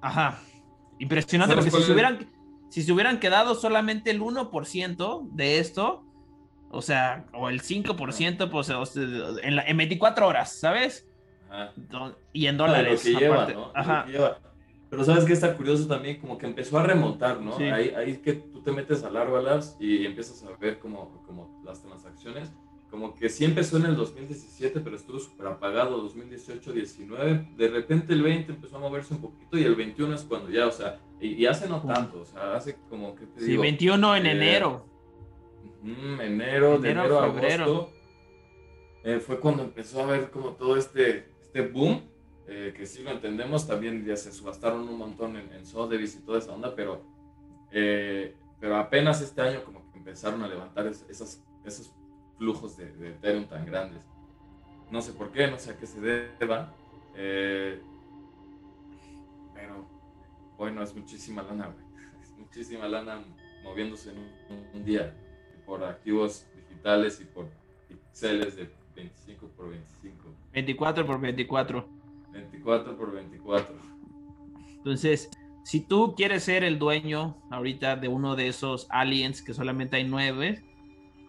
ajá, 0.00 0.38
impresionante 1.00 1.54
¿Sabes 1.56 1.64
porque 1.72 1.82
si 1.82 1.86
se, 1.86 1.92
hubieran, 1.92 2.30
si 2.68 2.82
se 2.82 2.92
hubieran 2.92 3.18
quedado 3.18 3.54
solamente 3.56 4.10
el 4.12 4.20
1% 4.20 5.28
de 5.32 5.58
esto, 5.58 6.04
o 6.70 6.80
sea, 6.82 7.26
o 7.32 7.48
el 7.48 7.60
5%, 7.60 8.50
pues 8.50 8.68
en, 9.42 9.56
la- 9.56 9.62
en 9.66 9.76
24 9.76 10.28
horas, 10.28 10.52
¿sabes? 10.60 11.05
Ajá. 11.50 11.72
Y 12.32 12.46
en 12.46 12.56
de 12.56 12.62
dólares. 12.64 13.04
Lo 13.06 13.18
que 13.18 13.24
lleva, 13.24 13.34
aparte. 13.36 13.54
¿no? 13.54 13.60
De 13.60 13.66
lo 13.66 13.78
Ajá. 13.78 14.04
que 14.06 14.12
lleva. 14.12 14.38
Pero 14.88 15.04
sabes 15.04 15.24
que 15.24 15.32
está 15.32 15.56
curioso 15.56 15.86
también, 15.88 16.20
como 16.20 16.38
que 16.38 16.46
empezó 16.46 16.78
a 16.78 16.82
remontar, 16.84 17.40
¿no? 17.40 17.56
Sí. 17.58 17.64
Ahí, 17.64 17.90
ahí 17.96 18.16
que 18.18 18.34
tú 18.34 18.62
te 18.62 18.70
metes 18.72 19.02
a 19.02 19.10
Larva 19.10 19.42
Labs 19.42 19.76
y 19.80 20.06
empiezas 20.06 20.42
a 20.44 20.56
ver 20.56 20.78
como, 20.78 21.22
como 21.26 21.60
las 21.64 21.82
transacciones. 21.82 22.52
Como 22.88 23.14
que 23.16 23.28
sí 23.28 23.44
empezó 23.44 23.78
en 23.78 23.86
el 23.86 23.96
2017, 23.96 24.78
pero 24.80 24.94
estuvo 24.94 25.18
súper 25.18 25.48
apagado 25.48 25.98
2018, 26.02 26.72
19. 26.72 27.48
De 27.56 27.68
repente 27.68 28.12
el 28.12 28.22
20 28.22 28.52
empezó 28.52 28.76
a 28.76 28.78
moverse 28.78 29.12
un 29.12 29.20
poquito 29.20 29.58
y 29.58 29.64
el 29.64 29.74
21 29.74 30.14
es 30.14 30.22
cuando 30.22 30.50
ya, 30.50 30.68
o 30.68 30.70
sea, 30.70 31.00
y, 31.20 31.30
y 31.34 31.46
hace 31.46 31.68
no 31.68 31.82
tanto, 31.82 32.20
o 32.20 32.24
sea, 32.24 32.54
hace 32.54 32.76
como 32.88 33.16
que 33.16 33.26
te 33.26 33.40
Sí, 33.40 33.46
digo. 33.46 33.62
21 33.62 34.16
en 34.16 34.26
eh, 34.26 34.30
enero. 34.32 34.86
Enero, 35.84 36.78
de 36.78 36.90
Enero, 36.90 37.02
enero 37.02 37.18
a 37.20 37.32
febrero. 37.32 37.64
agosto, 37.64 37.92
eh, 39.04 39.18
fue 39.18 39.38
cuando 39.40 39.64
empezó 39.64 40.02
a 40.02 40.06
ver 40.06 40.30
como 40.30 40.50
todo 40.50 40.76
este, 40.76 41.28
este 41.46 41.62
boom, 41.62 42.02
eh, 42.48 42.74
que 42.76 42.86
sí 42.86 43.02
lo 43.02 43.10
entendemos, 43.10 43.66
también 43.66 44.04
ya 44.04 44.16
se 44.16 44.32
subastaron 44.32 44.88
un 44.88 44.98
montón 44.98 45.36
en, 45.36 45.52
en 45.52 45.64
Sotheby's 45.64 46.16
y 46.16 46.20
toda 46.20 46.38
esa 46.38 46.52
onda, 46.52 46.74
pero, 46.74 47.02
eh, 47.70 48.34
pero 48.60 48.76
apenas 48.76 49.20
este 49.20 49.40
año 49.40 49.64
como 49.64 49.80
que 49.90 49.98
empezaron 49.98 50.42
a 50.42 50.48
levantar 50.48 50.86
es- 50.86 51.06
esos 51.08 51.92
flujos 52.36 52.76
de, 52.76 52.86
Ethereum 53.10 53.46
tan 53.46 53.64
grandes. 53.64 54.02
No 54.90 55.00
sé 55.00 55.12
por 55.12 55.32
qué, 55.32 55.48
no 55.48 55.58
sé 55.58 55.72
a 55.72 55.76
qué 55.76 55.86
se 55.86 56.00
deba, 56.00 56.72
eh, 57.16 57.80
pero 59.54 59.86
bueno, 60.56 60.82
es 60.82 60.94
muchísima 60.94 61.42
lana. 61.42 61.74
Es 62.22 62.36
muchísima 62.36 62.86
lana 62.88 63.24
moviéndose 63.62 64.10
en 64.10 64.18
un, 64.18 64.30
un 64.74 64.84
día 64.84 65.14
por 65.64 65.82
activos 65.84 66.46
digitales 66.54 67.20
y 67.20 67.24
por 67.24 67.48
píxeles 67.88 68.56
de 68.56 68.70
25 68.94 69.48
por 69.48 69.70
25, 69.70 70.34
24 70.56 71.04
por 71.04 71.20
24. 71.20 71.86
24 72.32 72.96
por 72.96 73.12
24. 73.12 73.76
Entonces, 74.78 75.30
si 75.64 75.82
tú 75.82 76.14
quieres 76.16 76.44
ser 76.44 76.64
el 76.64 76.78
dueño 76.78 77.36
ahorita 77.50 77.96
de 77.96 78.08
uno 78.08 78.36
de 78.36 78.48
esos 78.48 78.86
aliens, 78.88 79.42
que 79.42 79.52
solamente 79.52 79.96
hay 79.96 80.04
nueve, 80.04 80.64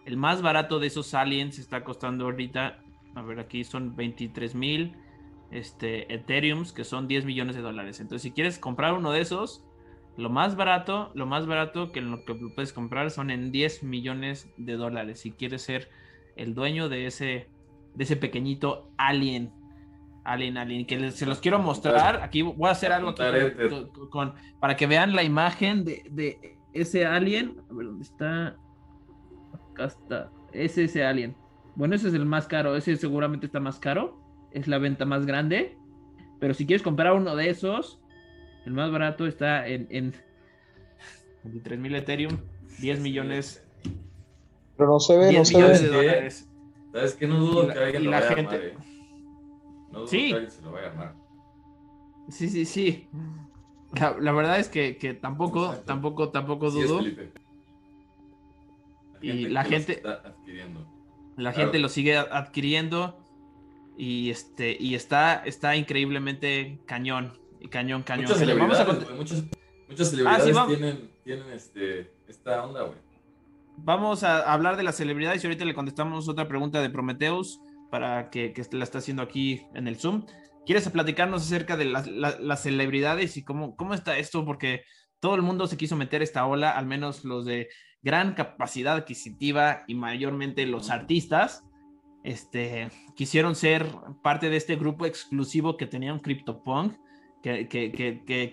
el 0.06 0.16
más 0.16 0.40
barato 0.40 0.78
de 0.78 0.86
esos 0.86 1.12
aliens 1.12 1.58
está 1.58 1.84
costando 1.84 2.24
ahorita, 2.24 2.78
a 3.14 3.22
ver, 3.22 3.38
aquí 3.38 3.64
son 3.64 3.94
23 3.94 4.54
mil 4.54 4.96
este, 5.50 6.10
Ethereums, 6.14 6.72
que 6.72 6.84
son 6.84 7.06
10 7.06 7.26
millones 7.26 7.54
de 7.54 7.60
dólares. 7.60 8.00
Entonces, 8.00 8.22
si 8.22 8.30
quieres 8.30 8.58
comprar 8.58 8.94
uno 8.94 9.12
de 9.12 9.20
esos, 9.20 9.62
lo 10.16 10.30
más 10.30 10.56
barato, 10.56 11.10
lo 11.14 11.26
más 11.26 11.46
barato 11.46 11.92
que 11.92 12.00
lo 12.00 12.24
que 12.24 12.34
puedes 12.34 12.72
comprar 12.72 13.10
son 13.10 13.30
en 13.30 13.52
10 13.52 13.82
millones 13.82 14.48
de 14.56 14.76
dólares. 14.76 15.20
Si 15.20 15.32
quieres 15.32 15.60
ser 15.60 15.90
el 16.34 16.54
dueño 16.54 16.88
de 16.88 17.04
ese, 17.04 17.50
de 17.94 18.04
ese 18.04 18.16
pequeñito 18.16 18.90
alien. 18.96 19.52
Alien, 20.24 20.58
alien, 20.58 20.86
que 20.86 20.98
les- 20.98 21.14
se 21.14 21.24
los 21.26 21.38
quiero 21.40 21.58
mostrar. 21.58 22.20
Aquí 22.22 22.42
voy 22.42 22.68
a 22.68 22.72
hacer 22.72 22.92
algo 22.92 23.10
aquí 23.10 23.22
Apuntar 23.22 23.52
con- 23.54 23.66
Ether. 23.66 23.88
con- 23.88 24.08
con- 24.10 24.34
para 24.60 24.76
que 24.76 24.86
vean 24.86 25.14
la 25.16 25.22
imagen 25.22 25.84
de, 25.84 26.02
de 26.10 26.56
ese 26.74 27.06
alien. 27.06 27.56
A 27.70 27.74
ver 27.74 27.86
dónde 27.86 28.04
está. 28.04 28.56
Acá 29.72 29.86
está. 29.86 30.30
Es 30.52 30.76
ese 30.76 31.04
alien. 31.04 31.34
Bueno, 31.76 31.94
ese 31.94 32.08
es 32.08 32.14
el 32.14 32.26
más 32.26 32.46
caro. 32.46 32.76
Ese 32.76 32.96
seguramente 32.96 33.46
está 33.46 33.58
más 33.60 33.78
caro. 33.78 34.20
Es 34.52 34.68
la 34.68 34.78
venta 34.78 35.04
más 35.06 35.24
grande. 35.24 35.76
Pero 36.40 36.52
si 36.54 36.66
quieres 36.66 36.82
comprar 36.82 37.12
uno 37.14 37.34
de 37.34 37.48
esos, 37.50 38.00
el 38.66 38.72
más 38.74 38.90
barato 38.92 39.26
está 39.26 39.66
en, 39.66 39.86
en 39.90 40.12
23 41.44 41.78
mil 41.80 41.94
Ethereum, 41.94 42.36
10 42.80 43.00
millones, 43.00 43.64
Pero 44.76 44.90
no 44.90 45.00
se 45.00 45.16
ve, 45.16 45.24
no 45.26 45.30
10 45.30 45.48
se 45.48 45.54
millones 45.56 45.82
ve. 45.82 45.88
de 45.88 45.94
dólares. 45.96 46.48
¿Sabes 46.92 47.14
qué? 47.14 47.26
No 47.26 47.38
dudo 47.38 47.64
Y 47.64 47.66
la- 47.68 47.74
que 47.74 47.80
alguien 47.80 48.02
y 48.02 48.04
lo 48.06 48.10
la 48.10 48.20
vaya 48.20 48.34
gente- 48.34 48.54
a 48.54 48.58
armar, 48.58 48.70
eh. 48.70 48.84
No 49.92 49.98
dudo 50.00 50.06
Sí. 50.08 50.28
que 50.28 50.34
alguien 50.34 50.50
se 50.50 50.62
lo 50.62 50.72
vaya 50.72 50.86
a 50.86 50.90
armar. 50.90 51.14
Sí, 52.28 52.48
sí, 52.48 52.64
sí. 52.64 53.08
La, 53.94 54.16
la 54.20 54.32
verdad 54.32 54.58
es 54.58 54.68
que, 54.68 54.96
que 54.98 55.14
tampoco, 55.14 55.64
Exacto. 55.66 55.84
tampoco, 55.86 56.28
tampoco 56.30 56.70
dudo. 56.70 57.00
Y 59.20 59.48
la 59.48 59.64
que 59.64 59.70
los 59.70 59.78
gente- 59.86 59.92
está 59.94 60.12
adquiriendo. 60.28 60.80
La 61.36 61.52
Claro. 61.52 61.66
gente 61.66 61.78
lo 61.78 61.88
sigue 61.88 62.16
adquiriendo 62.16 63.18
y 63.96 64.30
este 64.30 64.76
y 64.78 64.94
está 64.94 65.42
está 65.44 65.76
increíblemente 65.76 66.78
cañón 66.86 67.32
y 67.60 67.68
cañón 67.68 68.02
cañón. 68.02 68.24
Muchas 68.26 68.38
cañón. 68.40 68.58
Vamos 68.58 68.78
a 68.78 68.84
celebridades, 68.84 69.16
muchas, 69.16 69.44
muchas 69.88 70.10
celebridades 70.10 70.42
Ah, 70.42 70.46
sí, 70.46 70.52
vamos. 70.52 70.76
tienen, 70.76 71.10
tienen 71.24 71.50
este, 71.52 72.12
esta 72.28 72.64
onda, 72.64 72.82
güey. 72.82 72.98
Vamos 73.80 74.22
a 74.22 74.52
hablar 74.52 74.76
de 74.76 74.82
las 74.82 74.96
celebridades 74.96 75.42
y 75.42 75.46
ahorita 75.46 75.64
le 75.64 75.74
contestamos 75.74 76.28
otra 76.28 76.46
pregunta 76.48 76.82
de 76.82 76.90
Prometheus 76.90 77.60
para 77.90 78.28
que, 78.28 78.52
que 78.52 78.62
la 78.72 78.84
está 78.84 78.98
haciendo 78.98 79.22
aquí 79.22 79.62
en 79.74 79.88
el 79.88 79.96
Zoom. 79.96 80.26
¿Quieres 80.66 80.88
platicarnos 80.90 81.42
acerca 81.42 81.76
de 81.76 81.86
las, 81.86 82.06
la- 82.06 82.38
las 82.38 82.62
celebridades 82.62 83.36
y 83.36 83.44
cómo, 83.44 83.76
cómo 83.76 83.94
está 83.94 84.18
esto? 84.18 84.44
Porque 84.44 84.82
todo 85.20 85.34
el 85.36 85.42
mundo 85.42 85.66
se 85.66 85.76
quiso 85.78 85.96
meter 85.96 86.22
esta 86.22 86.46
ola, 86.46 86.72
al 86.72 86.86
menos 86.86 87.24
los 87.24 87.46
de 87.46 87.68
gran 88.02 88.34
capacidad 88.34 88.96
adquisitiva 88.96 89.84
y 89.86 89.94
mayormente 89.94 90.66
los 90.66 90.90
artistas, 90.90 91.64
este, 92.24 92.90
quisieron 93.16 93.54
ser 93.54 93.86
parte 94.22 94.50
de 94.50 94.56
este 94.56 94.76
grupo 94.76 95.06
exclusivo 95.06 95.76
que 95.76 95.86
tenía 95.86 96.12
un 96.12 96.20
CryptoPunk, 96.20 96.94
que, 97.42 97.68
que, 97.68 97.90
que, 97.90 98.50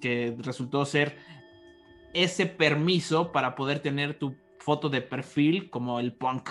que 0.00 0.36
resultó 0.38 0.84
ser 0.84 1.16
ese 2.14 2.46
permiso 2.46 3.32
para 3.32 3.54
poder 3.56 3.80
tener 3.80 4.18
tu 4.18 4.36
foto 4.68 4.90
de 4.90 5.00
perfil 5.00 5.70
como 5.70 5.98
el 5.98 6.12
punk, 6.12 6.50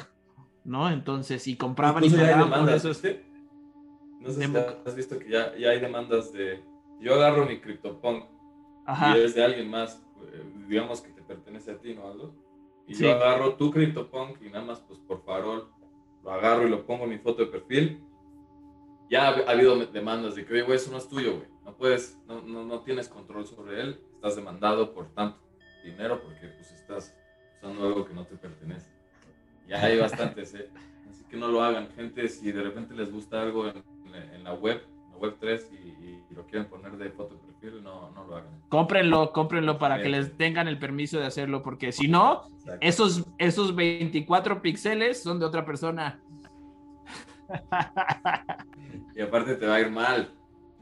¿no? 0.66 0.90
Entonces, 0.90 1.48
y 1.48 1.56
compraban 1.56 2.04
y 2.04 2.08
Incluso 2.08 2.24
pagaban 2.26 2.50
por 2.50 2.58
demandas, 2.58 2.84
esos. 2.84 3.00
¿viste? 3.00 3.24
No 4.20 4.30
sé 4.32 4.48
si 4.48 4.58
has 4.88 4.96
visto 4.96 5.20
que 5.20 5.30
ya, 5.30 5.56
ya 5.56 5.70
hay 5.70 5.80
demandas 5.80 6.34
de... 6.34 6.64
Yo 7.00 7.14
agarro 7.14 7.46
mi 7.46 7.60
CryptoPunk 7.60 8.26
Ajá, 8.88 9.16
y 9.16 9.22
es 9.22 9.36
de 9.36 9.44
alguien 9.44 9.70
más, 9.70 10.04
eh, 10.34 10.44
digamos 10.68 11.02
que 11.02 11.12
te 11.12 11.22
pertenece 11.22 11.70
a 11.70 11.78
ti, 11.78 11.94
¿no? 11.94 12.08
Algo. 12.08 12.34
Y 12.88 12.96
Sí. 12.96 13.04
yo 13.04 13.12
agarro 13.12 13.54
tu 13.54 13.70
CryptoPunk 13.70 14.42
y 14.42 14.50
nada 14.50 14.66
más, 14.66 14.80
pues 14.80 14.98
por 15.02 15.24
farol, 15.24 15.70
lo 16.24 16.32
agarro 16.32 16.66
y 16.66 16.72
lo 16.72 16.88
pongo 16.88 17.04
en 17.04 17.12
mi 17.12 17.20
foto 17.20 17.46
de 17.46 17.52
perfil. 17.52 18.04
Ya 19.12 19.28
ha, 19.28 19.42
ha 19.48 19.52
habido 19.52 19.76
demandas 19.86 20.34
de 20.34 20.44
que, 20.44 20.54
oye, 20.54 20.64
güey, 20.64 20.78
eso 20.78 20.90
no 20.92 20.98
es 20.98 21.08
tuyo, 21.08 21.36
güey. 21.38 21.48
No 21.64 21.78
puedes, 21.78 22.18
no, 22.28 22.42
no, 22.42 22.66
no 22.66 22.80
tienes 22.82 23.10
control 23.10 23.46
sobre 23.46 23.80
él. 23.80 24.02
Estás 24.16 24.36
demandado 24.36 24.92
por 24.96 25.14
tanto 25.14 25.38
dinero 25.84 26.20
porque 26.24 26.48
pues 26.48 26.72
estás 26.72 27.16
usando 27.62 27.86
algo 27.88 28.06
que 28.06 28.14
no 28.14 28.26
te 28.26 28.36
pertenece. 28.36 28.88
Ya 29.68 29.82
hay 29.84 30.00
bastantes, 30.00 30.54
¿eh? 30.56 30.70
Así 31.10 31.24
que 31.30 31.38
no 31.38 31.48
lo 31.50 31.62
hagan, 31.62 31.90
gente. 31.96 32.28
Si 32.30 32.52
de 32.52 32.62
repente 32.64 32.94
les 32.94 33.12
gusta 33.12 33.42
algo 33.42 33.68
en, 33.68 33.84
en 34.34 34.44
la- 34.44 34.54
web, 34.54 34.82
en 35.06 35.12
la 35.12 35.18
web 35.18 35.36
3 35.40 35.70
y, 35.74 35.76
y 36.06 36.24
lo 36.36 36.46
quieren 36.46 36.70
poner 36.70 36.96
de 36.98 37.10
foto 37.12 37.36
de 37.36 37.42
perfil, 37.42 37.84
no, 37.84 38.12
no 38.12 38.24
lo 38.26 38.38
hagan. 38.38 38.50
Cómprenlo, 38.70 39.32
cómprenlo 39.34 39.78
para 39.78 40.02
que 40.02 40.10
les 40.10 40.38
tengan 40.38 40.68
el 40.68 40.78
permiso 40.80 41.20
de 41.20 41.26
hacerlo, 41.26 41.64
porque 41.64 41.92
si 41.92 42.08
no, 42.08 42.44
esos, 42.80 43.26
esos 43.38 43.76
24 43.76 44.62
píxeles 44.62 45.22
son 45.22 45.40
de 45.40 45.46
otra 45.46 45.66
persona. 45.66 46.22
y 49.16 49.22
aparte 49.22 49.56
te 49.56 49.66
va 49.66 49.76
a 49.76 49.80
ir 49.82 49.90
mal. 49.92 50.32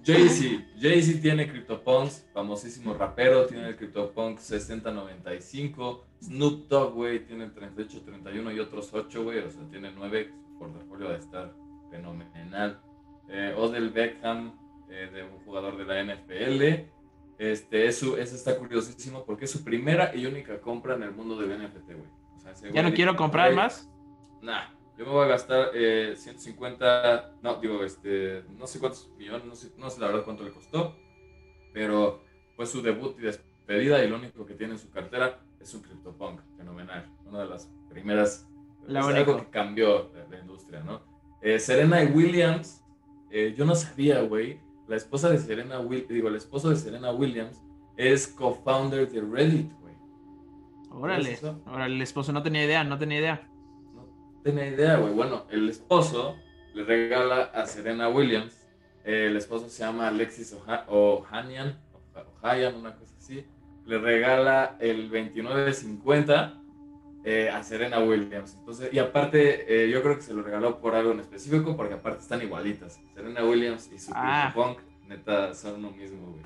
Jay-Z, 0.05 0.63
Jay-Z 0.79 1.21
tiene 1.21 1.47
CryptoPunks, 1.47 2.27
famosísimo 2.31 2.93
rapero, 2.93 3.47
tiene 3.47 3.69
el 3.69 3.75
CryptoPunk 3.75 4.37
6095. 4.37 6.05
Snoop 6.21 6.67
Dogg, 6.67 6.93
güey, 6.93 7.25
tiene 7.25 7.45
el 7.45 7.53
3831 7.53 8.51
y 8.51 8.59
otros 8.59 8.93
8, 8.93 9.23
güey, 9.23 9.39
o 9.39 9.49
sea, 9.49 9.63
tiene 9.69 9.91
9. 9.91 10.31
Su 10.47 10.59
portafolio 10.59 11.09
de 11.09 11.17
estar 11.17 11.53
fenomenal. 11.89 12.79
Eh, 13.29 13.53
Odell 13.57 13.89
Beckham, 13.89 14.53
eh, 14.89 15.09
de 15.11 15.23
un 15.23 15.39
jugador 15.43 15.75
de 15.77 15.85
la 15.85 16.03
NFL. 16.03 16.87
Este, 17.37 17.87
eso, 17.87 18.17
eso 18.17 18.35
está 18.35 18.57
curiosísimo 18.57 19.25
porque 19.25 19.45
es 19.45 19.51
su 19.51 19.63
primera 19.63 20.15
y 20.15 20.25
única 20.25 20.61
compra 20.61 20.95
en 20.95 21.03
el 21.03 21.11
mundo 21.11 21.35
del 21.35 21.59
NFT, 21.59 21.87
güey. 21.87 22.09
O 22.35 22.39
sea, 22.39 22.71
¿Ya 22.71 22.83
no 22.83 22.93
quiero 22.93 23.15
comprar 23.15 23.53
más? 23.53 23.89
Nah, 24.41 24.65
yo 24.97 25.05
me 25.05 25.11
voy 25.11 25.25
a 25.25 25.27
gastar 25.27 25.71
eh, 25.73 26.13
150, 26.15 27.33
no, 27.41 27.55
digo, 27.55 27.83
este, 27.83 28.43
no 28.57 28.65
sé 28.65 28.79
cuántos 28.79 29.09
millones, 29.17 29.45
no 29.45 29.55
sé, 29.55 29.71
no 29.77 29.89
sé 29.89 29.99
la 29.99 30.07
verdad 30.07 30.23
cuánto 30.23 30.43
le 30.43 30.51
costó, 30.51 30.95
pero 31.73 32.23
fue 32.55 32.65
su 32.65 32.81
debut 32.81 33.17
y 33.19 33.23
despedida 33.23 34.03
y 34.03 34.09
lo 34.09 34.15
único 34.15 34.45
que 34.45 34.53
tiene 34.53 34.73
en 34.73 34.79
su 34.79 34.89
cartera 34.89 35.39
es 35.59 35.73
un 35.73 35.81
CryptoPunk, 35.81 36.39
fenomenal, 36.57 37.05
una 37.25 37.39
de 37.39 37.49
las 37.49 37.69
primeras, 37.89 38.47
la 38.87 39.01
es 39.01 39.05
algo 39.07 39.37
que 39.37 39.49
cambió 39.49 40.11
la, 40.29 40.39
industria, 40.39 40.81
¿no? 40.81 41.01
Eh, 41.41 41.59
Serena 41.59 41.99
Williams, 42.13 42.81
eh, 43.31 43.53
yo 43.57 43.65
no 43.65 43.75
sabía, 43.75 44.21
güey, 44.21 44.59
la 44.87 44.95
esposa 44.95 45.29
de 45.29 45.39
Serena, 45.39 45.79
Will, 45.79 46.05
digo, 46.07 46.29
el 46.29 46.35
esposo 46.35 46.69
de 46.69 46.77
Serena 46.77 47.11
Williams 47.11 47.61
es 47.97 48.27
co-founder 48.27 49.09
de 49.11 49.21
Reddit, 49.21 49.71
güey. 49.81 49.95
Órale, 50.91 51.37
órale, 51.65 51.95
el 51.95 52.01
esposo 52.01 52.31
no 52.31 52.43
tenía 52.43 52.63
idea, 52.63 52.83
no 52.83 52.97
tenía 52.97 53.19
idea 53.19 53.54
tenía 54.45 54.67
idea, 54.67 54.97
güey. 54.97 55.11
Bueno, 55.11 55.47
el 55.49 55.67
esposo 55.67 56.37
le 56.75 56.83
regala 56.83 57.45
a 57.45 57.65
Serena 57.65 58.09
Williams. 58.09 58.55
el 59.03 59.35
esposo 59.35 59.69
se 59.69 59.83
llama 59.83 60.07
Alexis 60.07 60.55
Ohanian, 60.87 61.79
Ohayan, 62.41 62.75
una 62.75 62.95
cosa 62.95 63.15
así. 63.17 63.43
Le 63.87 63.97
regala 63.97 64.77
el 64.79 65.09
2950 65.09 66.61
eh, 67.23 67.49
a 67.49 67.63
Serena 67.63 67.99
Williams. 67.99 68.55
Entonces, 68.59 68.93
y 68.93 68.99
aparte, 68.99 69.83
eh, 69.83 69.89
yo 69.89 70.03
creo 70.03 70.15
que 70.15 70.21
se 70.21 70.33
lo 70.33 70.43
regaló 70.43 70.79
por 70.79 70.93
algo 70.93 71.11
en 71.11 71.21
específico, 71.21 71.75
porque 71.75 71.95
aparte 71.95 72.21
están 72.21 72.43
igualitas. 72.43 72.99
Serena 73.15 73.43
Williams 73.43 73.89
y 73.91 73.97
su 73.97 74.11
ah. 74.13 74.51
punk, 74.53 74.77
neta, 75.07 75.55
son 75.55 75.81
lo 75.81 75.89
mismo, 75.89 76.33
güey. 76.33 76.43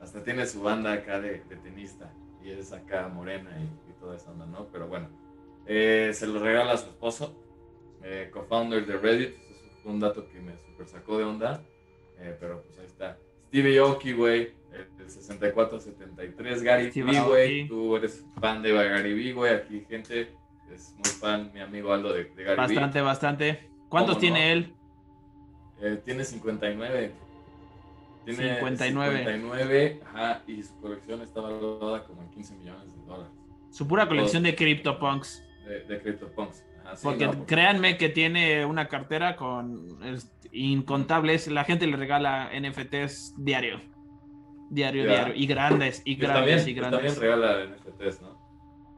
Hasta 0.00 0.22
tiene 0.22 0.46
su 0.46 0.62
banda 0.62 0.92
acá 0.92 1.18
de, 1.18 1.38
tenista. 1.62 2.12
Y 2.44 2.50
es 2.50 2.72
acá 2.72 3.08
morena 3.08 3.50
y, 3.58 3.90
y 3.90 3.92
toda 3.98 4.16
esa 4.16 4.30
onda, 4.30 4.44
¿no? 4.44 4.66
Pero 4.70 4.86
bueno. 4.86 5.08
Eh, 5.70 6.12
se 6.14 6.26
lo 6.26 6.40
regala 6.40 6.72
a 6.72 6.76
su 6.78 6.86
esposo, 6.86 7.36
eh, 8.02 8.30
co-founder 8.32 8.86
de 8.86 8.96
Reddit. 8.96 9.34
Eso 9.50 9.76
fue 9.82 9.92
un 9.92 10.00
dato 10.00 10.26
que 10.30 10.40
me 10.40 10.56
super 10.56 10.88
sacó 10.88 11.18
de 11.18 11.24
onda. 11.24 11.62
Eh, 12.18 12.34
pero 12.40 12.62
pues 12.62 12.78
ahí 12.78 12.86
está. 12.86 13.18
Stevie 13.48 13.78
Aoki, 13.78 14.12
güey, 14.12 14.52
el 14.72 15.10
6473. 15.10 16.62
Gary 16.62 16.90
B, 16.90 17.20
güey. 17.20 17.68
Tú 17.68 17.96
eres 17.96 18.24
fan 18.40 18.62
de 18.62 18.72
Gary 18.72 19.12
B, 19.12 19.32
güey. 19.34 19.54
Aquí 19.54 19.84
gente 19.88 20.30
es 20.72 20.94
muy 20.94 21.04
fan, 21.04 21.50
mi 21.52 21.60
amigo 21.60 21.92
Aldo 21.92 22.14
de, 22.14 22.24
de 22.24 22.44
Gary 22.44 22.56
Bastante, 22.56 23.00
bastante. 23.02 23.68
¿Cuántos 23.90 24.18
tiene 24.18 24.52
él? 24.52 24.74
tiene 26.04 26.24
59. 26.24 27.12
Tiene 28.24 28.54
59. 28.54 29.18
59, 29.18 30.00
ajá, 30.06 30.42
y 30.46 30.62
su 30.62 30.74
colección 30.80 31.22
está 31.22 31.40
valorada 31.40 32.04
como 32.04 32.22
en 32.22 32.30
15 32.30 32.56
millones 32.56 32.84
de 32.84 33.06
dólares. 33.06 33.32
Su 33.70 33.86
pura 33.86 34.08
colección 34.08 34.42
de 34.42 34.54
CryptoPunks 34.54 35.47
de, 35.68 36.00
CryptoPunks. 36.00 36.64
Porque 37.02 37.30
créanme 37.46 37.96
que 37.96 38.08
tiene 38.08 38.64
una 38.64 38.88
cartera 38.88 39.36
con 39.36 39.86
incontables. 40.52 41.48
La 41.48 41.64
gente 41.64 41.86
le 41.86 41.96
regala 41.96 42.50
NFTs 42.58 43.34
diario. 43.36 43.80
Diario, 44.70 45.04
diario. 45.04 45.34
Y 45.34 45.46
grandes, 45.46 46.02
y 46.04 46.14
grandes, 46.16 46.66
y 46.66 46.74
grandes. 46.74 47.14
También 47.14 47.20
regala 47.20 47.76
NFTs, 47.76 48.22
¿no? 48.22 48.38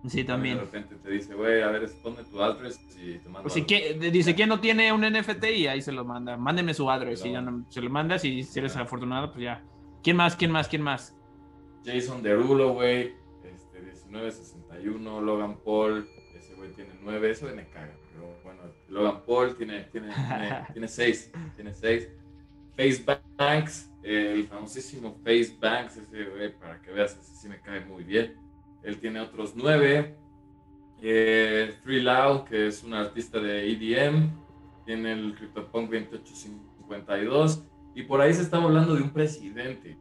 Sí, 0.06 0.24
también. 0.24 0.56
De 0.56 0.64
repente 0.64 0.94
te 0.96 1.10
dice, 1.10 1.34
güey, 1.34 1.60
a 1.60 1.68
ver, 1.68 1.88
ponme 2.02 2.24
tu 2.24 2.42
address 2.42 2.80
y 2.98 3.18
te 3.18 3.28
mando. 3.28 3.42
Pues 3.42 3.64
que, 3.66 3.94
dice, 4.10 4.34
¿quién 4.34 4.48
no 4.48 4.60
tiene 4.60 4.92
un 4.92 5.02
NFT? 5.02 5.44
Y 5.56 5.66
ahí 5.66 5.82
se 5.82 5.92
lo 5.92 6.04
manda. 6.04 6.36
Mándeme 6.36 6.72
su 6.72 6.90
address 6.90 7.24
y 7.24 7.32
ya 7.32 7.42
no, 7.42 7.66
se 7.68 7.82
lo 7.82 7.90
mandas. 7.90 8.24
Y 8.24 8.42
si 8.42 8.58
eres 8.58 8.76
afortunado, 8.76 9.30
pues 9.32 9.44
ya. 9.44 9.62
¿Quién 10.02 10.16
más? 10.16 10.36
¿Quién 10.36 10.50
más? 10.50 10.68
¿Quién 10.68 10.82
más? 10.82 11.16
Jason 11.84 12.22
Derulo, 12.22 12.72
güey. 12.72 13.14
Este, 13.44 13.80
1961. 13.80 15.20
Logan 15.20 15.58
Paul 15.62 16.08
tiene 16.80 16.98
nueve, 17.02 17.30
eso 17.30 17.46
me 17.46 17.68
caga. 17.68 17.94
Pero 18.12 18.34
bueno, 18.42 18.60
Logan 18.88 19.22
Paul 19.26 19.56
tiene, 19.56 19.84
tiene, 19.84 20.08
tiene, 20.72 20.88
seis. 20.88 21.30
Tiene 21.54 21.74
seis. 21.74 22.08
Face 22.76 23.04
Banks, 23.36 23.90
el 24.02 24.46
famosísimo 24.46 25.18
Face 25.22 25.54
Banks, 25.60 25.98
ese 25.98 26.24
güey, 26.24 26.56
para 26.58 26.80
que 26.80 26.90
veas, 26.90 27.18
ese 27.20 27.34
sí 27.34 27.48
me 27.48 27.60
cae 27.60 27.84
muy 27.84 28.04
bien. 28.04 28.36
Él 28.82 28.98
tiene 28.98 29.20
otros 29.20 29.52
nueve. 29.54 30.16
Eh, 31.02 31.74
Free 31.82 32.00
Loud, 32.00 32.44
que 32.44 32.68
es 32.68 32.82
un 32.82 32.94
artista 32.94 33.38
de 33.38 33.70
EDM, 33.70 34.30
tiene 34.86 35.12
el 35.12 35.34
CryptoPunk 35.34 35.90
2852. 35.90 37.64
Y 37.94 38.04
por 38.04 38.20
ahí 38.20 38.32
se 38.32 38.42
estaba 38.42 38.64
hablando 38.64 38.94
de 38.94 39.02
un 39.02 39.10
presidente. 39.10 39.98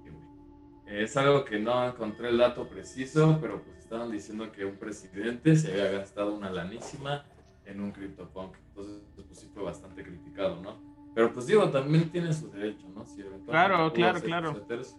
Es 0.85 1.15
algo 1.17 1.45
que 1.45 1.59
no 1.59 1.87
encontré 1.87 2.29
el 2.29 2.37
dato 2.39 2.67
preciso, 2.67 3.37
pero 3.39 3.61
pues 3.61 3.78
estaban 3.89 4.11
diciendo 4.11 4.51
que 4.51 4.65
un 4.65 4.75
presidente 4.75 5.55
se 5.55 5.71
había 5.71 5.89
gastado 5.97 6.35
una 6.35 6.51
lanísima 6.51 7.25
en 7.65 7.81
un 7.81 7.91
CryptoPunk. 7.91 8.55
Entonces, 8.67 9.01
pues 9.15 9.27
sí 9.31 9.49
fue 9.51 9.63
bastante 9.63 10.03
criticado, 10.03 10.61
¿no? 10.61 10.77
Pero 11.15 11.33
pues 11.33 11.47
digo, 11.47 11.67
también 11.71 12.07
tiene 12.11 12.31
su 12.31 12.51
derecho, 12.51 12.87
¿no? 12.93 13.03
claro, 13.47 13.91
claro, 13.91 14.21
claro. 14.21 14.63
pues 14.67 14.93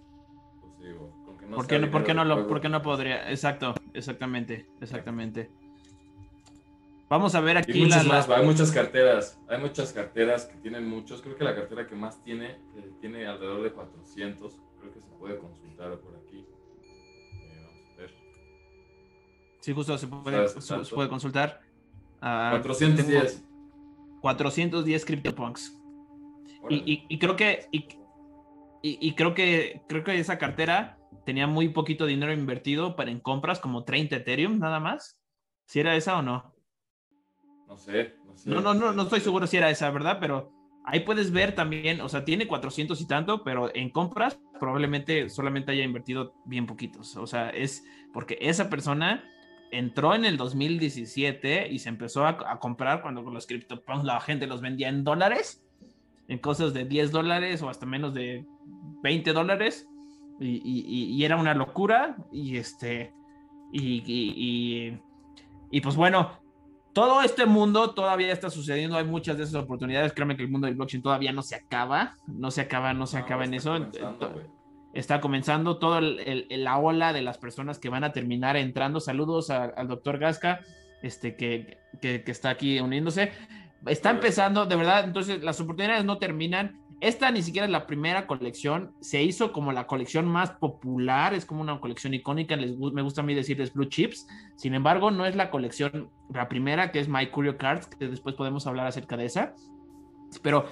digo, 0.81 1.23
con 1.25 1.39
que 1.39 1.47
no 1.47 1.57
¿Por, 1.57 1.69
qué 1.69 1.79
no, 1.79 1.89
¿por, 1.89 2.03
qué 2.03 2.15
no 2.15 2.25
lo, 2.25 2.49
¿Por 2.49 2.61
qué 2.61 2.69
no 2.69 2.83
podría? 2.83 3.31
Exacto, 3.31 3.75
exactamente, 3.95 4.67
exactamente. 4.81 5.49
Vamos 7.09 7.37
a 7.37 7.41
ver 7.41 7.59
aquí. 7.59 7.85
Y 7.85 7.87
más, 7.87 8.29
hay 8.29 8.45
muchas 8.45 8.73
carteras, 8.73 9.39
hay 9.49 9.61
muchas 9.61 9.93
carteras 9.93 10.47
que 10.47 10.57
tienen 10.57 10.89
muchos. 10.89 11.23
Creo 11.23 11.37
que 11.37 11.45
la 11.45 11.55
cartera 11.55 11.87
que 11.87 11.95
más 11.95 12.21
tiene, 12.25 12.51
eh, 12.77 12.91
tiene 13.01 13.25
alrededor 13.29 13.63
de 13.63 13.71
400. 13.71 14.61
Creo 14.81 14.93
que 14.93 15.01
se 15.01 15.09
puede 15.11 15.39
consultar 15.39 15.97
por 16.01 16.17
aquí. 16.17 16.20
Sí, 19.71 19.75
justo 19.75 19.97
se 19.97 20.09
puede, 20.09 20.49
se 20.49 20.95
puede 20.97 21.09
consultar. 21.09 21.61
410. 22.19 23.45
410 24.21 25.05
CryptoPunks. 25.05 25.81
Y, 26.69 27.07
y, 27.09 27.19
creo 27.21 27.37
que 27.37 27.69
y, 27.71 27.87
y, 28.83 29.15
creo 29.15 29.33
que 29.33 29.81
creo 29.89 30.03
que 30.03 30.19
esa 30.19 30.39
cartera 30.39 30.99
tenía 31.25 31.47
muy 31.47 31.69
poquito 31.69 32.05
dinero 32.05 32.33
invertido 32.33 32.97
para 32.97 33.13
en 33.13 33.21
compras, 33.21 33.61
como 33.61 33.85
30 33.85 34.17
Ethereum 34.17 34.59
nada 34.59 34.81
más. 34.81 35.21
¿Si 35.67 35.79
era 35.79 35.95
esa 35.95 36.19
o 36.19 36.23
no? 36.23 36.53
No 37.69 37.77
sé, 37.79 38.17
no 38.27 38.37
sé. 38.37 38.51
No, 38.51 38.61
no, 38.61 38.75
no, 38.75 38.93
no 38.93 39.03
estoy 39.03 39.21
seguro 39.21 39.47
si 39.47 39.57
era 39.57 39.71
esa, 39.71 39.89
¿verdad? 39.93 40.19
Pero 40.21 40.53
ahí 40.85 41.01
puedes 41.01 41.31
ver 41.31 41.55
también, 41.55 42.01
o 42.01 42.09
sea, 42.09 42.25
tiene 42.25 42.49
400 42.49 43.01
y 43.01 43.07
tanto, 43.07 43.45
pero 43.45 43.73
en 43.73 43.91
compras 43.91 44.41
probablemente 44.59 45.29
solamente 45.29 45.71
haya 45.71 45.85
invertido 45.85 46.35
bien 46.45 46.67
poquitos. 46.67 47.17
O 47.17 47.29
sea, 47.29 47.51
es 47.51 47.85
porque 48.13 48.37
esa 48.41 48.69
persona 48.69 49.25
entró 49.71 50.15
en 50.15 50.25
el 50.25 50.37
2017 50.37 51.69
y 51.71 51.79
se 51.79 51.89
empezó 51.89 52.27
a, 52.27 52.59
comprar 52.59 53.03
cuando 53.03 53.25
con 53.25 53.35
los 53.35 53.47
CryptoPunks 53.47 54.05
la 54.05 54.21
gente 54.21 54.47
los 54.47 54.61
vendía 54.61 54.89
en 54.89 55.05
dólares, 55.05 55.65
en 56.29 56.39
cosas 56.39 56.75
de 56.75 56.85
10 56.85 57.11
dólares 57.13 57.63
o 57.63 57.69
hasta 57.69 57.87
menos 57.87 58.15
de 58.15 58.45
20 59.03 59.33
dólares. 59.33 59.89
Y, 60.41 61.23
era 61.23 61.37
una 61.37 61.55
locura. 61.55 62.17
Y 62.33 62.57
este. 62.57 63.13
Y, 63.73 64.03
y, 65.71 65.81
pues 65.81 65.97
bueno, 65.97 66.41
todo 66.95 67.23
este 67.23 67.45
mundo 67.45 67.91
todavía 67.91 68.33
está 68.33 68.49
sucediendo. 68.49 68.97
Hay 68.97 69.05
muchas 69.05 69.37
de 69.37 69.45
esas 69.45 69.57
oportunidades. 69.57 70.13
Créanme 70.13 70.37
que 70.37 70.45
el 70.45 70.51
mundo 70.51 70.67
del 70.67 70.77
blockchain 70.77 71.03
todavía 71.03 71.33
no 71.33 71.43
se 71.43 71.57
acaba. 71.57 72.17
No 72.27 72.51
se 72.51 72.63
acaba, 72.63 72.95
no 72.95 73.07
se 73.07 73.19
acaba 73.19 73.45
en 73.45 73.55
eso 73.55 73.77
está 74.93 75.21
comenzando 75.21 75.79
toda 75.79 76.01
la 76.01 76.79
ola 76.79 77.13
de 77.13 77.23
las 77.23 77.39
personas 77.39 77.79
que 77.79 77.89
van 77.89 78.05
a 78.05 78.13
terminar 78.13 78.57
entrando. 78.57 79.01
Saludos 79.01 79.51
al 79.51 79.89
doctor 79.89 80.19
Gasca, 80.19 80.61
este, 81.03 81.37
que, 81.37 81.79
que, 82.01 82.23
está 82.27 82.51
aquí 82.51 82.81
uniéndose. 82.81 83.33
Está 83.87 84.11
empezando, 84.11 84.67
de 84.67 84.77
verdad, 84.77 85.05
entonces 85.05 85.43
las 85.43 85.61
oportunidades 85.61 86.05
no 86.05 86.19
terminan. 86.19 86.81
Esta 87.01 87.31
ni 87.31 87.41
siquiera 87.41 87.65
es 87.65 87.73
la 87.73 87.87
primera 87.87 88.27
colección, 88.27 88.93
se 89.01 89.23
hizo 89.23 89.53
como 89.53 89.73
la 89.73 89.87
colección 89.87 90.27
más 90.27 90.51
popular, 90.51 91.33
es 91.33 91.47
como 91.47 91.63
una 91.63 91.81
colección 91.81 92.13
icónica, 92.13 92.57
les, 92.57 92.77
me 92.77 93.01
gusta 93.01 93.23
a 93.23 93.25
mí 93.25 93.35
decirles 93.35 93.73
Blue 93.73 93.87
Chips, 93.87 94.29
sin 94.57 94.75
embargo 94.75 95.11
no 95.11 95.25
es 95.25 95.35
la 95.35 95.51
colección, 95.51 96.11
la 96.29 96.47
primera 96.51 96.93
que 96.93 97.01
es 97.01 97.09
My 97.09 97.29
Curio 97.29 97.57
Cards, 97.57 97.87
que 97.87 98.07
después 98.07 98.35
podemos 98.35 98.67
hablar 98.67 98.87
acerca 98.87 99.17
de 99.17 99.25
esa, 99.25 99.55
pero 100.43 100.67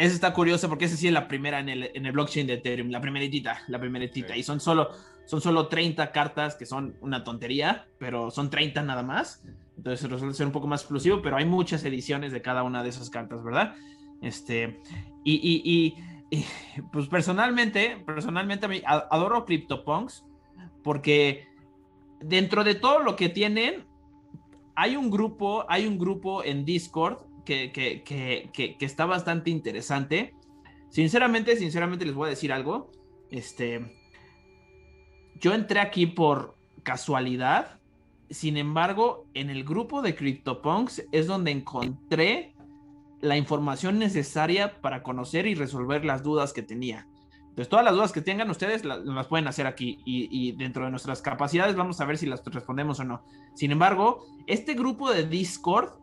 esa 0.00 0.14
está 0.14 0.32
curiosa 0.32 0.66
porque 0.68 0.86
esa 0.86 0.96
sí 0.96 1.08
es 1.08 1.12
la 1.12 1.28
primera 1.28 1.60
en 1.60 1.68
el, 1.68 1.90
en 1.94 2.06
el 2.06 2.12
blockchain 2.12 2.46
de 2.46 2.54
Ethereum, 2.54 2.88
la 2.88 3.02
primeritita, 3.02 3.62
la 3.68 3.78
primeritita. 3.78 4.34
Y 4.34 4.42
son 4.42 4.58
solo, 4.58 4.90
son 5.26 5.42
solo 5.42 5.68
30 5.68 6.10
cartas 6.10 6.54
que 6.54 6.64
son 6.64 6.96
una 7.02 7.22
tontería, 7.22 7.86
pero 7.98 8.30
son 8.30 8.48
30 8.48 8.82
nada 8.82 9.02
más. 9.02 9.42
Entonces 9.76 10.10
resulta 10.10 10.34
ser 10.34 10.46
un 10.46 10.52
poco 10.52 10.66
más 10.66 10.80
explosivo, 10.80 11.20
pero 11.20 11.36
hay 11.36 11.44
muchas 11.44 11.84
ediciones 11.84 12.32
de 12.32 12.40
cada 12.40 12.62
una 12.62 12.82
de 12.82 12.88
esas 12.88 13.10
cartas, 13.10 13.44
¿verdad? 13.44 13.74
Este, 14.22 14.80
y, 15.22 15.34
y, 15.34 15.94
y, 16.30 16.44
pues 16.92 17.06
personalmente, 17.08 18.02
personalmente 18.06 18.66
a 18.66 18.68
mí 18.70 18.82
adoro 18.86 19.44
CryptoPunks 19.44 20.24
porque 20.82 21.46
dentro 22.20 22.64
de 22.64 22.74
todo 22.74 23.00
lo 23.00 23.16
que 23.16 23.28
tienen, 23.28 23.84
hay 24.74 24.96
un 24.96 25.10
grupo, 25.10 25.66
hay 25.68 25.86
un 25.86 25.98
grupo 25.98 26.42
en 26.42 26.64
Discord 26.64 27.18
que, 27.44 27.72
que, 27.72 28.02
que, 28.02 28.76
que, 28.78 28.84
está 28.84 29.06
bastante 29.06 29.50
interesante. 29.50 30.34
Sinceramente, 30.90 31.56
sinceramente 31.56 32.04
les 32.04 32.14
voy 32.14 32.26
a 32.26 32.30
decir 32.30 32.52
algo. 32.52 32.90
Este, 33.30 33.96
yo 35.40 35.54
entré 35.54 35.80
aquí 35.80 36.06
por 36.06 36.56
casualidad. 36.82 37.78
Sin 38.28 38.56
embargo, 38.56 39.26
en 39.34 39.50
el 39.50 39.64
grupo 39.64 40.02
de 40.02 40.14
CryptoPunks 40.14 41.06
es 41.12 41.26
donde 41.26 41.50
encontré 41.50 42.54
la 43.20 43.36
información 43.36 43.98
necesaria 43.98 44.80
para 44.80 45.02
conocer 45.02 45.46
y 45.46 45.54
resolver 45.54 46.04
las 46.04 46.22
dudas 46.22 46.52
que 46.52 46.62
tenía. 46.62 47.06
Entonces, 47.50 47.68
todas 47.68 47.84
las 47.84 47.94
dudas 47.94 48.12
que 48.12 48.22
tengan 48.22 48.48
ustedes 48.48 48.84
las, 48.84 49.26
pueden 49.26 49.48
hacer 49.48 49.66
aquí 49.66 49.98
y, 50.04 50.52
dentro 50.52 50.84
de 50.84 50.90
nuestras 50.90 51.20
capacidades 51.20 51.74
vamos 51.76 52.00
a 52.00 52.04
ver 52.04 52.16
si 52.16 52.26
las 52.26 52.44
respondemos 52.44 53.00
o 53.00 53.04
no. 53.04 53.24
Sin 53.54 53.72
embargo, 53.72 54.24
este 54.46 54.74
grupo 54.74 55.10
de 55.10 55.26
Discord 55.26 55.99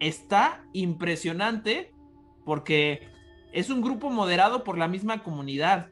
está 0.00 0.64
impresionante 0.72 1.92
porque 2.44 3.08
es 3.52 3.70
un 3.70 3.82
grupo 3.82 4.10
moderado 4.10 4.64
por 4.64 4.78
la 4.78 4.88
misma 4.88 5.22
comunidad, 5.22 5.88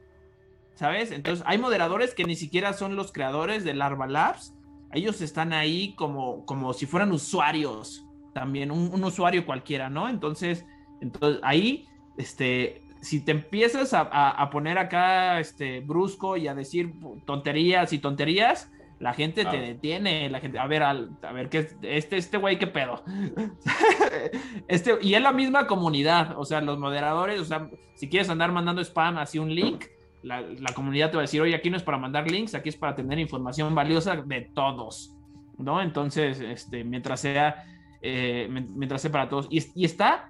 ¿sabes? 0.75 1.11
Entonces, 1.11 1.43
hay 1.47 1.57
moderadores 1.57 2.13
que 2.13 2.23
ni 2.23 2.35
siquiera 2.35 2.73
son 2.73 2.95
los 2.95 3.11
creadores 3.11 3.63
de 3.63 3.73
Larva 3.73 4.07
Labs. 4.07 4.53
Ellos 4.93 5.21
están 5.21 5.53
ahí 5.53 5.93
como, 5.95 6.45
como 6.45 6.73
si 6.73 6.85
fueran 6.85 7.11
usuarios, 7.11 8.05
también 8.33 8.71
un, 8.71 9.03
usuario 9.03 9.45
cualquiera, 9.45 9.89
¿no? 9.89 10.07
Entonces, 10.07 10.65
entonces 11.01 11.39
ahí, 11.43 11.87
este, 12.17 12.83
si 13.01 13.19
te 13.19 13.31
empiezas 13.31 13.93
a, 13.93 14.49
poner 14.51 14.77
acá 14.77 15.39
este 15.39 15.81
brusco 15.81 16.37
y 16.37 16.47
a 16.47 16.55
decir 16.55 16.93
tonterías 17.25 17.93
y 17.93 17.99
tonterías, 17.99 18.71
la 18.99 19.13
gente 19.13 19.45
te 19.45 19.57
detiene, 19.57 20.29
la 20.29 20.39
gente, 20.39 20.57
a 20.57 20.67
ver, 20.67 20.83
a 20.83 20.93
ver, 21.33 21.49
¿qué, 21.49 21.69
este, 21.83 22.17
este 22.17 22.37
güey, 22.37 22.57
qué 22.57 22.67
pedo. 22.67 23.03
este, 24.67 24.97
y 25.01 25.13
es 25.13 25.21
la 25.21 25.31
misma 25.31 25.67
comunidad, 25.67 26.37
o 26.37 26.45
sea, 26.45 26.61
los 26.61 26.79
moderadores, 26.79 27.39
o 27.39 27.45
sea, 27.45 27.69
si 27.95 28.09
quieres 28.09 28.29
andar 28.29 28.51
mandando 28.51 28.81
spam 28.81 29.17
así 29.17 29.39
un 29.39 29.53
link, 29.53 29.85
la, 30.23 30.43
comunidad 30.73 31.11
te 31.11 31.17
va 31.17 31.21
a 31.21 31.25
decir, 31.25 31.41
oye, 31.41 31.55
aquí 31.55 31.69
no 31.69 31.77
es 31.77 31.83
para 31.83 31.97
mandar 31.97 32.29
links, 32.29 32.55
aquí 32.55 32.69
es 32.69 32.75
para 32.75 32.95
tener 32.95 33.19
información 33.19 33.73
valiosa 33.75 34.15
de 34.17 34.41
todos, 34.53 35.15
¿no? 35.57 35.81
Entonces, 35.81 36.39
este, 36.39 36.83
mientras 36.83 37.21
sea, 37.21 37.63
eh, 38.01 38.47
mientras 38.49 39.01
sea 39.01 39.11
para 39.11 39.29
todos. 39.29 39.47
Y, 39.49 39.63
y 39.75 39.85
está 39.85 40.29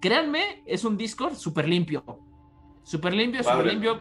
créanme, 0.00 0.62
es 0.66 0.84
un 0.84 0.96
Discord 0.96 1.34
súper 1.34 1.68
limpio. 1.68 2.02
Súper 2.82 3.14
limpio, 3.14 3.42
súper 3.42 3.66
limpio. 3.66 4.00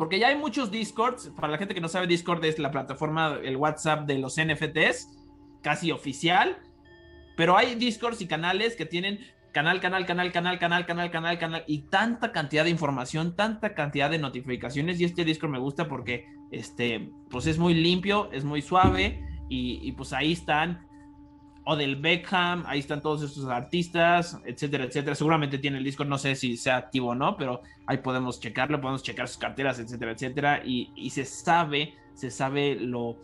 Porque 0.00 0.18
ya 0.18 0.28
hay 0.28 0.36
muchos 0.38 0.70
Discords. 0.70 1.30
Para 1.36 1.48
la 1.48 1.58
gente 1.58 1.74
que 1.74 1.80
no 1.82 1.88
sabe, 1.88 2.06
Discord 2.06 2.42
es 2.46 2.58
la 2.58 2.70
plataforma, 2.70 3.38
el 3.44 3.58
WhatsApp 3.58 4.06
de 4.06 4.16
los 4.16 4.40
NFTs, 4.40 5.10
casi 5.60 5.92
oficial. 5.92 6.56
Pero 7.36 7.54
hay 7.54 7.74
Discords 7.74 8.22
y 8.22 8.26
canales 8.26 8.76
que 8.76 8.86
tienen 8.86 9.18
canal, 9.52 9.78
canal, 9.78 10.06
canal, 10.06 10.32
canal, 10.32 10.58
canal, 10.58 10.86
canal, 10.86 11.10
canal, 11.10 11.38
canal. 11.38 11.64
Y 11.66 11.80
tanta 11.90 12.32
cantidad 12.32 12.64
de 12.64 12.70
información, 12.70 13.36
tanta 13.36 13.74
cantidad 13.74 14.08
de 14.08 14.16
notificaciones. 14.16 14.98
Y 14.98 15.04
este 15.04 15.22
Discord 15.22 15.50
me 15.50 15.58
gusta 15.58 15.86
porque 15.86 16.24
este, 16.50 17.10
pues 17.28 17.46
es 17.46 17.58
muy 17.58 17.74
limpio, 17.74 18.30
es 18.32 18.42
muy 18.42 18.62
suave. 18.62 19.22
Y, 19.50 19.86
y 19.86 19.92
pues 19.92 20.14
ahí 20.14 20.32
están 20.32 20.88
o 21.70 21.76
del 21.76 21.94
Beckham, 21.94 22.64
ahí 22.66 22.80
están 22.80 23.00
todos 23.00 23.22
estos 23.22 23.46
artistas, 23.46 24.40
etcétera, 24.44 24.82
etcétera. 24.82 25.14
Seguramente 25.14 25.56
tiene 25.56 25.78
el 25.78 25.84
disco, 25.84 26.04
no 26.04 26.18
sé 26.18 26.34
si 26.34 26.56
sea 26.56 26.76
activo 26.76 27.10
o 27.10 27.14
no, 27.14 27.36
pero 27.36 27.62
ahí 27.86 27.98
podemos 27.98 28.40
checarlo, 28.40 28.80
podemos 28.80 29.04
checar 29.04 29.28
sus 29.28 29.38
carteras, 29.38 29.78
etcétera, 29.78 30.10
etcétera. 30.10 30.62
Y, 30.64 31.10
se 31.10 31.24
sabe, 31.24 31.94
se 32.14 32.32
sabe 32.32 32.74
lo, 32.74 33.18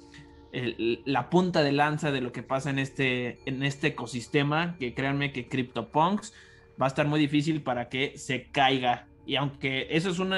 la 0.53 1.29
punta 1.29 1.65
de 1.65 1.73
lanza 1.73 2.13
de 2.13 2.21
lo 2.21 2.31
que 2.31 2.45
pasa 2.45 2.71
en 2.71 2.79
este, 2.79 3.41
en 3.47 3.65
este 3.65 3.89
ecosistema, 3.89 4.77
que 4.79 4.95
créanme 4.95 5.33
que 5.33 5.49
CryptoPunks 5.49 6.33
va 6.81 6.87
a 6.87 6.89
estar 6.89 7.09
muy 7.09 7.19
difícil 7.19 7.63
para 7.63 7.89
que 7.89 8.17
se 8.17 8.45
caiga. 8.53 9.09
Y 9.27 9.35
aunque 9.35 9.89
eso 9.91 10.09
es 10.09 10.21
un, 10.21 10.33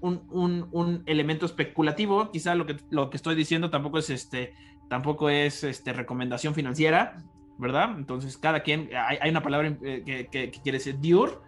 un, 0.00 0.68
un, 0.72 1.02
elemento 1.06 1.46
especulativo, 1.46 2.32
quizá 2.32 2.56
lo 2.56 2.66
que, 2.66 2.74
lo 2.90 3.08
que 3.08 3.18
estoy 3.18 3.36
diciendo 3.36 3.70
tampoco 3.70 3.98
es 3.98 4.10
este 4.10 4.52
tampoco 4.92 5.30
es 5.30 5.64
este, 5.64 5.94
recomendación 5.94 6.54
financiera, 6.54 7.16
¿verdad? 7.58 7.94
Entonces, 7.96 8.36
cada 8.36 8.60
quien, 8.60 8.90
hay, 8.94 9.30
una 9.30 9.42
palabra 9.42 9.76
eh, 9.82 10.28
que, 10.30 10.50
quiere 10.50 10.78
decir 10.78 10.98
Dior, 10.98 11.42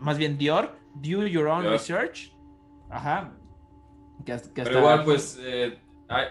más 0.00 0.18
bien 0.18 0.38
Dior, 0.38 0.76
do 0.94 1.26
your 1.26 1.46
own 1.46 1.64
research. 1.64 2.32
Ajá. 2.90 3.32
Pero 4.54 4.78
igual, 4.78 5.04
pues, 5.04 5.38
eh, 5.42 5.78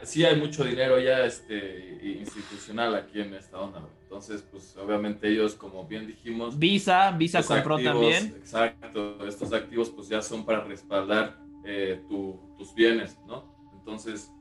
sí 0.04 0.24
hay 0.24 0.40
mucho 0.40 0.64
dinero 0.64 1.00
ya 1.00 1.26
este, 1.26 2.18
institucional 2.20 2.96
aquí 2.96 3.22
en 3.22 3.34
esta 3.34 3.60
onda. 3.60 3.82
Entonces, 4.04 4.44
pues, 4.44 4.78
obviamente 4.78 5.28
ellos, 5.28 5.56
como 5.56 5.86
bien 5.86 6.08
dijimos... 6.08 6.58
Visa, 6.58 7.12
Visa 7.12 7.44
compró 7.44 7.80
también. 7.80 8.36
Exacto, 8.38 9.26
estos 9.28 9.52
activos 9.54 9.90
pues 9.90 10.08
ya 10.08 10.22
son 10.22 10.46
para 10.46 10.64
respaldar 10.64 11.38
eh, 11.66 12.02
tus 12.58 12.76
bienes, 12.76 13.18
¿no? 13.26 13.52
Entonces, 13.74 14.32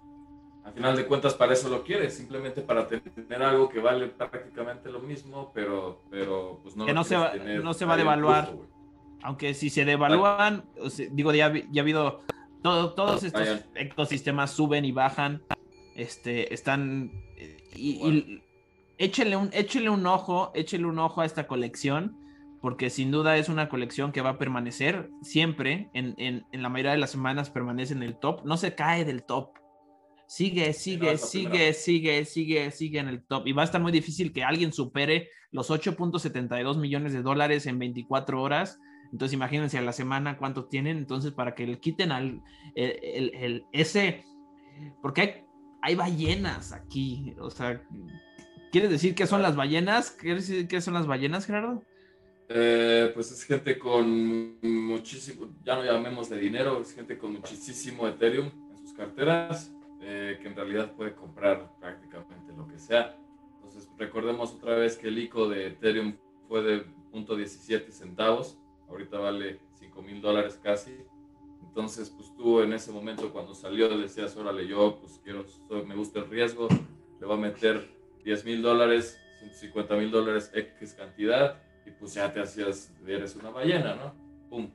al 0.65 0.73
final 0.73 0.97
de 0.97 1.07
cuentas 1.07 1.35
para 1.35 1.53
eso 1.53 1.69
lo 1.69 1.83
quieres, 1.83 2.15
simplemente 2.15 2.63
para 2.63 2.87
tener 2.87 3.43
algo 3.43 3.69
que 3.69 3.81
vale 3.81 4.09
prácticamente 4.09 4.91
lo 4.91 5.01
mismo, 5.01 5.51
pero, 5.53 6.03
pero 6.11 6.61
pues 6.63 6.77
no, 6.77 6.87
que 6.87 6.95
no, 6.95 7.03
se 7.05 7.17
va, 7.17 7.35
no 7.35 7.75
se 7.75 7.85
va 7.85 7.95
a 7.95 7.97
devaluar. 7.97 8.53
Aunque 9.23 9.55
si 9.55 9.71
se 9.71 9.85
devalúan, 9.85 10.65
digo, 11.11 11.33
ya, 11.33 11.53
ya 11.71 11.81
ha 11.81 11.83
habido, 11.83 12.21
todo, 12.63 12.95
todos 12.95 13.23
estos 13.23 13.65
ecosistemas 13.75 14.51
suben 14.53 14.85
y 14.85 14.93
bajan, 14.93 15.43
este, 15.95 16.53
están, 16.55 17.11
y, 17.75 18.41
échele, 18.99 19.37
un, 19.37 19.51
échele 19.53 19.91
un 19.91 20.07
ojo, 20.07 20.53
échele 20.55 20.87
un 20.87 20.99
ojo 20.99 21.21
a 21.21 21.25
esta 21.25 21.47
colección, 21.47 22.17
porque 22.61 22.91
sin 22.91 23.11
duda 23.11 23.37
es 23.37 23.49
una 23.49 23.69
colección 23.69 24.13
que 24.13 24.23
va 24.23 24.31
a 24.31 24.39
permanecer 24.39 25.11
siempre, 25.23 25.91
en, 25.93 26.15
en, 26.19 26.47
en 26.53 26.63
la 26.63 26.69
mayoría 26.69 26.93
de 26.93 26.99
las 26.99 27.11
semanas 27.11 27.51
permanece 27.51 27.95
en 27.95 28.05
el 28.05 28.17
top, 28.17 28.45
no 28.45 28.57
se 28.57 28.75
cae 28.75 29.05
del 29.05 29.25
top 29.25 29.62
sigue, 30.33 30.73
sigue, 30.73 31.19
sigue, 31.19 31.75
sigue, 31.75 32.25
sigue, 32.25 32.71
sigue 32.71 32.99
en 32.99 33.09
el 33.09 33.23
top. 33.23 33.47
Y 33.47 33.53
va 33.53 33.63
a 33.63 33.65
estar 33.67 33.83
muy 33.83 33.93
difícil 33.93 34.33
que 34.33 34.43
alguien 34.43 34.73
supere 34.73 35.29
los 35.51 35.71
8.72 35.71 36.79
millones 36.79 37.13
de 37.13 37.21
dólares 37.21 37.67
en 37.67 37.79
24 37.79 38.41
horas. 38.41 38.81
Entonces 39.13 39.35
imagínense 39.35 39.77
a 39.77 39.83
la 39.83 39.93
semana 39.93 40.39
cuánto 40.39 40.65
tienen. 40.65 40.97
Entonces 40.97 41.33
para 41.33 41.55
que 41.55 41.67
le 41.67 41.79
quiten 41.79 42.13
al 42.13 42.41
el, 42.75 43.67
ese, 43.73 44.25
porque 45.03 45.21
hay, 45.21 45.45
hay 45.83 45.95
ballenas 45.97 46.73
aquí. 46.73 47.35
O 47.39 47.51
sea, 47.51 47.83
¿quieres 48.71 48.89
decir 48.89 49.15
qué 49.15 49.27
son 49.27 49.43
las 49.43 49.55
ballenas? 49.55 50.13
¿Quieres 50.13 50.49
decir 50.49 50.67
qué 50.67 50.81
son 50.81 50.95
las 50.95 51.07
ballenas, 51.07 51.45
Gerardo? 51.45 51.83
Eh, 52.49 53.11
pues 53.13 53.31
es 53.33 53.45
gente 53.45 53.79
con 53.79 54.59
muchísimo, 54.63 55.51
ya 55.63 55.75
no 55.75 55.85
llamemos 55.85 56.31
de 56.31 56.39
dinero, 56.39 56.81
es 56.81 56.95
gente 56.95 57.19
con 57.19 57.33
muchísimo 57.35 58.09
Ethereum 58.09 58.51
en 58.71 58.79
sus 58.79 58.93
carteras 58.95 59.73
eh, 60.03 60.39
que 60.43 60.49
en 60.49 60.57
realidad 60.57 60.93
puede 60.93 61.15
comprar 61.15 61.71
prácticamente 61.79 62.53
lo 62.57 62.67
que 62.67 62.79
sea. 62.79 63.17
Entonces, 63.55 63.89
recordemos 63.97 64.53
otra 64.53 64.75
vez 64.75 64.97
que 64.97 65.09
el 65.09 65.19
ICO 65.19 65.49
de 65.49 65.69
Ethereum 65.69 66.17
fue 66.49 66.63
de 66.63 66.85
0.17 67.13 67.91
centavos, 67.91 68.59
ahorita 68.89 69.19
vale 69.19 69.61
5 69.75 70.03
mil 70.03 70.21
dólares 70.21 70.59
casi. 70.63 70.97
Entonces, 71.63 72.11
pues 72.11 72.35
tú 72.35 72.61
en 72.61 72.73
ese 72.73 72.91
momento 72.91 73.33
cuando 73.33 73.55
salió 73.55 73.89
decías, 73.97 74.37
órale, 74.37 74.67
yo 74.67 74.99
pues 75.01 75.21
quiero, 75.23 75.45
me 75.87 75.95
gusta 75.95 76.19
el 76.19 76.29
riesgo, 76.29 76.69
le 77.21 77.27
voy 77.27 77.37
a 77.37 77.41
meter 77.41 77.89
10 78.25 78.45
mil 78.45 78.61
dólares, 78.61 79.19
150 79.39 79.97
mil 79.97 80.11
dólares 80.11 80.51
X 80.53 80.95
cantidad 80.95 81.63
y 81.87 81.91
pues 81.93 82.15
ya 82.15 82.33
te 82.33 82.41
hacías, 82.41 82.93
eres 83.07 83.37
una 83.37 83.51
ballena, 83.51 83.95
¿no? 83.95 84.15
Pum, 84.51 84.71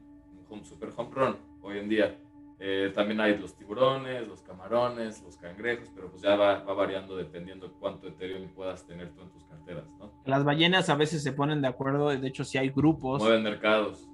un 0.50 0.66
super 0.66 0.90
home 0.96 1.12
run 1.14 1.38
hoy 1.62 1.80
en 1.80 1.90
día. 1.90 2.18
Eh, 2.60 2.92
también 2.96 3.20
hay 3.22 3.38
los 3.38 3.56
tiburones, 3.56 4.28
los 4.28 4.42
camarones, 4.42 5.22
los 5.24 5.38
cangrejos, 5.38 5.90
pero 5.94 6.10
pues 6.10 6.24
ya 6.24 6.36
va, 6.36 6.64
variando 6.74 7.16
dependiendo 7.16 7.72
cuánto 7.80 8.08
Ethereum 8.08 8.50
puedas 8.50 8.86
tener 8.88 9.14
tú 9.14 9.22
en 9.22 9.30
tus 9.30 9.44
carteras, 9.46 9.86
¿no? 10.00 10.12
Las 10.26 10.44
ballenas 10.44 10.90
a 10.90 10.96
veces 10.96 11.22
se 11.22 11.34
ponen 11.34 11.62
de 11.62 11.68
acuerdo, 11.68 12.10
de 12.10 12.28
hecho 12.28 12.44
si 12.44 12.58
hay 12.58 12.70
grupos. 12.70 13.22
Mueven 13.22 13.44
mercados. 13.44 14.10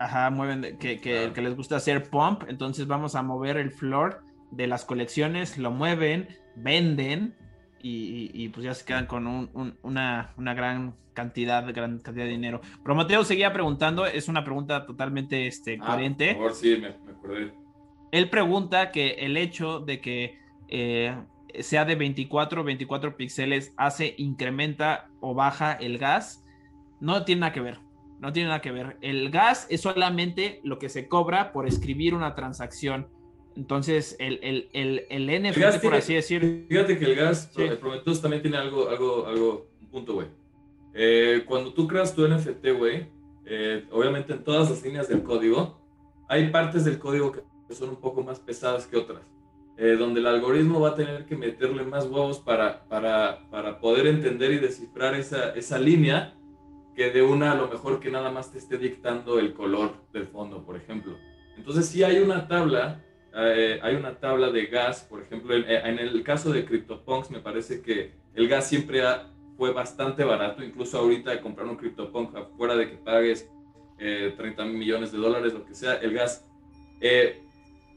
Ajá, 0.00 0.28
mueven, 0.30 0.76
que, 0.78 1.00
que, 1.00 1.30
que 1.32 1.40
les 1.40 1.56
gusta 1.56 1.76
hacer 1.76 2.10
pump, 2.10 2.42
entonces 2.48 2.88
vamos 2.88 3.14
a 3.14 3.22
mover 3.22 3.56
el 3.58 3.70
floor 3.70 4.24
de 4.50 4.66
las 4.66 4.84
colecciones, 4.84 5.56
lo 5.56 5.70
mueven, 5.70 6.28
venden 6.56 7.36
y, 7.86 8.48
pues 8.48 8.64
ya 8.64 8.72
se 8.72 8.84
quedan 8.84 9.06
con 9.06 9.26
una, 9.82 10.32
gran 10.36 10.94
cantidad, 11.12 11.66
gran 11.74 11.98
cantidad 11.98 12.24
de 12.24 12.30
dinero. 12.30 12.60
Prometeo 12.82 13.24
seguía 13.24 13.52
preguntando, 13.52 14.06
es 14.06 14.28
una 14.28 14.42
pregunta 14.42 14.86
totalmente 14.86 15.46
este, 15.46 15.78
ah, 15.80 15.86
coherente. 15.86 16.28
Por 16.28 16.36
favor, 16.36 16.54
sí, 16.54 16.78
me, 16.80 16.88
acordé. 16.88 17.52
Él 18.14 18.30
pregunta 18.30 18.92
que 18.92 19.16
el 19.26 19.36
hecho 19.36 19.80
de 19.80 20.00
que 20.00 20.38
eh, 20.68 21.16
sea 21.58 21.84
de 21.84 21.96
24 21.96 22.62
24 22.62 23.16
píxeles 23.16 23.74
hace, 23.76 24.14
incrementa 24.18 25.08
o 25.18 25.34
baja 25.34 25.72
el 25.72 25.98
gas, 25.98 26.44
no 27.00 27.24
tiene 27.24 27.40
nada 27.40 27.52
que 27.52 27.60
ver. 27.60 27.80
No 28.20 28.32
tiene 28.32 28.50
nada 28.50 28.60
que 28.60 28.70
ver. 28.70 28.98
El 29.00 29.30
gas 29.30 29.66
es 29.68 29.80
solamente 29.80 30.60
lo 30.62 30.78
que 30.78 30.90
se 30.90 31.08
cobra 31.08 31.52
por 31.52 31.66
escribir 31.66 32.14
una 32.14 32.36
transacción. 32.36 33.08
Entonces, 33.56 34.14
el, 34.20 34.38
el, 34.44 34.68
el, 34.72 35.06
el 35.10 35.50
NFT, 35.50 35.82
por 35.82 35.96
así 35.96 36.14
decir. 36.14 36.66
Fíjate 36.68 36.96
que 36.96 37.06
el 37.06 37.16
gas, 37.16 37.50
el 37.56 37.78
Prometheus 37.78 38.22
también 38.22 38.42
tiene 38.42 38.58
algo, 38.58 38.90
algo, 38.90 39.26
algo, 39.26 39.66
un 39.80 39.88
punto, 39.88 40.14
güey. 40.14 40.28
Eh, 40.94 41.42
cuando 41.48 41.74
tú 41.74 41.88
creas 41.88 42.14
tu 42.14 42.28
NFT, 42.28 42.64
güey, 42.78 43.08
eh, 43.44 43.84
obviamente 43.90 44.34
en 44.34 44.44
todas 44.44 44.70
las 44.70 44.84
líneas 44.84 45.08
del 45.08 45.24
código, 45.24 45.84
hay 46.28 46.50
partes 46.50 46.84
del 46.84 47.00
código 47.00 47.32
que 47.32 47.40
son 47.72 47.90
un 47.90 47.96
poco 47.96 48.22
más 48.22 48.40
pesadas 48.40 48.86
que 48.86 48.96
otras. 48.96 49.22
Eh, 49.76 49.96
donde 49.98 50.20
el 50.20 50.26
algoritmo 50.26 50.80
va 50.80 50.90
a 50.90 50.94
tener 50.94 51.24
que 51.24 51.36
meterle 51.36 51.84
más 51.84 52.06
huevos 52.06 52.38
para, 52.38 52.84
para, 52.84 53.48
para 53.50 53.80
poder 53.80 54.06
entender 54.06 54.52
y 54.52 54.58
descifrar 54.58 55.14
esa, 55.14 55.50
esa 55.50 55.78
línea 55.78 56.34
que 56.94 57.10
de 57.10 57.22
una 57.22 57.52
a 57.52 57.54
lo 57.56 57.68
mejor 57.68 57.98
que 57.98 58.10
nada 58.10 58.30
más 58.30 58.52
te 58.52 58.58
esté 58.58 58.78
dictando 58.78 59.40
el 59.40 59.52
color 59.52 59.94
del 60.12 60.26
fondo, 60.26 60.64
por 60.64 60.76
ejemplo. 60.76 61.16
Entonces, 61.56 61.86
si 61.88 62.04
hay 62.04 62.18
una 62.18 62.46
tabla 62.46 63.04
eh, 63.36 63.80
hay 63.82 63.96
una 63.96 64.14
tabla 64.20 64.50
de 64.50 64.66
gas, 64.66 65.04
por 65.10 65.20
ejemplo, 65.20 65.56
en, 65.56 65.64
en, 65.68 65.98
el 65.98 66.22
caso 66.22 66.52
de 66.52 66.64
CryptoPunks 66.64 67.32
me 67.32 67.40
parece 67.40 67.82
que 67.82 68.12
el 68.34 68.46
gas 68.46 68.68
siempre 68.68 69.02
fue 69.56 69.72
bastante 69.72 70.22
barato, 70.22 70.62
incluso 70.62 70.98
ahorita 70.98 71.40
comprar 71.40 71.66
un 71.66 71.76
CryptoPunk 71.76 72.36
afuera 72.36 72.76
de 72.76 72.90
que 72.90 72.96
pagues 72.96 73.50
eh, 73.98 74.32
30 74.36 74.64
millones 74.66 75.10
de 75.10 75.18
dólares, 75.18 75.52
lo 75.52 75.64
que 75.64 75.74
sea, 75.74 75.94
el 75.94 76.14
gas, 76.14 76.46
eh, 77.00 77.42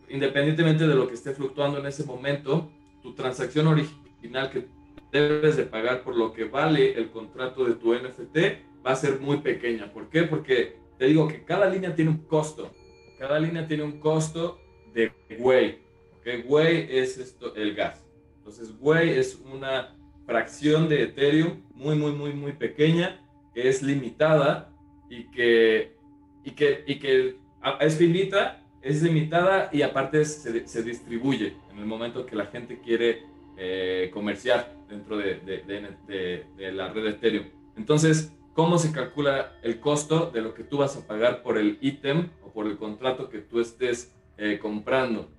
independientemente 0.09 0.87
de 0.87 0.95
lo 0.95 1.07
que 1.07 1.15
esté 1.15 1.33
fluctuando 1.33 1.79
en 1.79 1.85
ese 1.85 2.03
momento, 2.05 2.71
tu 3.01 3.13
transacción 3.13 3.67
original 3.67 4.49
que 4.49 4.67
debes 5.11 5.57
de 5.57 5.63
pagar 5.63 6.03
por 6.03 6.15
lo 6.15 6.33
que 6.33 6.45
vale 6.45 6.97
el 6.97 7.09
contrato 7.09 7.65
de 7.65 7.75
tu 7.75 7.93
NFT 7.93 8.37
va 8.85 8.91
a 8.91 8.95
ser 8.95 9.19
muy 9.19 9.37
pequeña. 9.37 9.91
¿Por 9.91 10.09
qué? 10.09 10.23
Porque 10.23 10.77
te 10.97 11.05
digo 11.05 11.27
que 11.27 11.43
cada 11.43 11.69
línea 11.69 11.95
tiene 11.95 12.11
un 12.11 12.17
costo. 12.17 12.71
Cada 13.17 13.39
línea 13.39 13.67
tiene 13.67 13.83
un 13.83 13.99
costo 13.99 14.59
de 14.93 15.11
güey. 15.39 15.79
¿okay? 16.19 16.41
Güey 16.41 16.97
es 16.97 17.17
esto, 17.17 17.55
el 17.55 17.75
gas. 17.75 18.03
Entonces, 18.37 18.77
güey 18.77 19.11
es 19.11 19.41
una 19.51 19.95
fracción 20.25 20.89
de 20.89 21.03
Ethereum 21.03 21.63
muy, 21.73 21.95
muy, 21.95 22.11
muy, 22.11 22.33
muy 22.33 22.51
pequeña, 22.53 23.21
que 23.53 23.69
es 23.69 23.81
limitada 23.81 24.73
y 25.09 25.29
que, 25.31 25.95
y 26.43 26.51
que, 26.51 26.83
y 26.85 26.99
que 26.99 27.37
es 27.79 27.97
finita, 27.97 28.63
es 28.87 29.01
limitada 29.03 29.69
y 29.71 29.81
aparte 29.81 30.25
se, 30.25 30.67
se 30.67 30.83
distribuye 30.83 31.55
en 31.71 31.79
el 31.79 31.85
momento 31.85 32.25
que 32.25 32.35
la 32.35 32.45
gente 32.47 32.79
quiere 32.79 33.23
eh, 33.57 34.09
comerciar 34.13 34.75
dentro 34.89 35.17
de, 35.17 35.35
de, 35.39 35.63
de, 36.07 36.45
de, 36.55 36.71
la 36.71 36.89
red 36.89 37.07
Ethereum. 37.07 37.45
Entonces, 37.75 38.33
¿cómo 38.53 38.77
se 38.77 38.91
calcula 38.91 39.57
el 39.63 39.79
costo 39.79 40.31
de 40.31 40.41
lo 40.41 40.53
que 40.53 40.63
tú 40.63 40.77
vas 40.77 40.95
a 40.95 41.05
pagar 41.05 41.43
por 41.43 41.57
el 41.57 41.77
ítem 41.81 42.29
o 42.43 42.51
por 42.51 42.67
el 42.67 42.77
contrato 42.77 43.29
que 43.29 43.39
tú 43.39 43.59
estés 43.59 44.13
eh, 44.37 44.59
comprando. 44.59 45.29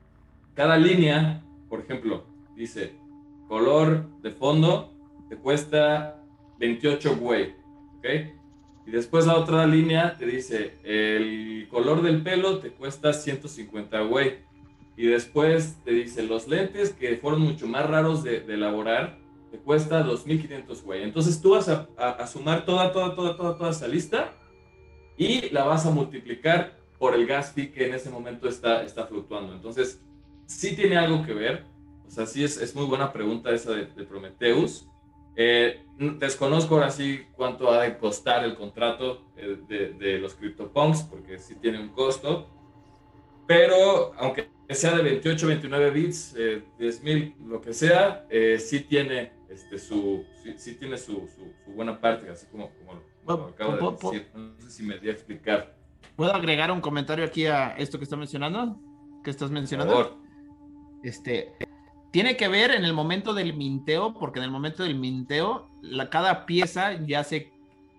Cada 0.55 0.77
línea, 0.77 1.45
por 1.69 1.81
ejemplo, 1.81 2.25
dice 2.57 2.97
color 3.47 4.09
de 4.23 4.33
fondo 4.33 4.93
te 5.29 5.37
cuesta 5.37 6.21
28 6.59 7.17
güey, 7.17 7.55
¿ok? 7.99 8.07
Y 8.89 8.91
después 8.91 9.27
la 9.27 9.37
otra 9.37 9.67
línea 9.67 10.17
te 10.17 10.25
dice 10.25 10.79
el 10.83 11.69
color 11.69 12.01
del 12.01 12.23
pelo 12.23 12.59
te 12.59 12.71
cuesta 12.71 13.13
150 13.13 14.01
güey. 14.01 14.39
Y 14.97 15.07
después 15.07 15.77
te 15.85 15.91
dice 15.91 16.23
los 16.23 16.49
lentes 16.49 16.93
que 16.93 17.19
fueron 17.19 17.43
mucho 17.43 17.67
más 17.67 17.87
raros 17.87 18.25
de, 18.25 18.39
elaborar 18.49 19.19
te 19.51 19.59
cuesta 19.59 20.03
2500 20.03 20.83
güey. 20.83 21.03
Entonces 21.03 21.39
tú 21.39 21.51
vas 21.51 21.69
a, 21.69 21.87
a, 21.99 22.27
sumar 22.27 22.65
toda, 22.65 22.91
toda, 22.91 23.15
toda, 23.15 23.37
toda, 23.37 23.59
toda 23.59 23.71
esa 23.73 23.87
lista 23.87 24.33
y 25.19 25.51
la 25.51 25.65
vas 25.65 25.85
a 25.85 25.91
multiplicar 25.91 26.79
por 26.99 27.15
el 27.15 27.27
gas 27.27 27.53
que 27.53 27.87
en 27.87 27.93
ese 27.95 28.09
momento 28.09 28.49
está, 28.49 28.83
está 28.85 29.07
fluctuando. 29.07 29.53
Entonces, 29.53 30.03
sí 30.47 30.75
tiene 30.75 30.97
algo 30.97 31.27
que 31.27 31.35
ver. 31.35 31.67
O 32.07 32.11
sea, 32.11 32.25
sí 32.25 32.43
es, 32.43 32.57
es 32.57 32.75
muy 32.75 32.87
buena 32.87 33.13
pregunta 33.13 33.51
esa 33.51 33.73
de, 33.73 33.85
Prometheus. 33.85 34.89
Eh, 35.41 35.85
desconozco 36.19 36.75
ahora 36.75 36.91
sí 36.91 37.25
cuánto 37.37 37.71
ha 37.71 37.83
de 37.83 37.97
costar 37.97 38.45
el 38.45 38.57
contrato 38.57 39.23
eh, 39.37 39.57
de, 39.69 39.93
de, 39.93 40.19
los 40.19 40.35
CryptoPunks, 40.35 41.05
porque 41.05 41.39
sí 41.39 41.55
tiene 41.55 41.79
un 41.81 41.91
costo. 41.91 42.49
Pero 43.47 44.13
aunque 44.19 44.49
sea 44.69 44.97
de 44.97 45.03
28, 45.05 45.47
29 45.47 45.91
bits, 45.93 46.35
eh, 46.37 46.65
10 46.81 47.03
mil, 47.05 47.37
lo 47.47 47.61
que 47.61 47.73
sea, 47.73 48.27
eh, 48.29 48.59
sí 48.59 48.81
tiene, 48.81 49.31
este, 49.49 49.79
su, 49.79 50.25
sí, 50.57 50.75
tiene 50.75 50.99
su, 50.99 51.29
su, 51.29 51.73
buena 51.73 52.01
parte, 52.01 52.29
así 52.29 52.47
como, 52.49 52.73
como, 52.75 53.01
lo 53.25 53.47
acabo 53.47 53.93
de 53.93 53.97
decir. 54.11 54.29
No 54.35 54.61
sé 54.61 54.71
si 54.73 54.83
me 54.83 54.99
di 54.99 55.09
a 55.09 55.13
explicar. 55.13 55.79
¿Puedo 56.17 56.35
agregar 56.35 56.73
un 56.73 56.81
comentario 56.81 57.25
aquí 57.25 57.47
a 57.47 57.77
esto 57.77 57.97
que 57.99 58.05
está 58.05 58.17
mencionando? 58.17 58.77
¿Qué 59.23 59.31
estás 59.31 59.53
mencionando? 59.53 60.21
Este, 61.05 61.53
tiene 62.19 62.37
que 62.37 62.49
ver 62.49 62.73
en 62.73 62.85
el 62.85 62.95
momento 62.95 63.33
del 63.33 63.55
minteo, 63.55 64.13
porque 64.13 64.41
en 64.41 64.45
el 64.45 64.51
momento 64.51 64.83
del 64.83 64.97
minteo, 64.97 65.69
la, 65.83 66.11
cada 66.11 66.47
pieza 66.47 66.95
ya 67.07 67.23
se 67.23 67.53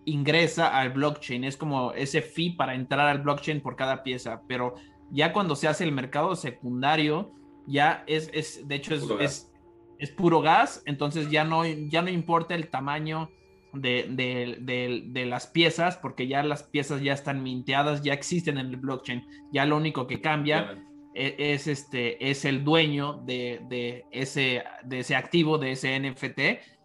ingresa 0.04 0.78
al 0.78 0.90
blockchain. 0.90 1.46
Es 1.46 1.56
como 1.56 1.94
ese 1.94 2.22
fee 2.22 2.50
para 2.50 2.76
entrar 2.76 3.08
al 3.08 3.22
blockchain 3.22 3.62
por 3.62 3.78
cada 3.78 4.04
pieza. 4.04 4.42
Pero 4.46 4.76
ya 5.10 5.32
cuando 5.32 5.56
se 5.56 5.70
hace 5.70 5.86
el 5.86 5.94
mercado 5.94 6.36
secundario, 6.36 7.32
ya 7.66 8.04
es, 8.08 8.30
es 8.34 8.68
de 8.68 8.76
hecho, 8.76 8.94
es, 9.22 9.54
es, 10.00 10.12
puro 10.12 10.42
gas. 10.42 10.84
Entonces 10.86 11.32
ya 11.32 11.46
no, 11.46 11.66
ya 11.66 12.02
no 12.02 12.10
importa 12.10 12.56
el 12.56 12.68
tamaño 12.68 13.32
de, 13.72 15.26
las 15.30 15.48
piezas, 15.48 15.96
porque 15.96 16.28
ya 16.28 16.44
las 16.44 16.64
piezas 16.64 17.02
ya 17.02 17.14
están 17.14 17.42
minteadas, 17.42 18.04
ya 18.04 18.12
existen 18.12 18.58
en 18.58 18.68
el 18.68 18.76
blockchain. 18.76 19.26
Ya 19.54 19.66
lo 19.66 19.78
único 19.78 20.08
que 20.08 20.20
cambia 20.20 20.78
es, 21.20 21.68
este, 21.68 22.30
es 22.30 22.46
el 22.46 22.64
dueño 22.64 23.22
de, 23.26 24.06
ese, 24.12 24.64
de 24.84 25.00
ese 25.00 25.16
activo, 25.16 25.58
de 25.58 25.72
ese 25.72 26.00
NFT, 26.00 26.40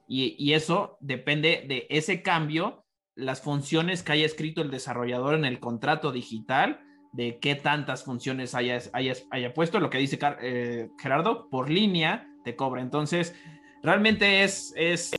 y, 0.09 0.53
eso 0.53 0.99
depende 1.01 1.64
de 1.66 1.87
ese 1.89 2.22
cambio, 2.22 2.85
las 3.14 3.41
funciones 3.41 4.03
que 4.03 4.12
haya 4.12 4.26
escrito 4.26 4.61
el 4.61 4.70
desarrollador 4.70 5.35
en 5.35 5.45
el 5.45 5.61
contrato 5.61 6.12
digital, 6.12 6.80
de 7.12 7.39
qué 7.39 7.55
tantas 7.55 8.05
funciones 8.05 8.55
haya, 8.55 8.78
haya, 8.93 9.55
puesto, 9.55 9.78
lo 9.78 9.89
que 9.89 9.99
dice 9.99 10.18
eh, 10.43 10.89
Gerardo, 11.01 11.49
por 11.49 11.70
línea 11.70 12.28
te 12.43 12.57
cobra. 12.57 12.82
Entonces, 12.82 13.35
realmente 13.82 14.43
es, 14.43 14.74
es 14.76 15.14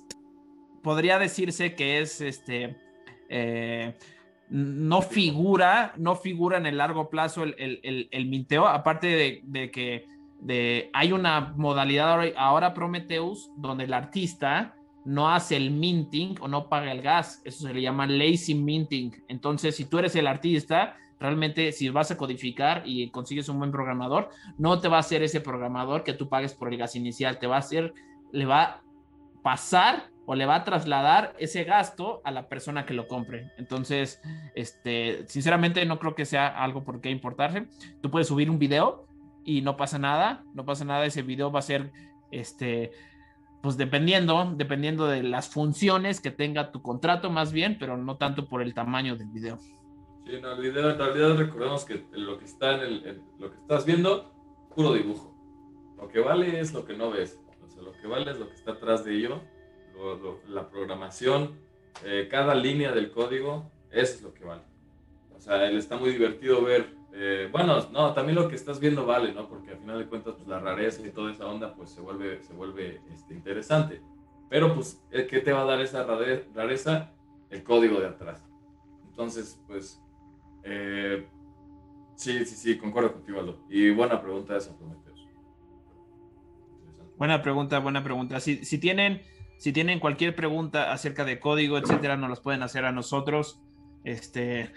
podría 0.84 1.18
decirse 1.18 1.74
que 1.74 2.00
es 2.00 2.22
este. 2.22 2.78
Eh, 3.30 3.96
no 4.50 5.02
figura, 5.02 5.94
no 5.98 6.16
figura 6.16 6.58
en 6.58 6.66
el 6.66 6.78
largo 6.78 7.10
plazo 7.10 7.44
el, 7.44 8.26
minteo, 8.28 8.68
aparte 8.68 9.44
de, 9.44 9.72
que 9.72 10.08
de, 10.40 10.90
hay 10.94 11.12
una 11.12 11.54
modalidad 11.58 12.20
ahora 12.38 12.74
Prometheus 12.74 13.50
donde 13.58 13.86
el 13.86 13.94
artista 13.94 14.76
no 15.04 15.32
hace 15.32 15.56
el 15.56 15.72
minting 15.72 16.36
o 16.42 16.48
no 16.48 16.68
paga 16.68 16.92
el 16.92 17.02
gas, 17.02 17.42
eso 17.46 17.68
se 17.68 17.74
le 17.74 17.82
llama 17.82 18.08
lazy 18.08 18.56
minting. 18.56 19.24
Entonces, 19.28 19.76
si 19.76 19.86
tú 19.86 20.00
eres 20.00 20.16
el 20.16 20.26
artista, 20.26 20.98
realmente 21.20 21.72
si 21.72 21.90
vas 21.90 22.12
a 22.12 22.18
codificar 22.18 22.84
y 22.86 23.10
consigues 23.12 23.48
un 23.48 23.60
buen 23.60 23.72
programador, 23.72 24.30
no 24.58 24.80
te 24.80 24.88
va 24.88 24.98
a 24.98 25.02
hacer 25.02 25.22
ese 25.24 25.42
programador 25.42 26.04
que 26.04 26.14
tú 26.14 26.28
pagues 26.28 26.54
por 26.54 26.72
el 26.72 26.78
gas 26.78 26.96
inicial, 26.96 27.38
te 27.40 27.48
va 27.48 27.58
a 27.58 27.60
hacer, 27.60 27.94
le 28.32 28.46
va 28.46 28.64
a 28.64 28.82
pasar 29.44 30.10
o 30.26 30.36
le 30.36 30.46
va 30.46 30.56
a 30.56 30.64
trasladar 30.64 31.36
ese 31.38 31.64
gasto 31.64 32.22
a 32.24 32.32
la 32.32 32.50
persona 32.50 32.86
que 32.86 32.94
lo 32.94 33.08
compre. 33.08 33.52
Entonces, 33.58 34.22
este, 34.56 35.26
sinceramente 35.28 35.86
no 35.86 36.00
creo 36.00 36.16
que 36.16 36.26
sea 36.26 36.48
algo 36.48 36.84
por 36.84 37.02
qué 37.02 37.10
importarse. 37.10 37.68
Tú 38.02 38.10
puedes 38.10 38.28
subir 38.28 38.50
un 38.50 38.60
video 38.60 39.08
y 39.44 39.62
no 39.62 39.78
pasa 39.78 40.00
nada, 40.00 40.44
no 40.54 40.66
pasa 40.66 40.86
nada, 40.86 41.06
ese 41.06 41.22
video 41.22 41.52
va 41.52 41.60
a 41.60 41.64
ser, 41.64 41.92
este, 42.32 42.92
pues 43.62 43.78
dependiendo, 43.78 44.54
dependiendo 44.56 45.08
de 45.08 45.22
las 45.24 45.50
funciones 45.50 46.20
que 46.20 46.32
tenga 46.32 46.72
tu 46.72 46.82
contrato 46.82 47.30
más 47.30 47.52
bien, 47.52 47.78
pero 47.80 47.96
no 47.98 48.18
tanto 48.18 48.48
por 48.48 48.62
el 48.62 48.74
tamaño 48.74 49.16
del 49.16 49.30
video. 49.30 49.58
Sí, 50.26 50.32
no, 50.42 50.54
el 50.54 50.62
video, 50.62 50.90
en 50.90 50.98
realidad 50.98 51.38
recordemos 51.38 51.86
que 51.86 52.04
lo 52.14 52.40
que 52.40 52.46
está 52.46 52.76
en, 52.76 52.82
el, 52.82 53.22
lo 53.38 53.52
que 53.52 53.58
estás 53.58 53.86
viendo, 53.86 54.32
puro 54.76 54.94
dibujo. 54.94 55.36
Lo 55.98 56.08
que 56.08 56.20
vale 56.20 56.60
es 56.60 56.74
lo 56.74 56.84
que 56.84 56.98
no 56.98 57.12
ves. 57.12 57.40
O 57.64 57.70
sea, 57.70 57.84
lo 57.84 57.92
que 57.94 58.08
vale 58.08 58.32
es 58.32 58.40
lo 58.40 58.50
que 58.50 58.56
está 58.56 58.72
atrás 58.72 59.06
de 59.06 59.16
ello 59.16 59.42
la 60.50 60.70
programación, 60.70 61.56
eh, 62.04 62.28
cada 62.30 62.56
línea 62.56 62.92
del 62.92 63.12
código, 63.12 63.70
eso 63.92 64.16
es 64.16 64.22
lo 64.22 64.34
que 64.34 64.44
vale. 64.44 64.64
O 65.36 65.40
sea, 65.40 65.68
él 65.68 65.78
está 65.78 65.98
muy 65.98 66.12
divertido 66.12 66.64
ver, 66.64 66.96
eh, 67.14 67.50
bueno, 67.52 67.80
no, 67.92 68.14
también 68.14 68.36
lo 68.36 68.48
que 68.48 68.56
estás 68.56 68.80
viendo 68.80 69.06
vale, 69.06 69.34
¿no? 69.34 69.48
Porque 69.48 69.72
al 69.72 69.78
final 69.78 70.00
de 70.00 70.06
cuentas, 70.06 70.36
pues 70.36 70.48
la 70.48 70.60
rareza 70.60 71.06
y 71.06 71.12
toda 71.12 71.32
esa 71.32 71.46
onda, 71.46 71.74
pues 71.76 71.92
se 71.92 72.02
vuelve, 72.02 72.42
se 72.44 72.54
vuelve 72.54 73.02
este, 73.14 73.34
interesante. 73.34 74.02
Pero 74.50 74.74
pues, 74.76 75.02
¿qué 75.12 75.40
te 75.40 75.52
va 75.52 75.62
a 75.62 75.66
dar 75.66 75.82
esa 75.82 76.04
rareza? 76.04 77.12
El 77.50 77.64
código 77.64 78.00
de 78.00 78.08
atrás. 78.08 78.44
Entonces, 79.10 79.62
pues, 79.68 80.02
eh, 80.64 81.26
sí, 82.16 82.46
sí, 82.46 82.56
sí, 82.56 82.78
concuerdo 82.78 83.14
contigo, 83.14 83.40
Aldo. 83.40 83.60
Y 83.70 83.92
buena 83.92 84.22
pregunta 84.22 84.58
esa, 84.58 84.76
Prometeos. 84.78 85.28
Buena 87.18 87.42
pregunta, 87.42 87.80
buena 87.80 88.04
pregunta. 88.04 88.40
Si, 88.42 88.66
si, 88.66 88.78
tienen, 88.78 89.22
si 89.58 89.74
tienen 89.74 90.00
cualquier 90.00 90.36
pregunta 90.36 90.92
acerca 90.92 91.26
de 91.26 91.40
código, 91.40 91.78
etcétera, 91.78 92.18
nos 92.18 92.30
las 92.30 92.40
pueden 92.40 92.64
hacer 92.64 92.86
a 92.86 92.92
nosotros. 92.92 93.60
Este, 94.04 94.72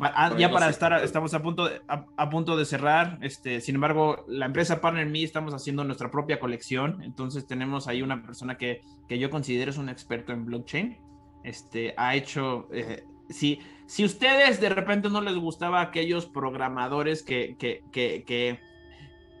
Ah, 0.00 0.34
ya 0.36 0.50
para 0.50 0.68
estar, 0.68 0.92
estamos 1.02 1.34
a 1.34 1.42
punto, 1.42 1.68
de, 1.68 1.80
a, 1.88 2.30
punto 2.30 2.56
de 2.56 2.64
cerrar. 2.64 3.18
Este, 3.20 3.60
sin 3.60 3.76
embargo, 3.76 4.24
la 4.28 4.46
empresa 4.46 4.80
Partner 4.80 5.06
Me 5.06 5.22
estamos 5.22 5.54
haciendo 5.54 5.84
nuestra 5.84 6.10
propia 6.10 6.38
colección. 6.38 7.02
Entonces 7.02 7.46
tenemos 7.46 7.88
ahí 7.88 8.02
una 8.02 8.22
persona 8.22 8.56
que, 8.56 8.82
que 9.08 9.18
yo 9.18 9.30
considero 9.30 9.70
es 9.70 9.78
un 9.78 9.88
experto 9.88 10.32
en 10.32 10.44
blockchain. 10.44 10.98
Este, 11.44 11.94
ha 11.96 12.14
hecho, 12.14 12.68
eh, 12.72 13.04
si, 13.28 13.60
si 13.86 14.04
ustedes 14.04 14.60
de 14.60 14.68
repente 14.68 15.08
no 15.08 15.20
les 15.20 15.36
gustaba 15.36 15.80
aquellos 15.80 16.26
programadores 16.26 17.22
que, 17.22 17.56
que, 17.58 17.82
que, 17.90 18.24
que, 18.24 18.60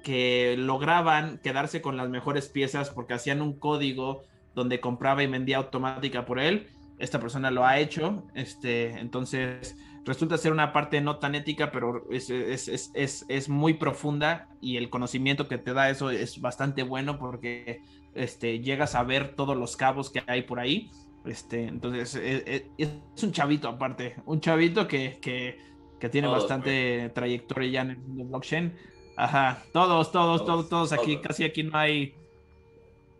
que 0.02 0.56
lograban 0.56 1.38
quedarse 1.38 1.82
con 1.82 1.96
las 1.96 2.08
mejores 2.08 2.48
piezas 2.48 2.90
porque 2.90 3.14
hacían 3.14 3.42
un 3.42 3.58
código 3.58 4.22
donde 4.58 4.80
compraba 4.80 5.22
y 5.22 5.26
vendía 5.26 5.56
automática 5.56 6.26
por 6.26 6.38
él, 6.38 6.66
esta 6.98 7.20
persona 7.20 7.50
lo 7.50 7.64
ha 7.64 7.78
hecho. 7.78 8.24
Este, 8.34 8.90
entonces 8.98 9.76
resulta 10.04 10.38
ser 10.38 10.52
una 10.52 10.72
parte 10.72 11.00
no 11.00 11.18
tan 11.18 11.34
ética, 11.34 11.70
pero 11.70 12.04
es, 12.10 12.30
es, 12.30 12.90
es, 12.94 13.24
es, 13.28 13.48
muy 13.48 13.74
profunda 13.74 14.48
y 14.60 14.76
el 14.76 14.90
conocimiento 14.90 15.48
que 15.48 15.58
te 15.58 15.72
da 15.72 15.90
eso 15.90 16.10
es 16.10 16.40
bastante 16.40 16.82
bueno 16.82 17.18
porque 17.18 17.82
este, 18.14 18.60
llegas 18.60 18.94
a 18.94 19.02
ver 19.02 19.34
todos 19.36 19.56
los 19.56 19.76
cabos 19.76 20.10
que 20.10 20.22
hay 20.26 20.42
por 20.42 20.60
ahí. 20.60 20.90
Este, 21.24 21.64
entonces, 21.64 22.14
e, 22.16 22.42
e, 22.46 22.70
es, 22.78 23.22
un 23.22 23.32
chavito 23.32 23.68
aparte, 23.68 24.16
un 24.24 24.40
chavito 24.40 24.88
que, 24.88 25.18
que, 25.20 25.58
que 26.00 26.08
tiene 26.08 26.28
bastante 26.28 27.10
trayectoria 27.14 27.70
ya 27.70 27.80
en 27.82 27.90
el 27.90 28.24
blockchain. 28.24 28.74
Ajá, 29.16 29.62
todos, 29.72 30.12
todos, 30.12 30.44
todos, 30.44 30.68
todos, 30.68 30.92
aquí, 30.92 31.18
casi 31.18 31.44
aquí 31.44 31.64
no 31.64 31.76
hay 31.76 32.14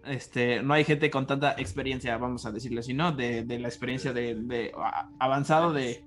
este, 0.08 0.62
no 0.62 0.74
hay 0.74 0.84
gente 0.84 1.10
con 1.10 1.26
tanta 1.26 1.52
experiencia, 1.58 2.16
vamos 2.18 2.46
a 2.46 2.52
decirlo 2.52 2.80
así, 2.80 2.94
¿no? 2.94 3.12
De, 3.12 3.44
la 3.58 3.68
experiencia 3.68 4.12
de, 4.12 4.72
avanzado 5.18 5.72
de, 5.72 6.02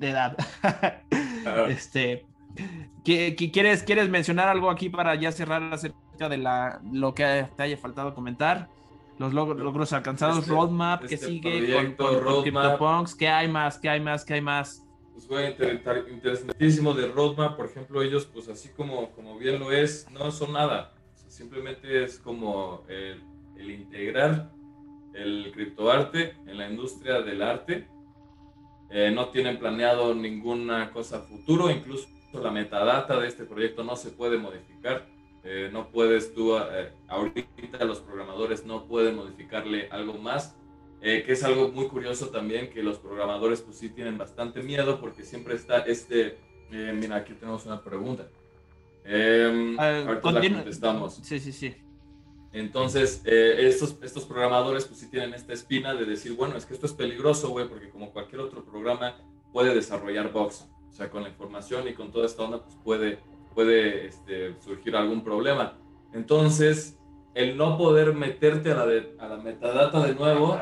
edad. 0.00 0.36
este, 1.68 2.26
¿quieres, 3.04 3.82
¿Quieres 3.82 4.08
mencionar 4.08 4.48
algo 4.48 4.70
aquí 4.70 4.88
para 4.88 5.14
ya 5.14 5.32
cerrar 5.32 5.62
acerca 5.72 6.28
de 6.28 6.38
la, 6.38 6.80
lo 6.92 7.14
que 7.14 7.48
te 7.56 7.62
haya 7.62 7.76
faltado 7.76 8.14
comentar? 8.14 8.68
Los 9.18 9.34
logros, 9.34 9.92
alcanzados, 9.92 10.38
este, 10.38 10.50
roadmap, 10.52 11.04
que 11.04 11.16
este 11.16 11.26
sigue 11.26 11.94
con, 11.96 12.20
con, 12.20 12.42
CryptoPunks, 12.42 13.16
¿qué 13.16 13.28
hay 13.28 13.48
más? 13.48 13.76
¿Qué 13.76 13.88
hay 13.88 14.00
más? 14.00 14.24
¿Qué 14.24 14.34
hay 14.34 14.40
más? 14.40 14.84
Pues 15.12 15.26
fue 15.26 15.56
interesantísimo 16.08 16.94
de 16.94 17.08
roadmap, 17.08 17.56
por 17.56 17.66
ejemplo, 17.66 18.00
ellos, 18.00 18.26
pues 18.26 18.48
así 18.48 18.68
como, 18.68 19.10
como 19.10 19.36
bien 19.36 19.58
lo 19.58 19.72
es, 19.72 20.06
no 20.12 20.30
son 20.30 20.52
nada 20.52 20.92
simplemente 21.28 22.04
es 22.04 22.18
como 22.18 22.84
el, 22.88 23.22
integrar 23.66 24.50
el 25.14 25.50
criptoarte 25.52 26.36
en 26.46 26.58
la 26.58 26.68
industria 26.68 27.20
del 27.22 27.42
arte. 27.42 27.88
Eh, 28.90 29.10
no 29.14 29.28
tienen 29.28 29.58
planeado 29.58 30.14
ninguna 30.14 30.90
cosa 30.90 31.20
futuro, 31.20 31.70
incluso 31.70 32.08
la 32.32 32.50
metadata 32.50 33.18
de 33.18 33.28
este 33.28 33.44
proyecto 33.44 33.84
no 33.84 33.96
se 33.96 34.10
puede 34.10 34.38
modificar. 34.38 35.06
Eh, 35.44 35.70
no 35.72 35.88
puedes 35.88 36.34
tú, 36.34 36.56
eh, 36.56 36.92
ahorita 37.08 37.84
los 37.84 38.00
programadores 38.00 38.64
no 38.64 38.86
pueden 38.86 39.16
modificarle 39.16 39.88
algo 39.90 40.14
más, 40.14 40.56
que 41.00 41.30
es 41.30 41.44
algo 41.44 41.68
muy 41.68 41.86
curioso 41.86 42.30
también, 42.30 42.70
que 42.70 42.82
los 42.82 42.98
programadores 42.98 43.60
pues 43.60 43.78
sí 43.78 43.88
tienen 43.88 44.18
bastante 44.18 44.62
miedo 44.62 45.00
porque 45.00 45.22
siempre 45.22 45.54
está 45.54 45.78
este, 45.82 46.38
mira, 46.70 47.16
aquí 47.16 47.34
tenemos 47.34 47.64
una 47.66 47.80
pregunta. 47.80 48.28
Eh, 49.04 49.76
contestamos. 50.20 51.14
Sí, 51.22 51.38
sí, 51.38 51.52
sí. 51.52 51.74
Entonces, 52.52 53.22
eh, 53.24 53.56
estos, 53.58 53.98
estos 54.02 54.24
programadores 54.24 54.86
pues 54.86 55.00
sí 55.00 55.10
tienen 55.10 55.34
esta 55.34 55.52
espina 55.52 55.94
de 55.94 56.04
decir, 56.04 56.34
bueno, 56.34 56.56
es 56.56 56.64
que 56.64 56.74
esto 56.74 56.86
es 56.86 56.92
peligroso, 56.92 57.50
güey, 57.50 57.68
porque 57.68 57.90
como 57.90 58.12
cualquier 58.12 58.40
otro 58.40 58.64
programa 58.64 59.16
puede 59.52 59.74
desarrollar 59.74 60.32
bugs. 60.32 60.68
O 60.88 60.92
sea, 60.92 61.10
con 61.10 61.22
la 61.22 61.28
información 61.28 61.86
y 61.86 61.94
con 61.94 62.10
toda 62.10 62.26
esta 62.26 62.42
onda, 62.42 62.62
pues 62.62 62.76
puede, 62.82 63.18
puede 63.54 64.06
este, 64.06 64.54
surgir 64.60 64.96
algún 64.96 65.22
problema. 65.22 65.78
Entonces, 66.12 66.98
el 67.34 67.56
no 67.56 67.76
poder 67.76 68.14
meterte 68.14 68.72
a 68.72 68.86
la, 68.86 69.02
a 69.18 69.28
la 69.28 69.36
metadata 69.36 70.04
de 70.06 70.14
nuevo, 70.14 70.58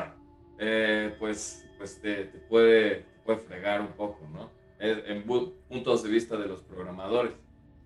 eh, 0.59 1.15
pues, 1.17 1.65
pues 1.77 2.01
te, 2.01 2.25
puede, 2.49 3.05
puede 3.25 3.39
fregar 3.39 3.81
un 3.81 3.93
poco, 3.93 4.19
¿no? 4.33 4.51
En 4.79 5.23
puntos 5.23 6.03
de 6.03 6.09
vista 6.09 6.37
de 6.37 6.47
los 6.47 6.61
programadores 6.61 7.33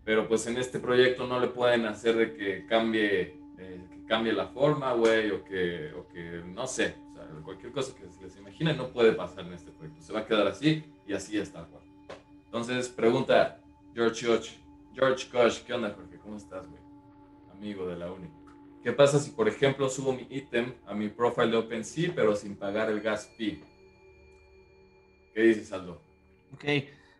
pero 0.03 0.27
pues 0.27 0.47
en 0.47 0.57
este 0.57 0.79
proyecto 0.79 1.27
no 1.27 1.39
le 1.39 1.47
pueden 1.47 1.85
hacer 1.85 2.15
de 2.15 2.33
que 2.33 2.65
cambie, 2.65 3.37
eh, 3.59 3.81
cambie 4.11 4.33
la 4.33 4.47
forma, 4.47 4.91
güey, 4.91 5.31
o 5.31 5.41
que, 5.41 5.93
o 5.93 6.05
que, 6.09 6.43
no 6.45 6.67
sé, 6.67 6.95
o 7.07 7.13
sea, 7.13 7.25
cualquier 7.45 7.71
cosa 7.71 7.95
que 7.95 8.09
se 8.11 8.21
les 8.21 8.35
imagine 8.35 8.73
no 8.73 8.89
puede 8.89 9.13
pasar 9.13 9.45
en 9.45 9.53
este 9.53 9.71
proyecto. 9.71 10.01
Se 10.03 10.11
va 10.11 10.19
a 10.19 10.25
quedar 10.25 10.47
así 10.47 10.83
y 11.07 11.13
así 11.13 11.37
está, 11.37 11.61
güey. 11.61 11.81
Entonces, 12.43 12.89
pregunta 12.89 13.61
George 13.95 14.27
Koch, 14.27 14.49
George 14.93 15.29
Koch, 15.31 15.59
¿qué 15.65 15.73
onda, 15.73 15.93
Jorge? 15.95 16.17
¿Cómo 16.17 16.35
estás, 16.35 16.67
güey? 16.67 16.81
Amigo 17.53 17.87
de 17.87 17.95
la 17.95 18.11
uni. 18.11 18.27
¿Qué 18.83 18.91
pasa 18.91 19.17
si, 19.17 19.31
por 19.31 19.47
ejemplo, 19.47 19.87
subo 19.87 20.11
mi 20.11 20.27
ítem 20.29 20.73
a 20.85 20.93
mi 20.93 21.07
profile 21.07 21.51
de 21.51 21.55
OpenSea, 21.55 22.11
pero 22.13 22.35
sin 22.35 22.57
pagar 22.57 22.89
el 22.89 22.99
gas 22.99 23.31
fee? 23.37 23.63
¿Qué 25.33 25.41
dices, 25.41 25.71
Aldo? 25.71 26.01
Ok 26.53 26.65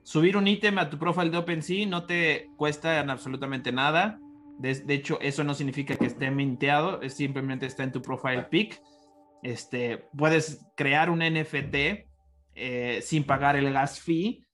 subir 0.03 0.35
un 0.35 0.47
ítem 0.47 0.79
a 0.79 0.89
tu 0.89 0.97
profile 0.97 1.29
de 1.29 1.37
OpenSea 1.37 1.85
no 1.85 2.05
te 2.05 2.49
cuesta 2.57 2.99
absolutamente 2.99 3.71
nada. 3.71 4.19
De, 4.61 4.93
hecho, 4.93 5.19
eso 5.21 5.43
no 5.43 5.53
significa 5.53 5.95
que 5.95 6.05
esté 6.05 6.29
minteado, 6.29 7.01
es 7.01 7.15
simplemente 7.15 7.65
está 7.65 7.83
en 7.83 7.91
tu 7.91 8.01
profile 8.01 8.43
pic. 8.43 8.81
Este, 9.43 10.05
puedes 10.15 10.65
crear 10.75 11.09
un 11.09 11.19
NFT 11.19 11.75
eh, 12.53 12.99
sin 13.01 13.23
pagar 13.23 13.55
el 13.55 13.73
gas 13.73 13.99
fee 13.99 14.45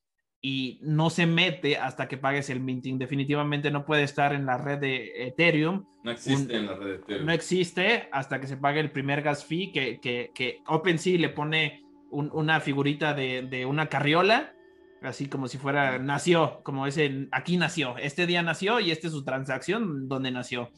y 0.42 0.80
no 0.82 1.10
se 1.10 1.26
mete 1.26 1.78
hasta 1.78 2.08
que 2.08 2.18
pagues 2.18 2.50
el 2.50 2.62
minting. 2.62 2.98
Definitivamente 2.98 3.70
no 3.70 3.86
puede 3.86 4.04
estar 4.04 4.34
en 4.34 4.46
la 4.46 4.58
red 4.58 4.80
de 4.80 5.28
Ethereum. 5.28 5.86
No 6.04 6.12
existe 6.12 6.56
en 6.56 6.68
la 6.68 6.76
red 6.76 6.88
de 6.88 6.96
Ethereum. 6.96 7.26
No 7.26 7.34
existe 7.34 8.08
hasta 8.12 8.40
que 8.40 8.48
se 8.48 8.58
pague 8.58 8.80
el 8.80 8.92
primer 8.92 9.22
gas 9.22 9.44
fee 9.44 9.72
que, 9.74 10.00
que, 10.00 10.32
que 10.34 10.62
OpenSea 10.68 11.20
le 11.20 11.30
pone 11.30 11.84
una 12.10 12.62
figurita 12.62 13.14
de, 13.14 13.42
de, 13.42 13.66
una 13.66 13.90
carriola 13.90 14.54
así 15.02 15.28
como 15.28 15.48
si 15.48 15.58
fuera, 15.58 16.00
nació, 16.00 16.62
como 16.64 16.88
ese, 16.88 17.28
aquí 17.32 17.58
nació, 17.58 17.98
este 17.98 18.26
día 18.26 18.42
nació 18.42 18.80
y 18.80 18.92
esta 18.92 19.08
es 19.08 19.14
su 19.14 19.24
transacción 19.24 20.08
donde 20.08 20.32
nació. 20.32 20.70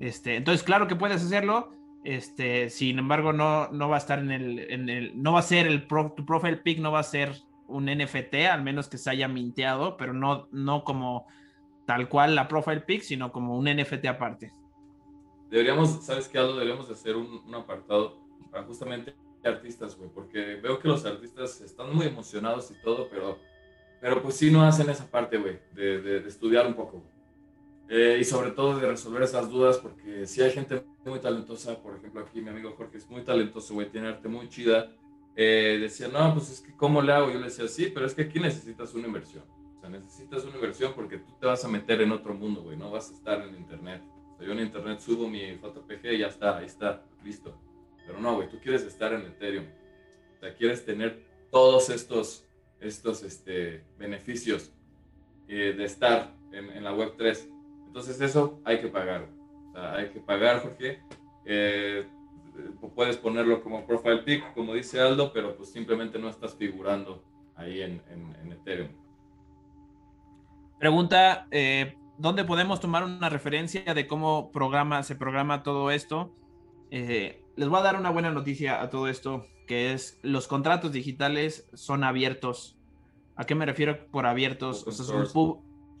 Este, 0.00 0.36
entonces, 0.36 0.62
claro 0.62 0.88
que 0.88 0.96
puedes 0.96 1.22
hacerlo, 1.22 1.72
este, 2.04 2.70
sin 2.70 2.98
embargo, 2.98 3.32
no, 3.32 3.68
no 3.68 3.88
va 3.88 3.96
a 3.96 3.98
estar 3.98 4.18
en 4.18 4.30
el, 4.30 4.58
en 4.70 4.88
el 4.88 5.22
no 5.22 5.32
va 5.32 5.40
a 5.40 5.42
ser 5.42 5.66
el, 5.66 5.86
tu 5.86 6.26
profile 6.26 6.58
pic 6.58 6.78
no 6.78 6.92
va 6.92 7.00
a 7.00 7.04
ser 7.04 7.34
un 7.66 7.86
NFT, 7.86 8.34
al 8.50 8.62
menos 8.62 8.88
que 8.88 8.98
se 8.98 9.10
haya 9.10 9.28
minteado, 9.28 9.96
pero 9.96 10.12
no, 10.12 10.48
no 10.52 10.84
como 10.84 11.26
tal 11.86 12.08
cual 12.08 12.34
la 12.34 12.48
profile 12.48 12.80
pic, 12.80 13.02
sino 13.02 13.32
como 13.32 13.56
un 13.56 13.64
NFT 13.64 14.06
aparte. 14.06 14.52
Deberíamos, 15.50 16.04
¿sabes 16.04 16.28
qué, 16.28 16.38
Aldo? 16.38 16.54
Deberíamos 16.54 16.90
hacer 16.90 17.16
un, 17.16 17.42
un 17.46 17.54
apartado 17.54 18.18
para 18.50 18.64
justamente 18.64 19.14
artistas, 19.48 19.96
güey, 19.96 20.10
porque 20.10 20.56
veo 20.56 20.78
que 20.78 20.88
los 20.88 21.04
artistas 21.04 21.60
están 21.60 21.94
muy 21.94 22.06
emocionados 22.06 22.70
y 22.70 22.74
todo, 22.82 23.08
pero, 23.10 23.38
pero 24.00 24.22
pues 24.22 24.36
sí 24.36 24.50
no 24.50 24.62
hacen 24.62 24.88
esa 24.90 25.10
parte, 25.10 25.38
güey, 25.38 25.58
de, 25.72 26.00
de, 26.00 26.28
estudiar 26.28 26.66
un 26.66 26.74
poco, 26.74 27.02
eh, 27.88 28.18
y 28.20 28.24
sobre 28.24 28.50
todo 28.50 28.78
de 28.78 28.88
resolver 28.88 29.22
esas 29.22 29.50
dudas, 29.50 29.78
porque 29.78 30.26
si 30.26 30.42
hay 30.42 30.50
gente 30.50 30.84
muy 31.04 31.20
talentosa, 31.20 31.82
por 31.82 31.96
ejemplo 31.96 32.20
aquí 32.20 32.40
mi 32.40 32.48
amigo 32.48 32.74
Jorge 32.76 32.98
es 32.98 33.08
muy 33.08 33.22
talentoso, 33.22 33.74
güey, 33.74 33.90
tiene 33.90 34.08
arte 34.08 34.28
muy 34.28 34.48
chida, 34.48 34.90
eh, 35.36 35.78
decía, 35.80 36.08
no, 36.08 36.32
pues 36.34 36.50
es 36.50 36.60
que 36.60 36.72
¿cómo 36.76 37.02
le 37.02 37.12
hago? 37.12 37.30
Yo 37.30 37.38
le 37.38 37.46
decía, 37.46 37.66
sí, 37.66 37.90
pero 37.92 38.06
es 38.06 38.14
que 38.14 38.22
aquí 38.22 38.38
necesitas 38.38 38.94
una 38.94 39.06
inversión. 39.08 39.44
O 39.76 39.80
sea, 39.80 39.90
necesitas 39.90 40.44
una 40.44 40.54
inversión 40.54 40.92
porque 40.94 41.18
tú 41.18 41.32
te 41.40 41.46
vas 41.46 41.64
a 41.64 41.68
meter 41.68 42.00
en 42.02 42.12
otro 42.12 42.34
mundo, 42.34 42.62
güey, 42.62 42.76
no 42.76 42.90
vas 42.90 43.10
a 43.10 43.14
estar 43.14 43.42
en 43.42 43.56
internet. 43.56 44.02
O 44.32 44.36
sea, 44.36 44.46
yo 44.46 44.52
en 44.52 44.60
internet 44.60 45.00
subo 45.00 45.28
mi 45.28 45.40
JPG 45.56 46.12
y 46.12 46.18
ya 46.18 46.28
está, 46.28 46.58
ahí 46.58 46.66
está, 46.66 47.02
listo. 47.24 47.54
Pero 48.06 48.20
no, 48.20 48.36
güey, 48.36 48.48
tú 48.48 48.58
quieres 48.60 48.82
estar 48.82 49.12
en 49.12 49.22
Ethereum. 49.22 49.66
O 50.36 50.40
sea, 50.40 50.54
quieres 50.54 50.84
tener 50.84 51.22
todos 51.50 51.88
estos, 51.90 52.46
estos 52.80 53.22
este, 53.22 53.84
beneficios 53.98 54.72
eh, 55.48 55.74
de 55.76 55.84
estar 55.84 56.34
en, 56.52 56.82
la 56.82 56.92
Web 56.92 57.14
3. 57.16 57.48
Entonces 57.86 58.20
eso 58.20 58.60
hay 58.64 58.80
que 58.80 58.88
pagar. 58.88 59.26
Hay 59.74 60.10
que 60.10 60.20
pagar, 60.20 60.62
Jorge. 60.62 61.00
Eh, 61.44 62.06
puedes 62.94 63.16
ponerlo 63.16 63.62
como 63.62 63.86
profile 63.86 64.18
pic, 64.18 64.54
como 64.54 64.74
dice 64.74 65.00
Aldo, 65.00 65.32
pero 65.32 65.56
pues 65.56 65.70
simplemente 65.70 66.18
no 66.18 66.28
estás 66.28 66.54
figurando 66.54 67.22
ahí 67.56 67.82
en, 67.82 68.00
Ethereum. 68.50 68.88
Pregunta, 70.78 71.46
eh, 71.50 71.96
¿dónde 72.18 72.44
podemos 72.44 72.80
tomar 72.80 73.04
una 73.04 73.28
referencia 73.28 73.94
de 73.94 74.06
cómo 74.06 74.50
programa, 74.52 75.02
se 75.02 75.16
programa 75.16 75.62
todo 75.62 75.90
esto? 75.90 76.32
Les 77.56 77.68
voy 77.68 77.78
a 77.78 77.82
dar 77.82 77.96
una 77.96 78.10
buena 78.10 78.30
noticia 78.30 78.82
a 78.82 78.90
todo 78.90 79.08
esto, 79.08 79.46
que 79.66 79.92
es 79.92 80.18
los 80.22 80.48
contratos 80.48 80.92
digitales 80.92 81.68
son 81.74 82.04
abiertos. 82.04 82.76
¿A 83.36 83.44
qué 83.44 83.54
me 83.54 83.66
refiero 83.66 84.06
por 84.10 84.26
abiertos? 84.26 84.86
O 84.86 84.92
sea, 84.92 85.04
son, 85.04 85.26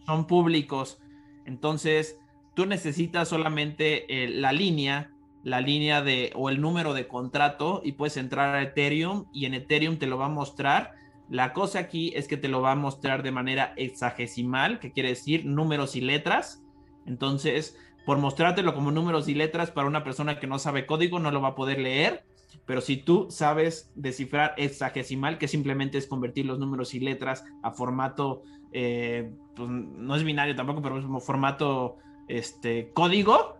son, 0.06 0.26
públicos. 0.26 1.00
Entonces, 1.44 2.18
tú 2.54 2.66
necesitas 2.66 3.28
solamente 3.28 4.24
eh, 4.24 4.28
la 4.28 4.52
línea, 4.52 5.12
la 5.42 5.60
línea 5.60 6.02
de 6.02 6.32
o 6.34 6.48
el 6.48 6.60
número 6.60 6.94
de 6.94 7.08
contrato 7.08 7.80
y 7.84 7.92
puedes 7.92 8.16
entrar 8.16 8.54
a 8.54 8.62
Ethereum 8.62 9.26
y 9.32 9.46
en 9.46 9.54
Ethereum 9.54 9.98
te 9.98 10.06
lo 10.06 10.18
va 10.18 10.26
a 10.26 10.30
mostrar. 10.30 10.94
La 11.28 11.52
cosa 11.52 11.78
aquí 11.80 12.12
es 12.14 12.28
que 12.28 12.36
te 12.36 12.48
lo 12.48 12.60
va 12.60 12.72
a 12.72 12.76
mostrar 12.76 13.22
de 13.22 13.32
manera 13.32 13.72
hexagesimal, 13.76 14.78
que 14.78 14.92
quiere 14.92 15.10
decir 15.10 15.44
números 15.44 15.96
y 15.96 16.00
letras. 16.00 16.62
Entonces, 17.06 17.76
por 18.04 18.18
mostrártelo 18.18 18.74
como 18.74 18.90
números 18.90 19.28
y 19.28 19.34
letras 19.34 19.70
para 19.70 19.88
una 19.88 20.04
persona 20.04 20.38
que 20.38 20.46
no 20.46 20.58
sabe 20.58 20.86
código, 20.86 21.18
no 21.18 21.30
lo 21.30 21.40
va 21.40 21.48
a 21.48 21.54
poder 21.54 21.78
leer. 21.78 22.24
Pero 22.66 22.80
si 22.80 22.96
tú 22.96 23.26
sabes 23.30 23.90
descifrar 23.94 24.54
hexagesimal, 24.56 25.38
que 25.38 25.48
simplemente 25.48 25.98
es 25.98 26.06
convertir 26.06 26.46
los 26.46 26.58
números 26.58 26.94
y 26.94 27.00
letras 27.00 27.44
a 27.62 27.72
formato, 27.72 28.42
eh, 28.72 29.30
pues 29.54 29.68
no 29.68 30.16
es 30.16 30.24
binario 30.24 30.54
tampoco, 30.54 30.82
pero 30.82 30.98
es 30.98 31.04
como 31.04 31.20
formato 31.20 31.96
este, 32.28 32.90
código, 32.92 33.58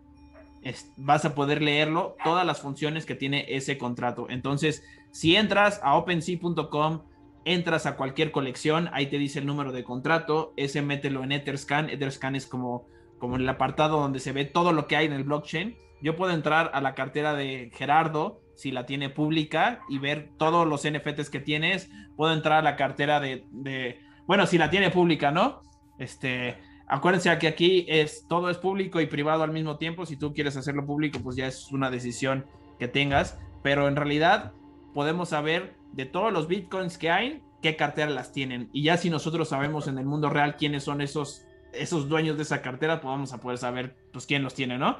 vas 0.96 1.24
a 1.24 1.34
poder 1.34 1.60
leerlo, 1.60 2.16
todas 2.24 2.46
las 2.46 2.60
funciones 2.60 3.04
que 3.04 3.14
tiene 3.14 3.44
ese 3.48 3.76
contrato. 3.76 4.26
Entonces, 4.30 4.82
si 5.10 5.36
entras 5.36 5.80
a 5.82 5.96
OpenSea.com, 5.96 7.02
entras 7.44 7.86
a 7.86 7.96
cualquier 7.96 8.32
colección, 8.32 8.88
ahí 8.92 9.06
te 9.06 9.18
dice 9.18 9.38
el 9.38 9.46
número 9.46 9.72
de 9.72 9.84
contrato, 9.84 10.54
ese 10.56 10.80
mételo 10.80 11.22
en 11.22 11.32
Etherscan. 11.32 11.90
Etherscan 11.90 12.36
es 12.36 12.46
como 12.46 12.86
como 13.18 13.36
en 13.36 13.42
el 13.42 13.48
apartado 13.48 14.00
donde 14.00 14.20
se 14.20 14.32
ve 14.32 14.44
todo 14.44 14.72
lo 14.72 14.86
que 14.86 14.96
hay 14.96 15.06
en 15.06 15.12
el 15.12 15.24
blockchain, 15.24 15.76
yo 16.04 16.16
puedo 16.16 16.32
entrar 16.32 16.70
a 16.74 16.82
la 16.82 16.94
cartera 16.94 17.34
de 17.34 17.70
Gerardo, 17.74 18.42
si 18.56 18.70
la 18.70 18.84
tiene 18.84 19.08
pública, 19.08 19.80
y 19.88 19.98
ver 19.98 20.28
todos 20.36 20.66
los 20.66 20.86
NFTs 20.86 21.30
que 21.30 21.40
tienes. 21.40 21.90
Puedo 22.14 22.34
entrar 22.34 22.58
a 22.58 22.62
la 22.62 22.76
cartera 22.76 23.20
de, 23.20 24.00
bueno, 24.26 24.46
si 24.46 24.58
la 24.58 24.68
tiene 24.68 24.90
pública, 24.90 25.30
¿no? 25.30 25.62
Este, 25.98 26.58
acuérdense 26.86 27.36
que 27.38 27.48
aquí 27.48 27.86
es 27.88 28.26
todo 28.28 28.50
es 28.50 28.58
público 28.58 29.00
y 29.00 29.06
privado 29.06 29.44
al 29.44 29.52
mismo 29.52 29.78
tiempo. 29.78 30.04
Si 30.04 30.16
tú 30.16 30.34
quieres 30.34 30.58
hacerlo 30.58 30.84
público, 30.84 31.20
pues 31.22 31.36
ya 31.36 31.46
es 31.46 31.72
una 31.72 31.90
decisión 31.90 32.44
que 32.78 32.86
tengas. 32.86 33.38
Pero 33.62 33.88
en 33.88 33.96
realidad 33.96 34.52
podemos 34.92 35.30
saber 35.30 35.74
de 35.92 36.04
todos 36.04 36.32
los 36.32 36.48
bitcoins 36.48 36.98
que 36.98 37.10
hay, 37.10 37.42
qué 37.62 37.76
cartera 37.76 38.10
las 38.10 38.30
tienen. 38.30 38.68
Y 38.74 38.82
ya 38.82 38.98
si 38.98 39.08
nosotros 39.08 39.48
sabemos 39.48 39.88
en 39.88 39.96
el 39.96 40.04
mundo 40.04 40.28
real 40.28 40.56
quiénes 40.56 40.84
son 40.84 41.00
esos 41.00 41.46
esos 41.76 42.08
dueños 42.08 42.36
de 42.36 42.42
esa 42.42 42.62
cartera, 42.62 43.00
pues 43.00 43.10
vamos 43.10 43.32
a 43.32 43.40
poder 43.40 43.58
saber 43.58 43.96
pues 44.12 44.26
quién 44.26 44.42
los 44.42 44.54
tiene, 44.54 44.78
¿no? 44.78 44.98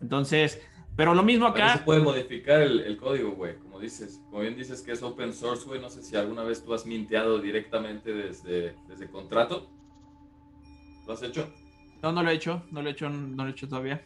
Entonces, 0.00 0.60
pero 0.96 1.14
lo 1.14 1.22
mismo 1.22 1.46
acá. 1.46 1.78
se 1.78 1.84
puede 1.84 2.00
modificar 2.00 2.60
el, 2.60 2.96
código, 2.96 3.32
güey, 3.32 3.56
como 3.56 3.80
dices. 3.80 4.20
Como 4.28 4.42
bien 4.42 4.56
dices 4.56 4.82
que 4.82 4.92
es 4.92 5.02
open 5.02 5.32
source, 5.32 5.64
güey. 5.64 5.80
No 5.80 5.88
sé 5.88 6.02
si 6.02 6.16
alguna 6.16 6.42
vez 6.42 6.64
tú 6.64 6.74
has 6.74 6.84
minteado 6.84 7.38
directamente 7.38 8.12
desde, 8.12 8.74
desde 8.88 9.08
contrato. 9.10 9.70
¿Lo 11.06 11.14
has 11.14 11.22
hecho? 11.22 11.48
No, 12.02 12.12
no 12.12 12.22
lo 12.22 12.30
he 12.30 12.34
hecho. 12.34 12.62
No 12.70 12.82
lo 12.82 12.88
he 12.88 12.92
hecho, 12.92 13.08
no 13.08 13.44
lo 13.44 13.48
he 13.48 13.52
hecho 13.52 13.68
todavía. 13.68 14.04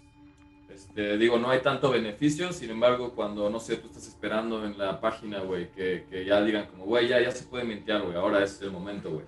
Este, 0.68 1.16
digo, 1.16 1.38
no 1.38 1.48
hay 1.48 1.60
tanto 1.60 1.90
beneficio, 1.90 2.52
sin 2.52 2.70
embargo, 2.70 3.14
cuando, 3.14 3.48
no 3.48 3.58
sé, 3.58 3.76
tú 3.76 3.86
estás 3.86 4.06
esperando 4.08 4.64
en 4.64 4.76
la 4.76 5.00
página, 5.00 5.40
güey, 5.40 5.70
que, 5.70 6.06
que 6.10 6.24
ya 6.24 6.42
digan 6.42 6.66
como, 6.66 6.84
güey, 6.84 7.08
ya, 7.08 7.20
ya 7.20 7.30
se 7.30 7.46
puede 7.46 7.64
mintear, 7.64 8.02
güey, 8.02 8.14
ahora 8.14 8.44
es 8.44 8.60
el 8.60 8.72
momento, 8.72 9.10
güey 9.10 9.24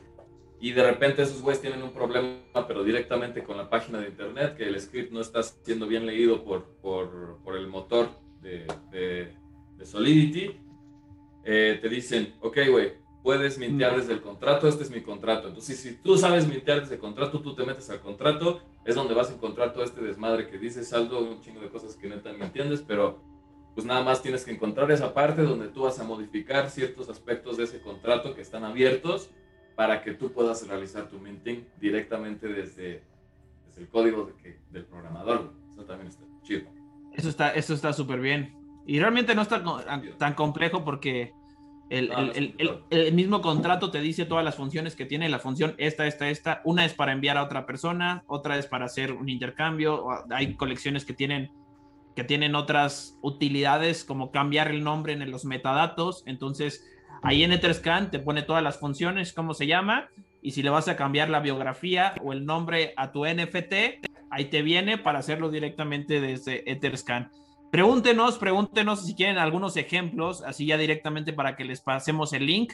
y 0.60 0.72
de 0.72 0.82
repente 0.82 1.22
esos 1.22 1.40
güeyes 1.40 1.60
tienen 1.60 1.82
un 1.82 1.92
problema, 1.92 2.40
pero 2.66 2.82
directamente 2.82 3.44
con 3.44 3.56
la 3.56 3.70
página 3.70 4.00
de 4.00 4.08
internet, 4.08 4.56
que 4.56 4.64
el 4.64 4.80
script 4.80 5.12
no 5.12 5.20
está 5.20 5.42
siendo 5.42 5.86
bien 5.86 6.04
leído 6.04 6.44
por, 6.44 6.64
por, 6.82 7.38
por 7.44 7.56
el 7.56 7.68
motor 7.68 8.08
de, 8.42 8.66
de, 8.90 9.34
Solidity, 9.84 10.58
eh, 11.44 11.78
te 11.80 11.88
dicen, 11.88 12.34
ok, 12.40 12.58
güey, 12.68 12.94
puedes 13.22 13.58
mintear 13.58 13.96
desde 13.96 14.12
el 14.12 14.20
contrato, 14.20 14.66
este 14.66 14.82
es 14.82 14.90
mi 14.90 15.02
contrato. 15.02 15.46
Entonces, 15.46 15.78
si 15.78 15.94
tú 15.94 16.18
sabes 16.18 16.48
mintear 16.48 16.80
desde 16.80 16.96
el 16.96 17.00
contrato, 17.00 17.40
tú 17.40 17.54
te 17.54 17.64
metes 17.64 17.88
al 17.90 18.00
contrato, 18.00 18.60
es 18.84 18.96
donde 18.96 19.14
vas 19.14 19.30
a 19.30 19.34
encontrar 19.34 19.72
todo 19.72 19.84
este 19.84 20.00
desmadre 20.00 20.48
que 20.48 20.58
dice 20.58 20.82
saldo, 20.82 21.20
un 21.20 21.40
chingo 21.40 21.60
de 21.60 21.68
cosas 21.68 21.94
que 21.94 22.08
neta 22.08 22.32
no 22.32 22.44
entiendes, 22.44 22.82
pero 22.86 23.22
pues 23.74 23.86
nada 23.86 24.02
más 24.02 24.20
tienes 24.20 24.44
que 24.44 24.50
encontrar 24.50 24.90
esa 24.90 25.14
parte 25.14 25.42
donde 25.42 25.68
tú 25.68 25.82
vas 25.82 26.00
a 26.00 26.04
modificar 26.04 26.68
ciertos 26.68 27.08
aspectos 27.08 27.56
de 27.56 27.64
ese 27.64 27.80
contrato 27.80 28.34
que 28.34 28.40
están 28.40 28.64
abiertos 28.64 29.30
para 29.78 30.02
que 30.02 30.12
tú 30.12 30.32
puedas 30.32 30.66
realizar 30.66 31.08
tu 31.08 31.20
minting 31.20 31.64
directamente 31.80 32.48
desde, 32.48 33.00
desde 33.68 33.82
el 33.82 33.86
código 33.86 34.24
de 34.24 34.32
que, 34.42 34.58
del 34.72 34.84
programador. 34.84 35.52
Eso 35.72 35.84
también 35.84 36.08
está 36.08 36.24
chido. 36.42 36.68
Eso 37.12 37.28
está 37.28 37.50
eso 37.50 37.74
está 37.74 37.92
súper 37.92 38.18
bien. 38.18 38.56
Y 38.88 38.98
realmente 38.98 39.36
no 39.36 39.42
está 39.42 39.62
tan 40.18 40.34
complejo 40.34 40.84
porque 40.84 41.32
el, 41.90 42.10
el, 42.10 42.56
el, 42.58 42.82
el, 42.90 43.14
mismo 43.14 43.40
contrato 43.40 43.92
te 43.92 44.00
dice 44.00 44.24
todas 44.24 44.44
las 44.44 44.56
funciones 44.56 44.96
que 44.96 45.06
tiene. 45.06 45.28
La 45.28 45.38
función 45.38 45.76
esta, 45.78 46.08
esta, 46.08 46.28
esta. 46.28 46.60
Una 46.64 46.84
es 46.84 46.94
para 46.94 47.12
enviar 47.12 47.36
a 47.36 47.44
otra 47.44 47.64
persona, 47.64 48.24
otra 48.26 48.58
es 48.58 48.66
para 48.66 48.86
hacer 48.86 49.12
un 49.12 49.28
intercambio. 49.28 50.08
Hay 50.30 50.56
colecciones 50.56 51.04
que 51.04 51.14
tienen 51.14 51.52
que 52.16 52.24
tienen 52.24 52.56
otras 52.56 53.16
utilidades 53.22 54.02
como 54.02 54.32
cambiar 54.32 54.72
el 54.72 54.82
nombre 54.82 55.12
en 55.12 55.30
los 55.30 55.44
metadatos. 55.44 56.24
Entonces, 56.26 56.84
Ahí 57.22 57.42
en 57.42 57.52
Etherscan 57.52 58.10
te 58.10 58.18
pone 58.18 58.42
todas 58.42 58.62
las 58.62 58.78
funciones, 58.78 59.32
cómo 59.32 59.54
se 59.54 59.66
llama, 59.66 60.08
y 60.42 60.52
si 60.52 60.62
le 60.62 60.70
vas 60.70 60.88
a 60.88 60.96
cambiar 60.96 61.30
la 61.30 61.40
biografía 61.40 62.14
o 62.22 62.32
el 62.32 62.46
nombre 62.46 62.94
a 62.96 63.10
tu 63.12 63.24
NFT, 63.24 63.74
ahí 64.30 64.44
te 64.46 64.62
viene 64.62 64.98
para 64.98 65.18
hacerlo 65.18 65.50
directamente 65.50 66.20
desde 66.20 66.70
Etherscan. 66.70 67.30
Pregúntenos, 67.70 68.38
pregúntenos 68.38 69.04
si 69.04 69.14
quieren 69.14 69.38
algunos 69.38 69.76
ejemplos, 69.76 70.42
así 70.42 70.66
ya 70.66 70.78
directamente 70.78 71.32
para 71.32 71.54
que 71.56 71.64
les 71.64 71.80
pasemos 71.80 72.32
el 72.32 72.46
link. 72.46 72.72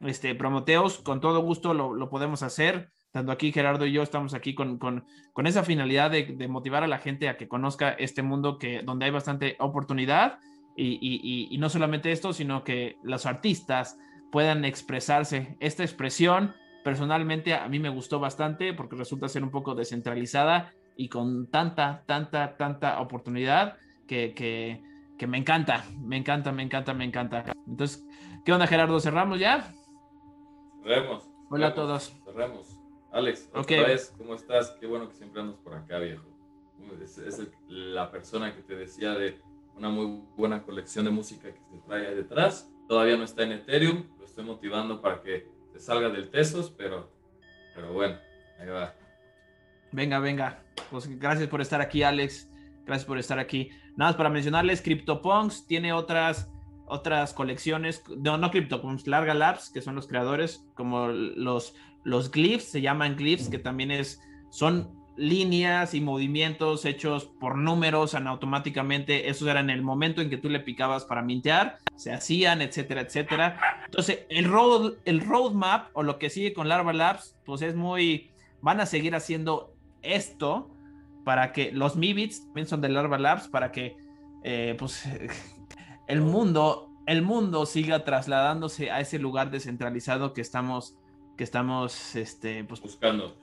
Este, 0.00 0.34
Promoteos, 0.34 0.98
con 0.98 1.20
todo 1.20 1.40
gusto 1.40 1.74
lo, 1.74 2.10
podemos 2.10 2.42
hacer. 2.42 2.90
Tanto 3.10 3.32
aquí 3.32 3.50
Gerardo 3.50 3.86
y 3.86 3.92
yo 3.92 4.02
estamos 4.02 4.34
aquí 4.34 4.54
con, 4.54 5.04
esa 5.44 5.64
finalidad 5.64 6.10
de, 6.10 6.24
de, 6.24 6.48
motivar 6.48 6.84
a 6.84 6.86
la 6.86 6.98
gente 6.98 7.28
a 7.28 7.36
que 7.36 7.48
conozca 7.48 7.90
este 7.90 8.22
mundo 8.22 8.58
que, 8.58 8.82
donde 8.82 9.06
hay 9.06 9.10
bastante 9.10 9.56
oportunidad 9.58 10.38
y, 10.76 11.56
no 11.58 11.68
solamente 11.68 12.12
esto, 12.12 12.32
sino 12.32 12.64
que 12.64 12.98
los 13.02 13.26
artistas 13.26 13.98
puedan 14.30 14.64
expresarse. 14.64 15.56
Esta 15.60 15.82
expresión 15.82 16.54
personalmente 16.84 17.54
a 17.54 17.68
mí 17.68 17.78
me 17.78 17.88
gustó 17.88 18.20
bastante 18.20 18.72
porque 18.74 18.96
resulta 18.96 19.28
ser 19.28 19.42
un 19.42 19.50
poco 19.50 19.74
descentralizada 19.74 20.72
y 20.96 21.08
con 21.08 21.50
tanta, 21.50 22.04
tanta, 22.06 22.56
tanta 22.56 23.00
oportunidad 23.00 23.76
que, 24.06 24.34
que, 24.34 25.26
me 25.26 25.38
encanta, 25.38 25.84
me 26.00 26.16
encanta, 26.16 26.52
me 26.52 26.62
encanta, 26.62 26.94
me 26.94 27.04
encanta. 27.04 27.52
Entonces, 27.66 28.06
¿qué 28.44 28.52
onda 28.52 28.66
Gerardo? 28.66 29.00
¿Cerramos 29.00 29.38
ya? 29.40 29.72
Cerremos. 30.82 31.28
Hola 31.50 31.68
a 31.68 31.74
todos. 31.74 32.14
Cerramos. 32.24 32.78
Alex, 33.12 33.48
otra 33.54 33.86
vez, 33.86 34.14
¿cómo 34.18 34.34
estás? 34.34 34.76
Qué 34.78 34.86
bueno 34.86 35.08
que 35.08 35.14
siempre 35.14 35.40
andas 35.40 35.56
por 35.56 35.74
acá, 35.74 35.98
viejo. 35.98 36.24
es 37.02 37.48
la 37.68 38.10
persona 38.10 38.54
que 38.54 38.62
te 38.62 38.76
decía 38.76 39.14
de 39.14 39.40
una 39.76 39.90
muy 39.90 40.22
buena 40.36 40.62
colección 40.62 41.04
de 41.04 41.10
música 41.10 41.52
que 41.52 41.60
se 41.70 41.78
trae 41.86 42.14
detrás. 42.14 42.72
Todavía 42.88 43.16
no 43.16 43.24
está 43.24 43.42
en 43.42 43.52
Ethereum, 43.52 44.04
lo 44.18 44.24
estoy 44.24 44.44
motivando 44.44 45.00
para 45.00 45.22
que 45.22 45.48
se 45.72 45.80
salga 45.80 46.08
del 46.08 46.30
Tesos, 46.30 46.70
pero, 46.70 47.10
pero 47.74 47.92
bueno, 47.92 48.16
ahí 48.58 48.68
va. 48.68 48.94
Venga, 49.92 50.18
venga. 50.18 50.62
Pues 50.90 51.06
gracias 51.18 51.48
por 51.48 51.60
estar 51.60 51.80
aquí, 51.80 52.02
Alex. 52.02 52.50
Gracias 52.84 53.06
por 53.06 53.18
estar 53.18 53.38
aquí. 53.38 53.70
Nada 53.96 54.10
más 54.10 54.16
para 54.16 54.30
mencionarles, 54.30 54.82
CryptoPunks 54.82 55.66
tiene 55.66 55.92
otras, 55.92 56.50
otras 56.86 57.32
colecciones, 57.34 58.02
no, 58.08 58.38
no 58.38 58.50
CryptoPunks, 58.50 59.06
Larga 59.06 59.34
Labs, 59.34 59.70
que 59.70 59.80
son 59.80 59.94
los 59.94 60.06
creadores, 60.06 60.64
como 60.74 61.08
los, 61.08 61.74
los 62.04 62.30
glyphs, 62.30 62.64
se 62.64 62.80
llaman 62.80 63.16
glyphs, 63.16 63.48
que 63.48 63.58
también 63.58 63.90
es, 63.90 64.20
son 64.50 64.94
líneas 65.16 65.94
y 65.94 66.00
movimientos 66.00 66.84
hechos 66.84 67.24
por 67.24 67.56
números 67.56 68.14
automáticamente, 68.14 69.28
esos 69.28 69.48
eran 69.48 69.70
el 69.70 69.82
momento 69.82 70.20
en 70.20 70.30
que 70.30 70.36
tú 70.36 70.48
le 70.48 70.60
picabas 70.60 71.04
para 71.04 71.22
mintear, 71.22 71.78
se 71.96 72.12
hacían, 72.12 72.60
etcétera, 72.62 73.02
etcétera. 73.02 73.58
Entonces, 73.86 74.26
el, 74.28 74.44
road, 74.44 74.94
el 75.04 75.20
roadmap 75.20 75.88
o 75.94 76.02
lo 76.02 76.18
que 76.18 76.30
sigue 76.30 76.52
con 76.52 76.68
Larva 76.68 76.92
Labs, 76.92 77.36
pues 77.44 77.62
es 77.62 77.74
muy, 77.74 78.30
van 78.60 78.80
a 78.80 78.86
seguir 78.86 79.14
haciendo 79.14 79.74
esto 80.02 80.70
para 81.24 81.52
que 81.52 81.72
los 81.72 81.96
Mibits 81.96 82.44
también 82.44 82.66
son 82.66 82.80
de 82.80 82.88
Larva 82.88 83.18
Labs, 83.18 83.48
para 83.48 83.72
que 83.72 83.96
eh, 84.44 84.76
pues 84.78 85.08
el 86.08 86.20
mundo, 86.20 86.90
el 87.06 87.22
mundo 87.22 87.66
siga 87.66 88.04
trasladándose 88.04 88.90
a 88.90 89.00
ese 89.00 89.18
lugar 89.18 89.50
descentralizado 89.50 90.34
que 90.34 90.42
estamos, 90.42 90.96
que 91.36 91.44
estamos, 91.44 92.14
este, 92.14 92.64
pues 92.64 92.80
buscando 92.80 93.34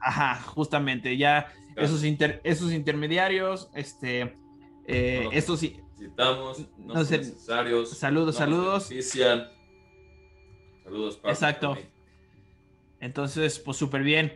Ajá, 0.00 0.40
justamente, 0.42 1.16
ya 1.16 1.52
esos, 1.76 2.02
esos 2.44 2.72
intermediarios, 2.72 3.70
este, 3.74 4.34
eh, 4.86 5.28
estos 5.32 5.62
necesitamos, 5.62 6.60
no, 6.78 6.94
no 6.94 7.04
son 7.04 7.18
necesarios. 7.18 7.90
Saludos, 7.90 8.36
saludos. 8.36 8.90
Saludos, 10.84 11.16
para 11.18 11.34
Exacto. 11.34 11.76
Entonces, 13.00 13.58
pues 13.58 13.76
súper 13.76 14.02
bien. 14.02 14.32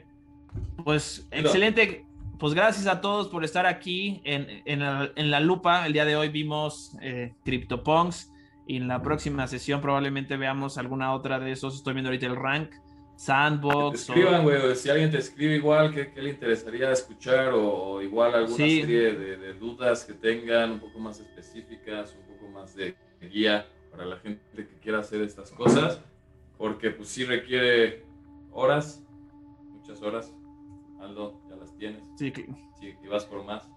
Pues 0.84 1.26
excelente. 1.30 2.04
pues 2.38 2.52
gracias 2.54 2.86
a 2.86 3.00
todos 3.00 3.28
por 3.28 3.44
estar 3.44 3.66
aquí 3.66 4.20
en, 4.24 4.80
la, 4.80 5.40
lupa. 5.40 5.86
El 5.86 5.92
día 5.94 6.04
de 6.04 6.16
hoy 6.16 6.28
vimos 6.28 6.96
eh, 7.00 7.34
CryptoPunks 7.44 8.30
y 8.66 8.76
en 8.76 8.88
la 8.88 9.02
próxima 9.02 9.46
sesión 9.48 9.80
probablemente 9.80 10.36
veamos 10.36 10.78
alguna 10.78 11.14
otra 11.14 11.40
de 11.40 11.52
esos. 11.52 11.76
Estoy 11.76 11.94
viendo 11.94 12.10
ahorita 12.10 12.26
el 12.26 12.36
rank. 12.36 12.70
Sandbox. 13.22 14.00
escriban, 14.00 14.42
güey, 14.42 14.74
si 14.74 14.90
alguien 14.90 15.08
te 15.08 15.18
escribe 15.18 15.54
igual, 15.54 15.94
¿qué, 15.94 16.10
le 16.20 16.30
interesaría 16.30 16.90
escuchar? 16.90 17.52
O, 17.54 18.02
igual 18.02 18.34
alguna 18.34 18.56
serie 18.56 19.12
de, 19.12 19.54
dudas 19.54 20.04
que 20.04 20.12
tengan, 20.12 20.72
un 20.72 20.80
poco 20.80 20.98
más 20.98 21.20
específicas, 21.20 22.16
un 22.16 22.34
poco 22.34 22.50
más 22.50 22.74
de, 22.74 22.96
guía 23.20 23.64
para 23.92 24.06
la 24.06 24.16
gente 24.16 24.42
que 24.56 24.76
quiera 24.80 24.98
hacer 24.98 25.20
estas 25.20 25.52
cosas, 25.52 26.00
porque 26.58 26.90
pues 26.90 27.10
sí 27.10 27.24
requiere 27.24 28.04
horas, 28.50 29.04
muchas 29.68 30.02
horas. 30.02 30.34
Aldo, 30.98 31.40
ya 31.48 31.54
las 31.54 31.76
tienes. 31.76 32.02
Sí, 32.16 32.32
sí 32.80 32.96
y 33.04 33.06
vas 33.06 33.24
por 33.24 33.44
más. 33.44 33.68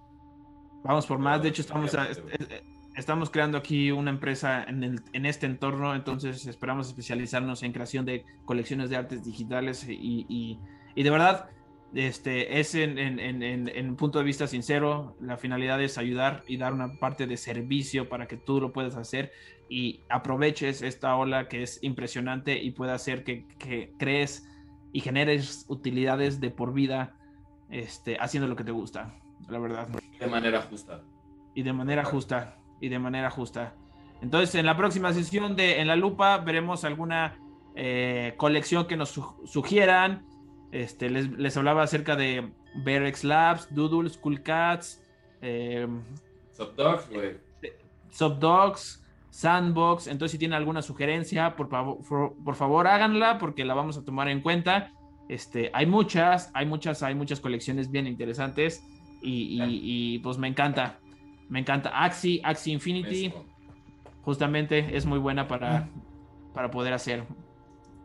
Vamos 0.83 1.05
por 1.05 1.19
más, 1.19 1.43
de 1.43 1.49
hecho 1.49 1.61
estamos 1.61 1.91
estamos 2.95 3.29
creando 3.29 3.57
aquí 3.57 3.91
una 3.91 4.09
empresa 4.09 4.63
en, 4.63 5.25
este 5.25 5.45
entorno, 5.45 5.95
entonces 5.95 6.45
esperamos 6.47 6.87
especializarnos 6.87 7.63
en 7.63 7.73
creación 7.73 8.05
de 8.05 8.25
colecciones 8.45 8.89
de 8.89 8.95
artes 8.95 9.23
digitales 9.23 9.85
y, 9.87 10.59
de 10.95 11.09
verdad, 11.09 11.49
este, 11.93 12.59
es 12.59 12.75
en, 12.75 12.97
en, 12.99 13.89
un 13.89 13.95
punto 13.95 14.19
de 14.19 14.25
vista 14.25 14.47
sincero, 14.47 15.15
la 15.19 15.37
finalidad 15.37 15.81
es 15.81 15.97
ayudar 15.97 16.43
y 16.47 16.57
dar 16.57 16.73
una 16.73 16.93
parte 16.93 17.27
de 17.27 17.37
servicio 17.37 18.09
para 18.09 18.27
que 18.27 18.37
tú 18.37 18.61
lo 18.61 18.71
puedas 18.71 18.95
hacer 18.95 19.31
y 19.69 20.01
aproveches 20.09 20.81
esta 20.81 21.15
ola 21.15 21.47
que 21.47 21.63
es 21.63 21.79
impresionante 21.81 22.61
y 22.61 22.71
pueda 22.71 22.93
hacer 22.93 23.23
que, 23.23 23.45
crees 23.97 24.49
y 24.93 25.01
generes 25.01 25.65
utilidades 25.67 26.39
de 26.39 26.49
por 26.49 26.73
vida 26.73 27.17
este, 27.69 28.17
haciendo 28.19 28.47
lo 28.47 28.55
que 28.55 28.63
te 28.63 28.71
gusta, 28.71 29.15
la 29.49 29.59
verdad. 29.59 29.89
De 30.19 30.27
manera 30.27 30.61
justa. 30.61 31.01
Y 31.53 31.63
de 31.63 31.73
manera 31.73 32.03
justa 32.03 32.57
y 32.85 32.89
de 32.89 32.99
manera 32.99 33.31
justa. 33.31 33.73
Entonces, 34.21 34.53
en 34.55 34.65
la 34.65 34.77
próxima 34.77 35.11
sesión 35.11 35.55
de 35.55 35.81
En 35.81 35.87
la 35.87 35.95
Lupa 35.95 36.37
veremos 36.37 36.85
alguna 36.85 37.37
eh, 37.75 38.35
colección 38.37 38.85
que 38.85 38.95
nos 38.95 39.19
sugieran. 39.45 40.23
Este, 40.71 41.09
les, 41.09 41.57
hablaba 41.57 41.83
acerca 41.83 42.15
de 42.15 42.51
Berex 42.83 43.23
Labs, 43.23 43.73
Doodles, 43.73 44.17
Cool 44.17 44.43
Cats, 44.43 45.01
eh, 45.41 45.87
Subdogs, 46.51 47.09
Subdogs, 48.11 49.03
Sandbox. 49.31 50.07
Entonces, 50.07 50.33
si 50.33 50.37
tienen 50.37 50.55
alguna 50.55 50.83
sugerencia, 50.83 51.55
por, 51.55 51.69
favor, 51.69 51.97
por, 52.43 52.55
favor 52.55 52.87
háganla 52.87 53.39
porque 53.39 53.65
la 53.65 53.73
vamos 53.73 53.97
a 53.97 54.05
tomar 54.05 54.29
en 54.29 54.41
cuenta. 54.41 54.91
Este, 55.27 55.71
hay 55.73 55.87
muchas, 55.87 56.51
hay 56.53 56.67
muchas, 56.67 57.01
hay 57.01 57.15
muchas 57.15 57.39
colecciones 57.39 57.89
bien 57.89 58.05
interesantes 58.05 58.83
y, 59.23 59.59
y 59.59 60.19
pues 60.19 60.37
me 60.37 60.47
encanta. 60.47 60.99
Me 61.49 61.59
encanta 61.59 62.03
Axi, 62.03 62.41
Axi 62.43 62.71
Infinity. 62.71 63.33
Justamente 64.23 64.95
es 64.97 65.05
muy 65.05 65.19
buena 65.19 65.47
para, 65.47 65.89
para 66.53 66.71
poder 66.71 66.93
hacer. 66.93 67.23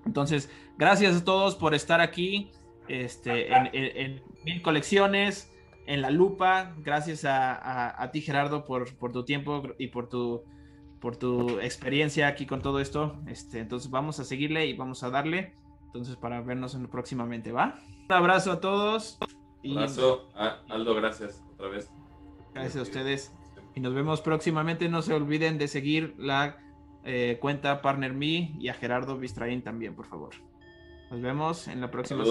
Entonces, 0.05 0.51
gracias 0.77 1.17
a 1.17 1.25
todos 1.25 1.55
por 1.55 1.75
estar 1.75 2.01
aquí 2.01 2.51
este, 2.89 3.49
en, 3.53 4.23
mil 4.45 4.63
colecciones, 4.63 5.53
en 5.87 6.03
la 6.03 6.11
lupa. 6.11 6.75
Gracias 6.79 7.25
a, 7.25 8.11
ti, 8.13 8.21
Gerardo, 8.21 8.65
por, 8.65 8.95
por, 8.97 9.13
tu 9.13 9.25
tiempo 9.25 9.63
y 9.79 9.89
por 9.89 10.09
tu, 10.09 10.45
por 11.01 11.17
tu 11.17 11.61
experiencia 11.61 12.29
aquí 12.29 12.47
con 12.47 12.61
todo 12.61 12.81
esto. 12.81 13.19
Este, 13.27 13.61
entonces, 13.61 13.91
vamos 13.91 14.21
a 14.21 14.25
seguirle 14.25 14.67
y 14.67 14.75
vamos 14.75 15.03
a 15.03 15.11
darle. 15.11 15.55
Entonces, 15.87 16.17
para 16.17 16.41
vernos 16.41 16.77
próximamente, 16.91 17.53
¿va? 17.53 17.79
Un 18.09 18.13
abrazo 18.13 18.53
a 18.53 18.61
todos. 18.61 19.19
Un 19.65 19.79
abrazo, 19.79 20.29
Aldo, 20.69 20.95
gracias 20.95 21.43
otra 21.55 21.69
vez. 21.69 21.91
Gracias 22.55 22.77
a 22.77 22.83
ustedes. 22.83 23.33
Y 23.75 23.81
nos 23.81 23.95
vemos 23.95 24.21
próximamente. 24.21 24.89
No 24.89 25.03
se 25.03 25.15
olviden 25.15 25.59
de 25.59 25.69
seguir 25.69 26.15
la 26.19 26.59
eh, 27.05 27.39
cuenta 27.41 27.83
PartnerMe 27.83 28.57
y 28.59 28.69
a 28.69 28.75
Gerardo 28.75 29.17
Bistraín 29.17 29.63
también, 29.63 29.95
por 29.95 30.07
favor. 30.07 30.35
Nos 31.11 31.21
vemos 31.21 31.69
en 31.69 31.81
la 31.81 31.91
próxima. 31.91 32.25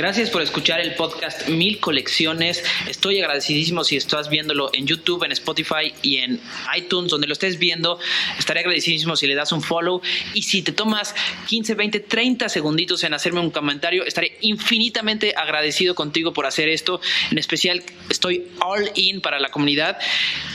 Gracias 0.00 0.30
por 0.30 0.40
escuchar 0.40 0.80
el 0.80 0.94
podcast 0.94 1.46
Mil 1.48 1.78
Colecciones. 1.78 2.64
Estoy 2.88 3.20
agradecidísimo 3.20 3.84
si 3.84 3.96
estás 3.96 4.30
viéndolo 4.30 4.70
en 4.72 4.86
YouTube, 4.86 5.24
en 5.24 5.32
Spotify 5.32 5.92
y 6.00 6.16
en 6.16 6.40
iTunes, 6.74 7.10
donde 7.10 7.26
lo 7.26 7.34
estés 7.34 7.58
viendo. 7.58 7.98
Estaré 8.38 8.60
agradecidísimo 8.60 9.14
si 9.14 9.26
le 9.26 9.34
das 9.34 9.52
un 9.52 9.60
follow. 9.60 10.00
Y 10.32 10.44
si 10.44 10.62
te 10.62 10.72
tomas 10.72 11.14
15, 11.48 11.74
20, 11.74 12.00
30 12.00 12.48
segunditos 12.48 13.04
en 13.04 13.12
hacerme 13.12 13.40
un 13.40 13.50
comentario, 13.50 14.06
estaré 14.06 14.38
infinitamente 14.40 15.34
agradecido 15.36 15.94
contigo 15.94 16.32
por 16.32 16.46
hacer 16.46 16.70
esto. 16.70 17.02
En 17.30 17.36
especial, 17.36 17.82
estoy 18.08 18.46
all 18.60 18.90
in 18.94 19.20
para 19.20 19.38
la 19.38 19.50
comunidad. 19.50 19.98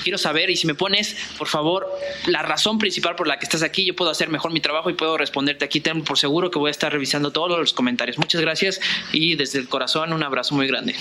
Quiero 0.02 0.18
saber 0.18 0.50
y 0.50 0.56
si 0.56 0.66
me 0.66 0.74
pones, 0.74 1.16
por 1.38 1.48
favor, 1.48 1.88
la 2.26 2.42
razón 2.42 2.80
principal 2.80 3.16
por 3.16 3.28
la 3.28 3.38
que 3.38 3.46
estás 3.46 3.62
aquí, 3.62 3.86
yo 3.86 3.96
puedo 3.96 4.10
hacer 4.10 4.30
mejor 4.30 4.52
mi 4.52 4.60
trabajo 4.60 4.90
y 4.90 4.94
puedo 4.94 5.20
responderte 5.20 5.66
aquí. 5.66 5.82
Tengo 5.82 6.04
por 6.04 6.18
seguro 6.18 6.50
que 6.50 6.58
voy 6.58 6.70
a 6.70 6.72
estar 6.72 6.92
revisando 6.92 7.32
todos 7.32 7.60
los 7.60 7.74
comentarios. 7.74 8.18
Muchas 8.18 8.42
gracias 8.42 8.82
desde 9.36 9.60
el 9.60 9.68
corazón 9.68 10.14
un 10.14 10.24
abrazo 10.24 10.56
muy 10.56 10.68
grande. 10.68 10.96